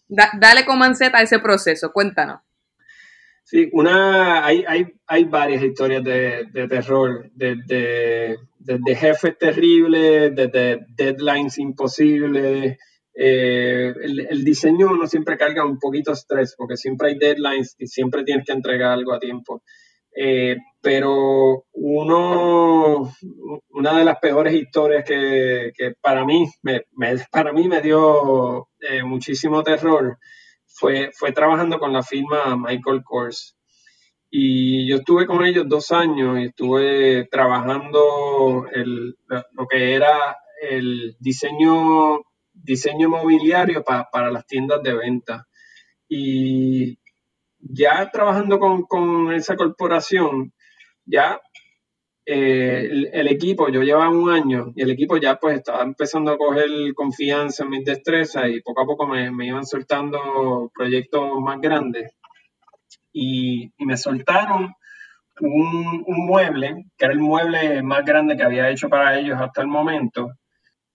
dale 0.08 0.64
comanceta 0.64 1.18
a 1.18 1.22
ese 1.22 1.38
proceso, 1.38 1.92
cuéntanos. 1.92 2.40
Sí, 3.48 3.68
una, 3.72 4.44
hay, 4.44 4.64
hay, 4.66 4.86
hay 5.06 5.24
varias 5.24 5.62
historias 5.62 6.02
de, 6.02 6.66
terror, 6.68 7.30
desde, 7.32 8.38
jefes 8.96 9.38
terribles, 9.38 10.34
desde 10.34 10.84
deadlines 10.96 11.56
imposibles. 11.58 12.76
Eh, 13.14 13.94
el, 14.02 14.44
diseño 14.44 14.96
no 14.96 15.06
siempre 15.06 15.38
carga 15.38 15.64
un 15.64 15.78
poquito 15.78 16.10
estrés, 16.10 16.56
porque 16.58 16.76
siempre 16.76 17.10
hay 17.10 17.18
deadlines 17.18 17.76
y 17.78 17.86
siempre 17.86 18.24
tienes 18.24 18.44
que 18.44 18.52
entregar 18.52 18.90
algo 18.90 19.12
a 19.12 19.20
tiempo. 19.20 19.62
Eh, 20.18 20.56
pero 20.80 21.64
uno, 21.72 23.12
una 23.70 23.98
de 23.98 24.04
las 24.04 24.18
peores 24.18 24.54
historias 24.54 25.04
que, 25.04 25.72
para, 26.00 26.24
mí, 26.24 26.48
me, 26.62 26.82
para 27.30 27.52
mí 27.52 27.68
me 27.68 27.82
dio 27.82 28.68
eh, 28.80 29.02
muchísimo 29.02 29.62
terror 29.62 30.16
fue, 30.66 31.10
fue 31.12 31.32
trabajando 31.32 31.78
con 31.78 31.92
la 31.92 32.02
firma 32.02 32.56
Michael 32.56 33.02
Kors. 33.04 33.56
Y 34.30 34.88
yo 34.88 34.96
estuve 34.96 35.26
con 35.26 35.44
ellos 35.44 35.66
dos 35.68 35.92
años 35.92 36.38
y 36.38 36.44
estuve 36.44 37.26
trabajando 37.30 38.66
lo 39.52 39.66
que 39.66 39.94
era 39.94 40.36
el 40.62 41.16
diseño, 41.20 42.20
diseño 42.52 43.08
mobiliario 43.08 43.84
para 43.84 44.30
las 44.30 44.46
tiendas 44.46 44.82
de 44.82 44.94
venta. 44.94 45.46
Y 46.08 46.98
ya 47.68 48.10
trabajando 48.10 48.58
con, 48.58 48.82
con 48.82 49.32
esa 49.32 49.56
corporación, 49.56 50.52
ya 51.04 51.40
eh, 52.28 53.08
el, 53.12 53.28
equipo, 53.28 53.68
yo 53.68 53.82
llevaba 53.84 54.10
un 54.10 54.30
año 54.30 54.72
y 54.74 54.82
el 54.82 54.90
equipo 54.90 55.16
ya 55.16 55.36
pues 55.36 55.58
estaba 55.58 55.84
empezando 55.84 56.32
a 56.32 56.36
coger 56.36 56.68
confianza 56.94 57.62
en 57.62 57.70
mis 57.70 57.84
destrezas 57.84 58.48
y 58.48 58.60
poco 58.62 58.82
a 58.82 58.84
poco 58.86 59.06
me, 59.06 59.46
iban 59.46 59.64
soltando 59.64 60.68
proyectos 60.74 61.38
más 61.40 61.60
grandes. 61.60 62.12
Y, 63.12 63.72
me 63.78 63.96
soltaron 63.96 64.74
un, 65.40 66.04
mueble, 66.06 66.86
que 66.98 67.04
era 67.04 67.14
el 67.14 67.20
mueble 67.20 67.82
más 67.82 68.04
grande 68.04 68.36
que 68.36 68.42
había 68.42 68.70
hecho 68.70 68.88
para 68.88 69.18
ellos 69.18 69.38
hasta 69.40 69.62
el 69.62 69.68
momento. 69.68 70.32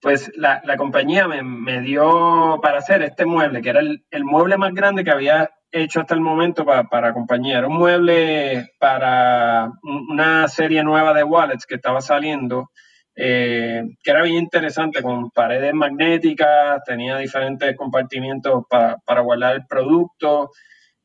Pues 0.01 0.31
la, 0.35 0.61
compañía 0.77 1.27
me, 1.27 1.81
dio 1.81 2.59
para 2.61 2.79
hacer 2.79 3.03
este 3.03 3.25
mueble, 3.25 3.61
que 3.61 3.69
era 3.69 3.81
el, 3.81 4.03
el 4.09 4.25
mueble 4.25 4.57
más 4.57 4.73
grande 4.73 5.03
que 5.03 5.11
había 5.11 5.51
hecho 5.71 6.01
hasta 6.01 6.13
el 6.13 6.21
momento 6.21 6.65
para, 6.65 6.83
para 6.85 7.13
compañía. 7.13 7.59
Era 7.59 7.67
un 7.67 7.77
mueble 7.77 8.71
para 8.79 9.71
una 9.83 10.47
serie 10.47 10.83
nueva 10.83 11.13
de 11.13 11.23
wallets 11.23 11.65
que 11.65 11.75
estaba 11.75 12.01
saliendo, 12.01 12.71
eh, 13.15 13.83
que 14.03 14.11
era 14.11 14.23
bien 14.23 14.43
interesante, 14.43 15.01
con 15.01 15.29
paredes 15.31 15.73
magnéticas, 15.73 16.83
tenía 16.85 17.17
diferentes 17.17 17.75
compartimientos 17.75 18.63
para, 18.69 18.97
para 19.05 19.21
guardar 19.21 19.55
el 19.55 19.65
producto, 19.67 20.51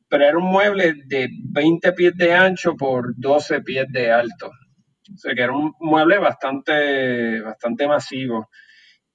pero 0.08 0.24
era 0.24 0.38
un 0.38 0.44
mueble 0.44 0.94
de 1.06 1.28
20 1.52 1.92
pies 1.92 2.16
de 2.16 2.34
ancho 2.34 2.76
por 2.76 3.14
12 3.16 3.60
pies 3.62 3.86
de 3.90 4.10
alto. 4.10 4.48
O 4.48 5.18
sea 5.18 5.34
que 5.34 5.42
era 5.42 5.52
un 5.52 5.72
mueble 5.80 6.18
bastante, 6.18 7.40
bastante 7.40 7.86
masivo. 7.86 8.48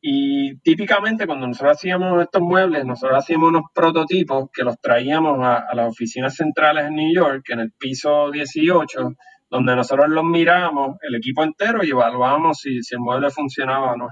Y 0.03 0.57
típicamente 0.61 1.27
cuando 1.27 1.47
nosotros 1.47 1.77
hacíamos 1.77 2.23
estos 2.23 2.41
muebles, 2.41 2.85
nosotros 2.85 3.19
hacíamos 3.19 3.49
unos 3.49 3.63
prototipos 3.71 4.49
que 4.51 4.63
los 4.63 4.79
traíamos 4.81 5.37
a, 5.43 5.67
las 5.75 5.89
oficinas 5.89 6.35
centrales 6.35 6.85
en 6.87 6.95
New 6.95 7.13
York, 7.13 7.47
en 7.49 7.59
el 7.59 7.71
piso 7.71 8.31
18, 8.31 9.13
donde 9.47 9.75
nosotros 9.75 10.09
los 10.09 10.23
mirábamos, 10.23 10.97
el 11.01 11.15
equipo 11.15 11.43
entero, 11.43 11.83
y 11.83 11.91
evaluábamos 11.91 12.57
si, 12.59 12.79
el 12.89 12.99
mueble 12.99 13.29
funcionaba 13.29 13.91
o 13.93 13.97
no. 13.97 14.07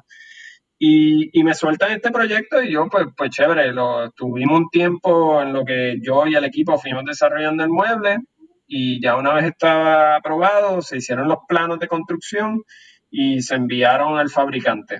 Y, 0.77 1.43
me 1.43 1.55
sueltan 1.55 1.91
este 1.93 2.11
proyecto 2.11 2.61
y 2.61 2.71
yo, 2.71 2.87
pues, 2.87 3.07
pues 3.17 3.31
chévere, 3.31 3.73
tuvimos 4.15 4.59
un 4.59 4.69
tiempo 4.69 5.41
en 5.41 5.53
lo 5.53 5.65
que 5.65 5.97
yo 6.03 6.27
y 6.27 6.35
el 6.35 6.45
equipo 6.45 6.77
fuimos 6.77 7.03
desarrollando 7.03 7.63
el 7.63 7.69
mueble 7.69 8.17
y 8.67 9.01
ya 9.01 9.15
una 9.17 9.33
vez 9.33 9.45
estaba 9.45 10.17
aprobado, 10.17 10.81
se 10.83 10.97
hicieron 10.97 11.27
los 11.27 11.39
planos 11.47 11.79
de 11.79 11.87
construcción 11.87 12.61
y 13.09 13.41
se 13.41 13.55
enviaron 13.55 14.19
al 14.19 14.29
fabricante 14.29 14.99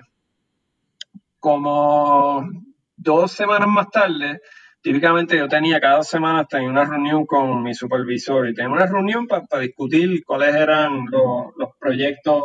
como 1.40 2.48
dos 2.96 3.32
semanas 3.32 3.68
más 3.68 3.90
tarde, 3.90 4.40
típicamente 4.82 5.36
yo 5.36 5.48
tenía 5.48 5.80
cada 5.80 5.96
dos 5.96 6.08
semanas 6.08 6.46
tenía 6.48 6.68
una 6.68 6.84
reunión 6.84 7.26
con 7.26 7.62
mi 7.62 7.74
supervisor 7.74 8.48
y 8.48 8.54
tenía 8.54 8.70
una 8.70 8.86
reunión 8.86 9.26
para 9.26 9.62
discutir 9.62 10.22
cuáles 10.24 10.54
eran 10.54 11.06
los, 11.10 11.70
proyectos 11.78 12.42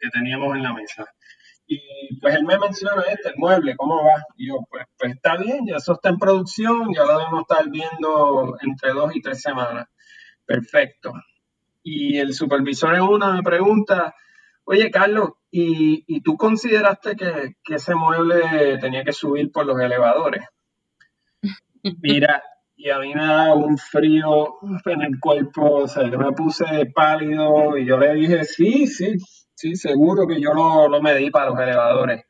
que, 0.00 0.08
teníamos 0.10 0.56
en 0.56 0.62
la 0.62 0.72
mesa. 0.72 1.06
Y 1.66 2.20
pues 2.20 2.34
él 2.34 2.44
me 2.44 2.58
menciona 2.58 3.02
este, 3.10 3.30
el 3.30 3.36
mueble, 3.38 3.74
¿cómo 3.76 3.96
va? 3.96 4.22
Y 4.36 4.48
yo, 4.48 4.58
pues, 4.68 4.84
pues 4.98 5.14
está 5.14 5.36
bien, 5.36 5.66
ya 5.66 5.76
eso 5.76 5.94
está 5.94 6.10
en 6.10 6.18
producción, 6.18 6.92
ya 6.94 7.04
lo 7.04 7.18
debemos 7.18 7.42
estar 7.48 7.70
viendo 7.70 8.56
entre 8.60 8.92
dos 8.92 9.16
y 9.16 9.22
tres 9.22 9.40
semanas. 9.40 9.86
Perfecto. 10.44 11.12
Y 11.82 12.18
el 12.18 12.34
supervisor 12.34 12.94
en 12.94 13.02
una 13.02 13.32
me 13.32 13.42
pregunta, 13.42 14.14
oye 14.64 14.90
Carlos, 14.90 15.30
¿Y, 15.56 16.20
tú 16.22 16.36
consideraste 16.36 17.14
que, 17.14 17.54
ese 17.72 17.94
mueble 17.94 18.76
tenía 18.80 19.04
que 19.04 19.12
subir 19.12 19.52
por 19.52 19.64
los 19.64 19.78
elevadores? 19.80 20.44
Mira, 22.02 22.42
y 22.74 22.90
a 22.90 22.98
mí 22.98 23.14
me 23.14 23.24
da 23.24 23.54
un 23.54 23.78
frío 23.78 24.56
en 24.86 25.02
el 25.02 25.20
cuerpo, 25.20 25.82
o 25.82 25.86
sea, 25.86 26.10
yo 26.10 26.18
me 26.18 26.32
puse 26.32 26.64
pálido 26.92 27.78
y 27.78 27.86
yo 27.86 27.96
le 27.98 28.14
dije, 28.14 28.42
sí, 28.42 28.88
sí, 28.88 29.14
sí, 29.54 29.76
seguro 29.76 30.26
que 30.26 30.40
yo 30.40 30.52
lo, 30.52 30.88
lo 30.88 31.00
medí 31.00 31.30
para 31.30 31.50
los 31.50 31.60
elevadores. 31.60 32.24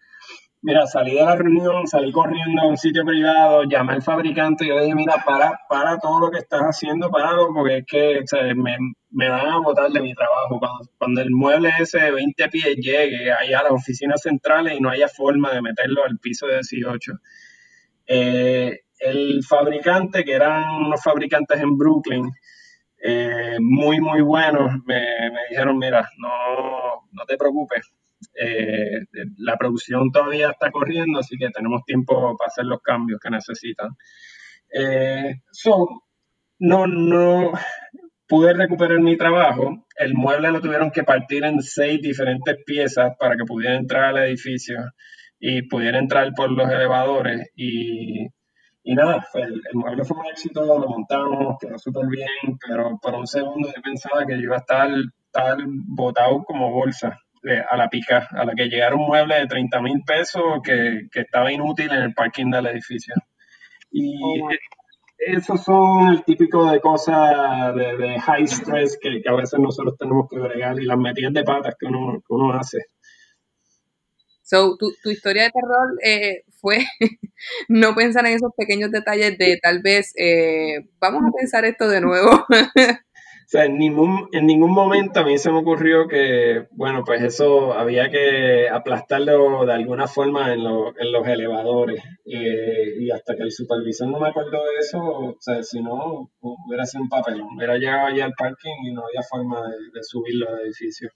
Mira, 0.60 0.86
salí 0.86 1.14
de 1.14 1.22
la 1.22 1.36
reunión, 1.36 1.86
salí 1.86 2.12
corriendo 2.12 2.60
a 2.60 2.66
un 2.66 2.76
sitio 2.76 3.06
privado, 3.06 3.62
llamé 3.64 3.94
al 3.94 4.02
fabricante 4.02 4.66
y 4.66 4.68
yo 4.68 4.74
le 4.74 4.82
dije, 4.82 4.94
mira, 4.94 5.22
para, 5.24 5.60
para 5.66 5.98
todo 5.98 6.20
lo 6.20 6.30
que 6.30 6.40
estás 6.40 6.60
haciendo, 6.60 7.10
paralo, 7.10 7.54
porque 7.54 7.78
es 7.78 8.30
que 8.30 8.54
me, 8.54 8.76
me, 9.14 9.28
van 9.28 9.46
a 9.46 9.58
botar 9.58 9.90
de 9.90 10.00
mi 10.00 10.14
trabajo. 10.14 10.60
Cuando, 10.98 11.20
el 11.20 11.30
mueble 11.30 11.70
ese 11.78 12.00
de 12.00 12.10
20 12.10 12.48
pies 12.48 12.76
llegue 12.76 13.32
ahí 13.32 13.52
a 13.52 13.62
las 13.62 13.72
oficinas 13.72 14.22
centrales 14.22 14.74
y 14.76 14.80
no 14.80 14.90
haya 14.90 15.08
forma 15.08 15.52
de 15.52 15.62
meterlo 15.62 16.04
al 16.04 16.18
piso 16.18 16.46
de 16.46 16.54
18. 16.54 17.12
Eh, 18.06 18.80
el 18.98 19.42
fabricante, 19.44 20.24
que 20.24 20.32
eran 20.32 20.84
unos 20.86 21.02
fabricantes 21.02 21.60
en 21.60 21.76
Brooklyn, 21.76 22.30
eh, 23.02 23.56
muy, 23.60 24.00
muy 24.00 24.22
buenos, 24.22 24.72
me, 24.86 25.00
me 25.30 25.48
dijeron, 25.50 25.78
mira, 25.78 26.08
no, 26.18 27.06
no 27.12 27.24
te 27.26 27.36
preocupes, 27.36 27.92
eh, 28.34 29.06
la 29.38 29.56
producción 29.56 30.10
todavía 30.10 30.50
está 30.50 30.70
corriendo, 30.70 31.18
así 31.18 31.36
que 31.36 31.50
tenemos 31.50 31.84
tiempo 31.84 32.36
para 32.36 32.48
hacer 32.48 32.64
los 32.64 32.80
cambios 32.80 33.20
que 33.20 33.30
necesitan. 33.30 33.90
Eh, 34.72 35.36
no, 36.58 36.86
no, 36.86 37.52
pude 38.26 38.52
recuperar 38.54 39.00
mi 39.00 39.16
trabajo, 39.16 39.84
el 39.96 40.14
mueble 40.14 40.50
lo 40.50 40.60
tuvieron 40.60 40.90
que 40.90 41.04
partir 41.04 41.44
en 41.44 41.60
seis 41.60 42.00
diferentes 42.00 42.56
piezas 42.64 43.12
para 43.18 43.36
que 43.36 43.44
pudiera 43.44 43.76
entrar 43.76 44.04
al 44.04 44.18
edificio 44.18 44.76
y 45.38 45.62
pudiera 45.62 45.98
entrar 45.98 46.32
por 46.34 46.50
los 46.50 46.70
elevadores. 46.70 47.50
Y, 47.54 48.26
y 48.82 48.94
nada, 48.94 49.26
el, 49.34 49.60
mueble 49.74 50.04
fue 50.04 50.18
un 50.18 50.26
éxito, 50.26 50.64
lo 50.64 50.88
montamos, 50.88 51.56
quedó 51.60 51.78
súper 51.78 52.06
bien, 52.06 52.58
pero 52.66 52.98
por 53.00 53.14
un 53.14 53.26
segundo 53.26 53.68
yo 53.74 53.82
pensaba 53.82 54.24
que 54.26 54.34
yo 54.34 54.42
iba 54.42 54.56
a 54.56 54.60
estar, 54.60 54.88
estar 54.88 55.58
botado 55.66 56.42
como 56.44 56.70
bolsa 56.70 57.18
eh, 57.44 57.62
a 57.68 57.76
la 57.76 57.88
pica, 57.88 58.28
a 58.30 58.44
la 58.44 58.54
que 58.54 58.68
llegara 58.68 58.94
un 58.94 59.06
mueble 59.06 59.34
de 59.36 59.46
30 59.46 59.80
mil 59.82 60.02
pesos 60.06 60.42
que, 60.62 61.08
que, 61.12 61.20
estaba 61.20 61.52
inútil 61.52 61.92
en 61.92 62.02
el 62.02 62.14
parking 62.14 62.50
del 62.50 62.66
edificio. 62.66 63.14
Y 63.90 64.40
oh, 64.40 64.48
esos 65.18 65.62
son 65.62 66.08
el 66.08 66.24
típico 66.24 66.70
de 66.70 66.80
cosas 66.80 67.74
de, 67.74 68.20
high 68.20 68.46
stress 68.46 68.98
que, 69.00 69.22
a 69.26 69.34
veces 69.34 69.58
nosotros 69.58 69.96
tenemos 69.98 70.28
que 70.28 70.36
agregar 70.36 70.80
y 70.80 70.84
las 70.84 70.98
metidas 70.98 71.32
de 71.32 71.44
patas 71.44 71.74
que 71.78 71.86
uno, 71.86 72.22
uno 72.28 72.52
hace. 72.52 72.78
So, 74.42 74.76
tu, 74.76 74.92
tu 75.02 75.10
historia 75.10 75.44
de 75.44 75.50
terror 75.50 75.98
eh, 76.04 76.44
fue 76.60 76.84
no 77.68 77.94
pensar 77.94 78.26
en 78.26 78.34
esos 78.34 78.52
pequeños 78.56 78.90
detalles 78.90 79.38
de 79.38 79.58
tal 79.62 79.80
vez, 79.80 80.12
eh, 80.18 80.86
vamos 81.00 81.22
a 81.26 81.32
pensar 81.36 81.64
esto 81.64 81.88
de 81.88 82.00
nuevo. 82.00 82.44
O 83.44 83.46
sea, 83.46 83.66
en 83.66 83.78
ningún, 83.78 84.28
en 84.32 84.46
ningún 84.46 84.72
momento 84.72 85.20
a 85.20 85.24
mí 85.24 85.36
se 85.36 85.50
me 85.50 85.58
ocurrió 85.58 86.08
que, 86.08 86.66
bueno, 86.72 87.04
pues 87.04 87.22
eso 87.22 87.74
había 87.74 88.10
que 88.10 88.68
aplastarlo 88.70 89.66
de 89.66 89.72
alguna 89.72 90.06
forma 90.06 90.52
en, 90.54 90.60
en 90.60 91.12
los 91.12 91.26
elevadores. 91.28 92.02
Eh, 92.24 92.94
y 93.00 93.10
hasta 93.10 93.36
que 93.36 93.42
el 93.42 93.52
supervisor 93.52 94.08
no 94.08 94.18
me 94.18 94.28
acordó 94.28 94.64
de 94.64 94.78
eso, 94.80 94.98
o 94.98 95.36
sea, 95.40 95.62
si 95.62 95.82
no, 95.82 96.30
hubiera 96.40 96.86
sido 96.86 97.02
un 97.02 97.10
papelón. 97.10 97.48
Hubiera 97.56 97.76
llegado 97.76 98.06
allá 98.06 98.24
al 98.24 98.32
parking 98.32 98.86
y 98.86 98.92
no 98.92 99.02
había 99.02 99.22
forma 99.22 99.60
de, 99.68 99.76
de 99.92 100.02
subirlo 100.02 100.48
al 100.48 100.60
edificio. 100.60 101.10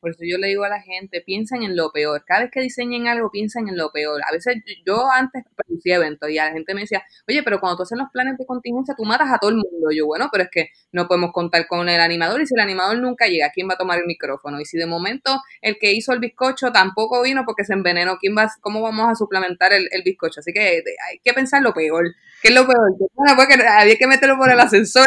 Por 0.00 0.10
eso 0.10 0.20
yo 0.22 0.38
le 0.38 0.48
digo 0.48 0.64
a 0.64 0.68
la 0.68 0.80
gente, 0.80 1.20
piensen 1.20 1.62
en 1.62 1.76
lo 1.76 1.90
peor. 1.90 2.24
Cada 2.26 2.42
vez 2.42 2.50
que 2.52 2.60
diseñen 2.60 3.08
algo, 3.08 3.30
piensen 3.30 3.68
en 3.68 3.76
lo 3.76 3.90
peor. 3.90 4.20
A 4.28 4.32
veces 4.32 4.56
yo 4.86 5.10
antes 5.10 5.44
producía 5.56 5.96
eventos 5.96 6.30
y 6.30 6.34
la 6.34 6.52
gente 6.52 6.74
me 6.74 6.82
decía, 6.82 7.02
oye, 7.28 7.42
pero 7.42 7.60
cuando 7.60 7.78
tú 7.78 7.82
haces 7.84 7.98
los 7.98 8.08
planes 8.12 8.36
de 8.38 8.46
contingencia, 8.46 8.94
tú 8.96 9.04
matas 9.04 9.28
a 9.32 9.38
todo 9.38 9.50
el 9.50 9.56
mundo. 9.56 9.88
Yo, 9.94 10.06
bueno, 10.06 10.28
pero 10.30 10.44
es 10.44 10.50
que 10.50 10.68
no 10.92 11.08
podemos 11.08 11.32
contar 11.32 11.66
con 11.66 11.88
el 11.88 12.00
animador 12.00 12.40
y 12.40 12.46
si 12.46 12.54
el 12.54 12.60
animador 12.60 12.98
nunca 12.98 13.26
llega, 13.26 13.50
¿quién 13.52 13.68
va 13.68 13.74
a 13.74 13.78
tomar 13.78 13.98
el 13.98 14.06
micrófono? 14.06 14.60
Y 14.60 14.64
si 14.64 14.76
de 14.78 14.86
momento 14.86 15.40
el 15.60 15.78
que 15.78 15.92
hizo 15.92 16.12
el 16.12 16.20
bizcocho 16.20 16.72
tampoco 16.72 17.22
vino 17.22 17.44
porque 17.46 17.64
se 17.64 17.72
envenenó, 17.72 18.18
¿quién 18.18 18.36
va, 18.36 18.50
¿cómo 18.60 18.82
vamos 18.82 19.08
a 19.10 19.14
suplementar 19.14 19.72
el, 19.72 19.88
bizcocho? 20.04 20.40
Así 20.40 20.52
que 20.52 20.60
hay 20.60 21.18
que 21.24 21.32
pensar 21.32 21.62
lo 21.62 21.72
peor. 21.72 22.14
¿Qué 22.42 22.48
es 22.48 22.54
lo 22.54 22.66
peor? 22.66 22.96
Bueno, 22.98 23.64
había 23.78 23.96
que 23.96 24.06
meterlo 24.06 24.36
por 24.36 24.50
el 24.50 24.60
ascensor. 24.60 25.06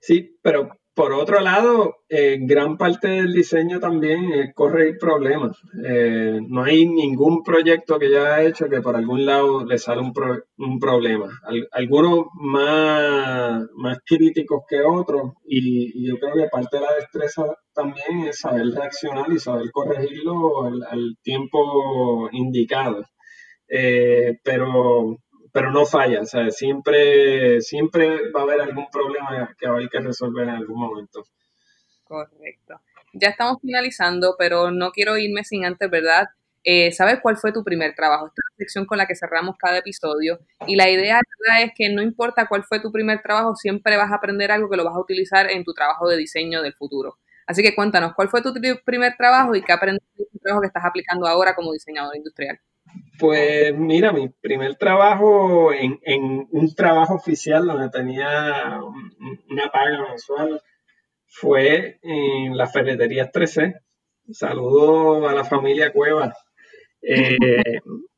Sí, 0.00 0.38
pero 0.42 0.78
por 0.98 1.12
otro 1.12 1.38
lado, 1.38 1.98
eh, 2.08 2.38
gran 2.40 2.76
parte 2.76 3.06
del 3.06 3.32
diseño 3.32 3.78
también 3.78 4.32
es 4.32 4.52
corregir 4.52 4.98
problemas. 4.98 5.56
Eh, 5.86 6.40
no 6.48 6.64
hay 6.64 6.88
ningún 6.88 7.44
proyecto 7.44 8.00
que 8.00 8.10
ya 8.10 8.34
haya 8.34 8.48
hecho 8.48 8.68
que 8.68 8.80
por 8.80 8.96
algún 8.96 9.24
lado 9.24 9.64
le 9.64 9.78
sale 9.78 10.00
un, 10.00 10.80
problema. 10.80 11.28
algunos 11.70 12.26
más, 12.34 13.62
más 13.76 13.98
críticos 14.04 14.64
que 14.68 14.82
otros 14.82 15.34
y, 15.46 16.04
yo 16.04 16.18
creo 16.18 16.34
que 16.34 16.48
parte 16.48 16.78
de 16.78 16.82
la 16.82 16.94
destreza 16.94 17.44
también 17.72 18.26
es 18.26 18.40
saber 18.40 18.66
reaccionar 18.66 19.30
y 19.30 19.38
saber 19.38 19.70
corregirlo 19.70 20.64
al, 20.64 21.16
tiempo 21.22 22.28
indicado. 22.32 23.04
Eh, 23.68 24.36
pero 24.42 25.16
pero 25.52 25.70
no 25.70 25.86
falla, 25.86 26.24
sea, 26.24 26.50
siempre, 26.50 27.60
siempre 27.60 28.30
va 28.30 28.40
a 28.40 28.42
haber 28.44 28.60
algún 28.60 28.88
problema 28.90 29.54
que 29.58 29.66
va 29.66 29.72
a 29.72 29.76
haber 29.76 29.88
que 29.88 30.00
resolver 30.00 30.48
en 30.48 30.54
algún 30.54 30.78
momento. 30.78 31.24
Correcto. 32.04 32.80
Ya 33.12 33.28
estamos 33.28 33.58
finalizando, 33.60 34.36
pero 34.38 34.70
no 34.70 34.90
quiero 34.90 35.16
irme 35.16 35.44
sin 35.44 35.64
antes, 35.64 35.90
¿verdad? 35.90 36.28
Eh, 36.64 36.92
¿Sabes 36.92 37.20
cuál 37.22 37.36
fue 37.36 37.52
tu 37.52 37.64
primer 37.64 37.94
trabajo? 37.94 38.26
Esta 38.26 38.42
es 38.42 38.52
la 38.52 38.56
sección 38.64 38.84
con 38.86 38.98
la 38.98 39.06
que 39.06 39.14
cerramos 39.14 39.56
cada 39.58 39.78
episodio. 39.78 40.38
Y 40.66 40.76
la 40.76 40.90
idea 40.90 41.20
es 41.62 41.72
que 41.74 41.88
no 41.88 42.02
importa 42.02 42.46
cuál 42.46 42.64
fue 42.64 42.80
tu 42.80 42.92
primer 42.92 43.22
trabajo, 43.22 43.54
siempre 43.56 43.96
vas 43.96 44.10
a 44.10 44.16
aprender 44.16 44.50
algo 44.50 44.68
que 44.68 44.76
lo 44.76 44.84
vas 44.84 44.94
a 44.94 45.00
utilizar 45.00 45.50
en 45.50 45.64
tu 45.64 45.72
trabajo 45.72 46.08
de 46.08 46.16
diseño 46.16 46.62
del 46.62 46.74
futuro. 46.74 47.18
Así 47.46 47.62
que 47.62 47.74
cuéntanos, 47.74 48.14
¿cuál 48.14 48.28
fue 48.28 48.42
tu 48.42 48.52
primer 48.84 49.16
trabajo 49.16 49.54
y 49.54 49.62
qué 49.62 49.72
aprendiste 49.72 50.22
en 50.22 50.28
tu 50.30 50.38
trabajo 50.38 50.60
que 50.60 50.66
estás 50.66 50.84
aplicando 50.84 51.26
ahora 51.26 51.54
como 51.54 51.72
diseñador 51.72 52.14
industrial? 52.16 52.60
Pues 53.18 53.74
mira, 53.74 54.12
mi 54.12 54.28
primer 54.28 54.76
trabajo 54.76 55.72
en, 55.72 55.98
un 56.50 56.74
trabajo 56.74 57.14
oficial 57.14 57.66
donde 57.66 57.90
tenía 57.90 58.80
una 59.50 59.70
paga 59.70 60.08
mensual 60.08 60.60
fue 61.26 61.98
en 62.02 62.56
la 62.56 62.66
ferretería 62.66 63.30
13. 63.30 63.74
Saludo 64.30 65.28
a 65.28 65.34
la 65.34 65.44
familia 65.44 65.92
Cueva. 65.92 66.32
Eh, 67.02 67.36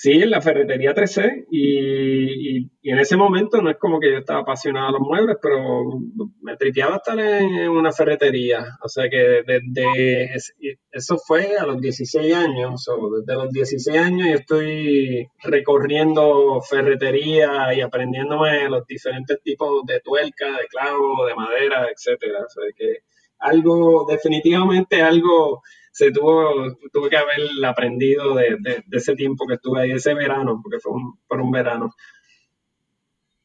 Sí, 0.00 0.12
en 0.12 0.30
la 0.30 0.40
ferretería 0.40 0.94
3C 0.94 1.46
y, 1.50 2.70
en 2.88 2.98
ese 3.00 3.16
momento 3.16 3.60
no 3.60 3.68
es 3.68 3.78
como 3.78 3.98
que 3.98 4.12
yo 4.12 4.18
estaba 4.18 4.42
apasionado 4.42 4.86
a 4.86 4.92
los 4.92 5.00
muebles, 5.00 5.38
pero 5.42 6.00
me 6.40 6.56
tripeaba 6.56 6.98
estar 6.98 7.18
en 7.18 7.68
una 7.68 7.90
ferretería. 7.90 8.64
O 8.80 8.88
sea 8.88 9.10
que 9.10 9.42
desde 9.44 10.77
eso 10.98 11.16
fue 11.18 11.56
a 11.56 11.64
los 11.64 11.80
16 11.80 12.34
años. 12.34 12.88
O 12.88 13.18
desde 13.18 13.34
los 13.34 13.50
16 13.52 13.98
años 13.98 14.28
yo 14.28 14.34
estoy 14.34 15.28
recorriendo 15.42 16.60
ferretería 16.60 17.72
y 17.74 17.80
aprendiéndome 17.80 18.68
los 18.68 18.86
diferentes 18.86 19.40
tipos 19.42 19.84
de 19.86 20.00
tuerca, 20.00 20.46
de 20.46 20.66
clavo, 20.68 21.26
de 21.26 21.34
madera, 21.34 21.88
etcétera. 21.90 22.40
O 22.44 22.48
sea 22.48 22.64
que 22.76 22.98
algo, 23.38 24.06
definitivamente 24.08 25.02
algo 25.02 25.62
se 25.92 26.12
tuvo, 26.12 26.76
tuve 26.92 27.10
que 27.10 27.16
haber 27.16 27.40
aprendido 27.64 28.34
de, 28.34 28.56
ese 28.92 29.14
tiempo 29.14 29.46
que 29.46 29.54
estuve 29.54 29.82
ahí, 29.82 29.92
ese 29.92 30.14
verano, 30.14 30.60
porque 30.62 30.78
fue 30.80 30.92
un, 30.92 31.18
por 31.26 31.40
un 31.40 31.50
verano. 31.50 31.94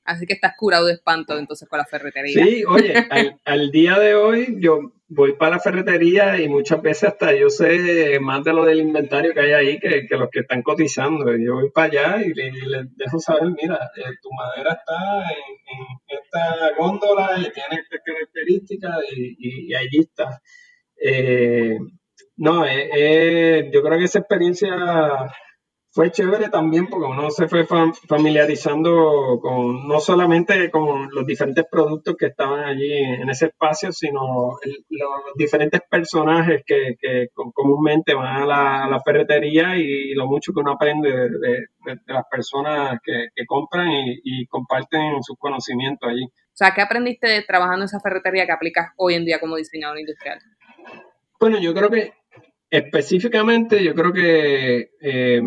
Así 0.06 0.26
que 0.26 0.34
estás 0.34 0.54
curado 0.58 0.86
de 0.86 0.93
espanto 0.93 1.38
entonces 1.38 1.68
con 1.70 1.78
la 1.80 1.86
ferretería. 1.86 2.43
Sí, 2.43 2.64
oye, 2.66 2.93
al, 3.45 3.72
día 3.72 3.97
de 3.97 4.16
hoy 4.16 4.58
yo 4.60 4.93
voy 5.08 5.34
para 5.34 5.51
la 5.51 5.60
ferretería 5.60 6.41
y 6.41 6.49
muchas 6.49 6.82
veces 6.82 7.10
hasta 7.10 7.34
yo 7.34 7.49
sé 7.49 8.20
más 8.20 8.43
de 8.43 8.54
lo 8.54 8.66
del 8.66 8.80
inventario 8.80 9.34
que 9.34 9.39
hay 9.39 9.51
ahí 9.54 9.80
que, 9.80 10.06
los 10.10 10.30
que 10.30 10.41
están 10.41 10.62
cotizando. 10.62 11.36
Yo 11.38 11.56
voy 11.56 11.72
para 11.72 11.88
allá 11.88 12.26
y, 12.26 12.34
les 12.34 12.97
dejo 12.97 13.20
saber, 13.20 13.49
mira, 13.62 13.80
eh, 13.95 14.04
tu 14.22 14.30
madera 14.34 14.74
está 14.74 15.24
en, 15.32 16.20
esta 16.20 16.76
góndola 16.78 17.38
y 17.38 17.51
tiene 17.51 17.82
estas 17.82 17.99
características 18.06 18.97
y, 19.16 19.70
y, 19.70 19.74
allí 19.74 19.99
está. 19.99 20.41
Eh, 21.01 21.78
no, 22.38 22.66
eh, 22.66 22.89
eh, 22.95 23.72
yo 23.72 23.82
creo 23.84 23.99
que 23.99 24.06
esa 24.06 24.20
experiencia 24.20 24.70
fue 25.93 26.11
chévere 26.11 26.49
también 26.49 26.87
porque 26.87 27.05
uno 27.05 27.29
se 27.29 27.47
fue 27.47 27.65
familiarizando 28.07 29.39
con 29.39 29.87
no 29.87 29.99
solamente 29.99 30.71
con 30.71 31.09
los 31.11 31.25
diferentes 31.25 31.65
productos 31.69 32.15
que 32.17 32.25
estaban 32.27 32.63
allí 32.63 32.91
en 32.91 33.29
ese 33.29 33.45
espacio, 33.47 33.91
sino 33.91 34.57
los 34.89 35.09
diferentes 35.35 35.81
personajes 35.87 36.63
que, 36.65 37.27
comúnmente 37.53 38.15
van 38.15 38.49
a 38.49 38.87
la, 38.87 39.01
ferretería 39.05 39.77
y 39.77 40.13
lo 40.15 40.25
mucho 40.25 40.51
que 40.51 40.61
uno 40.61 40.71
aprende 40.71 41.09
de, 41.09 41.67
las 42.07 42.25
personas 42.29 42.99
que, 43.03 43.45
compran 43.45 43.91
y, 43.91 44.19
y, 44.23 44.45
comparten 44.47 45.21
sus 45.21 45.37
conocimientos 45.37 46.09
allí. 46.09 46.23
O 46.25 46.55
sea, 46.55 46.73
¿qué 46.73 46.81
aprendiste 46.81 47.43
trabajando 47.43 47.83
en 47.83 47.85
esa 47.85 47.99
ferretería 47.99 48.45
que 48.45 48.51
aplicas 48.51 48.93
hoy 48.97 49.13
en 49.13 49.25
día 49.25 49.39
como 49.39 49.57
diseñador 49.57 49.99
industrial? 49.99 50.39
Bueno, 51.39 51.59
yo 51.59 51.73
creo 51.73 51.89
que 51.89 52.13
Específicamente, 52.73 53.83
yo 53.83 53.93
creo 53.93 54.11
que 54.11 54.89
eh, 54.99 55.43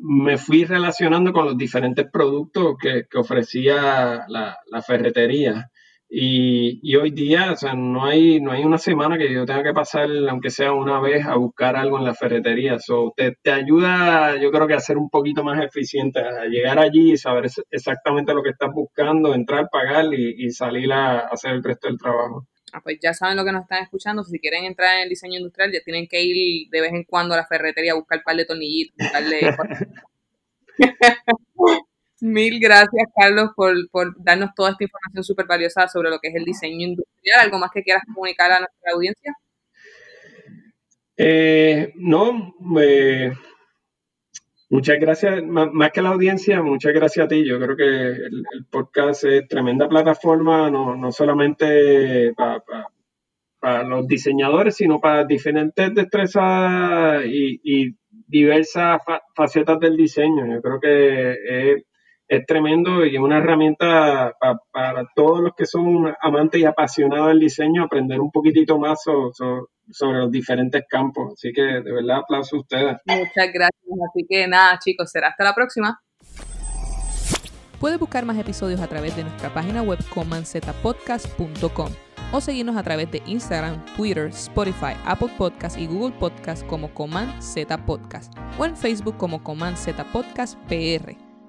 me 0.00 0.38
fui 0.38 0.64
relacionando 0.64 1.32
con 1.32 1.46
los 1.46 1.56
diferentes 1.56 2.06
productos 2.10 2.76
que, 2.80 3.04
ofrecía 3.16 4.24
la, 4.28 4.82
ferretería. 4.86 5.70
Y, 6.10 6.96
hoy 6.96 7.10
día, 7.10 7.52
o 7.52 7.56
sea, 7.56 7.74
no 7.74 8.06
hay, 8.06 8.40
no 8.40 8.52
hay 8.52 8.64
una 8.64 8.78
semana 8.78 9.18
que 9.18 9.32
yo 9.32 9.44
tenga 9.44 9.62
que 9.62 9.74
pasar, 9.74 10.08
aunque 10.30 10.50
sea 10.50 10.72
una 10.72 11.00
vez, 11.00 11.26
a 11.26 11.36
buscar 11.36 11.76
algo 11.76 11.98
en 11.98 12.04
la 12.04 12.14
ferretería. 12.14 12.74
Eso 12.74 13.12
te, 13.16 13.36
ayuda, 13.50 14.36
yo 14.40 14.50
creo 14.50 14.66
que 14.66 14.74
a 14.74 14.80
ser 14.80 14.96
un 14.96 15.10
poquito 15.10 15.44
más 15.44 15.62
eficiente, 15.62 16.20
a 16.20 16.46
llegar 16.46 16.78
allí 16.78 17.12
y 17.12 17.16
saber 17.18 17.50
exactamente 17.70 18.34
lo 18.34 18.42
que 18.42 18.50
estás 18.50 18.70
buscando, 18.72 19.34
entrar, 19.34 19.68
pagar 19.70 20.06
y 20.14 20.50
salir 20.50 20.92
a 20.92 21.20
hacer 21.28 21.52
el 21.52 21.62
resto 21.62 21.88
del 21.88 21.98
trabajo. 21.98 22.46
Ah, 22.72 22.80
pues 22.82 22.98
ya 23.00 23.14
saben 23.14 23.36
lo 23.36 23.44
que 23.44 23.52
nos 23.52 23.62
están 23.62 23.82
escuchando. 23.82 24.24
Si 24.24 24.38
quieren 24.38 24.64
entrar 24.64 24.96
en 24.96 25.02
el 25.02 25.08
diseño 25.08 25.38
industrial, 25.38 25.72
ya 25.72 25.80
tienen 25.84 26.06
que 26.06 26.22
ir 26.22 26.68
de 26.70 26.80
vez 26.80 26.92
en 26.92 27.04
cuando 27.04 27.34
a 27.34 27.38
la 27.38 27.46
ferretería 27.46 27.92
a 27.92 27.96
buscar 27.96 28.18
un 28.18 28.24
par 28.24 28.36
de 28.36 28.44
tornillitos, 28.44 28.96
Mil 32.20 32.58
gracias, 32.58 33.06
Carlos, 33.14 33.50
por, 33.54 33.74
darnos 34.22 34.50
toda 34.56 34.70
esta 34.70 34.82
información 34.82 35.22
súper 35.22 35.46
valiosa 35.46 35.86
sobre 35.86 36.10
lo 36.10 36.18
que 36.18 36.28
es 36.28 36.34
el 36.34 36.44
diseño 36.44 36.86
industrial. 36.86 37.40
¿Algo 37.40 37.58
más 37.58 37.70
que 37.72 37.82
quieras 37.82 38.02
comunicar 38.12 38.50
a 38.50 38.58
nuestra 38.58 38.92
audiencia? 38.92 39.32
Eh, 41.16 41.92
no, 41.96 42.54
Muchas 44.70 44.98
gracias, 45.00 45.42
más 45.44 45.92
que 45.92 46.02
la 46.02 46.10
audiencia, 46.10 46.62
muchas 46.62 46.92
gracias 46.92 47.24
a 47.24 47.28
ti. 47.28 47.42
Yo 47.46 47.58
creo 47.58 47.74
que 47.74 47.84
el, 47.84 48.66
podcast 48.70 49.24
es 49.24 49.48
tremenda 49.48 49.88
plataforma, 49.88 50.70
no, 50.70 50.94
no 50.94 51.10
solamente 51.10 52.34
para 52.34 53.82
los 53.84 54.06
diseñadores, 54.06 54.76
sino 54.76 55.00
para 55.00 55.24
diferentes 55.24 55.94
destrezas 55.94 57.24
y, 57.26 57.96
diversas 58.30 59.00
facetas 59.34 59.80
del 59.80 59.96
diseño. 59.96 60.46
Yo 60.52 60.60
creo 60.60 60.78
que 60.80 61.32
es, 61.32 61.84
es 62.28 62.44
tremendo 62.46 63.04
y 63.06 63.16
es 63.16 63.20
una 63.20 63.38
herramienta 63.38 64.34
para 64.70 65.06
todos 65.14 65.40
los 65.40 65.54
que 65.56 65.64
son 65.66 66.14
amantes 66.20 66.60
y 66.60 66.64
apasionados 66.64 67.28
del 67.28 67.40
diseño, 67.40 67.84
aprender 67.84 68.20
un 68.20 68.30
poquitito 68.30 68.78
más 68.78 69.02
sobre 69.02 70.18
los 70.18 70.30
diferentes 70.30 70.84
campos. 70.88 71.32
Así 71.32 71.52
que 71.52 71.62
de 71.62 71.92
verdad 71.92 72.18
aplauso 72.18 72.56
a 72.56 72.60
ustedes. 72.60 72.96
Muchas 73.06 73.52
gracias. 73.52 73.98
Así 74.10 74.26
que 74.28 74.46
nada, 74.46 74.78
chicos, 74.78 75.10
será 75.10 75.28
hasta 75.28 75.44
la 75.44 75.54
próxima. 75.54 76.00
Puedes 77.80 77.98
buscar 77.98 78.24
más 78.24 78.36
episodios 78.36 78.80
a 78.80 78.88
través 78.88 79.16
de 79.16 79.22
nuestra 79.22 79.54
página 79.54 79.82
web 79.82 79.98
comanzetapodcast.com 80.12 81.88
o 82.32 82.40
seguirnos 82.40 82.76
a 82.76 82.82
través 82.82 83.10
de 83.10 83.22
Instagram, 83.24 83.84
Twitter, 83.96 84.26
Spotify, 84.26 84.94
Apple 85.06 85.30
Podcast 85.38 85.78
y 85.78 85.86
Google 85.86 86.14
Podcast 86.18 86.66
como 86.66 86.92
Coman 86.92 87.40
Z 87.40 87.86
Podcast 87.86 88.36
o 88.58 88.64
en 88.66 88.76
Facebook 88.76 89.16
como 89.16 89.42
Coman 89.42 89.76
Z 89.76 90.04
Podcast 90.12 90.58
PR. 90.68 91.27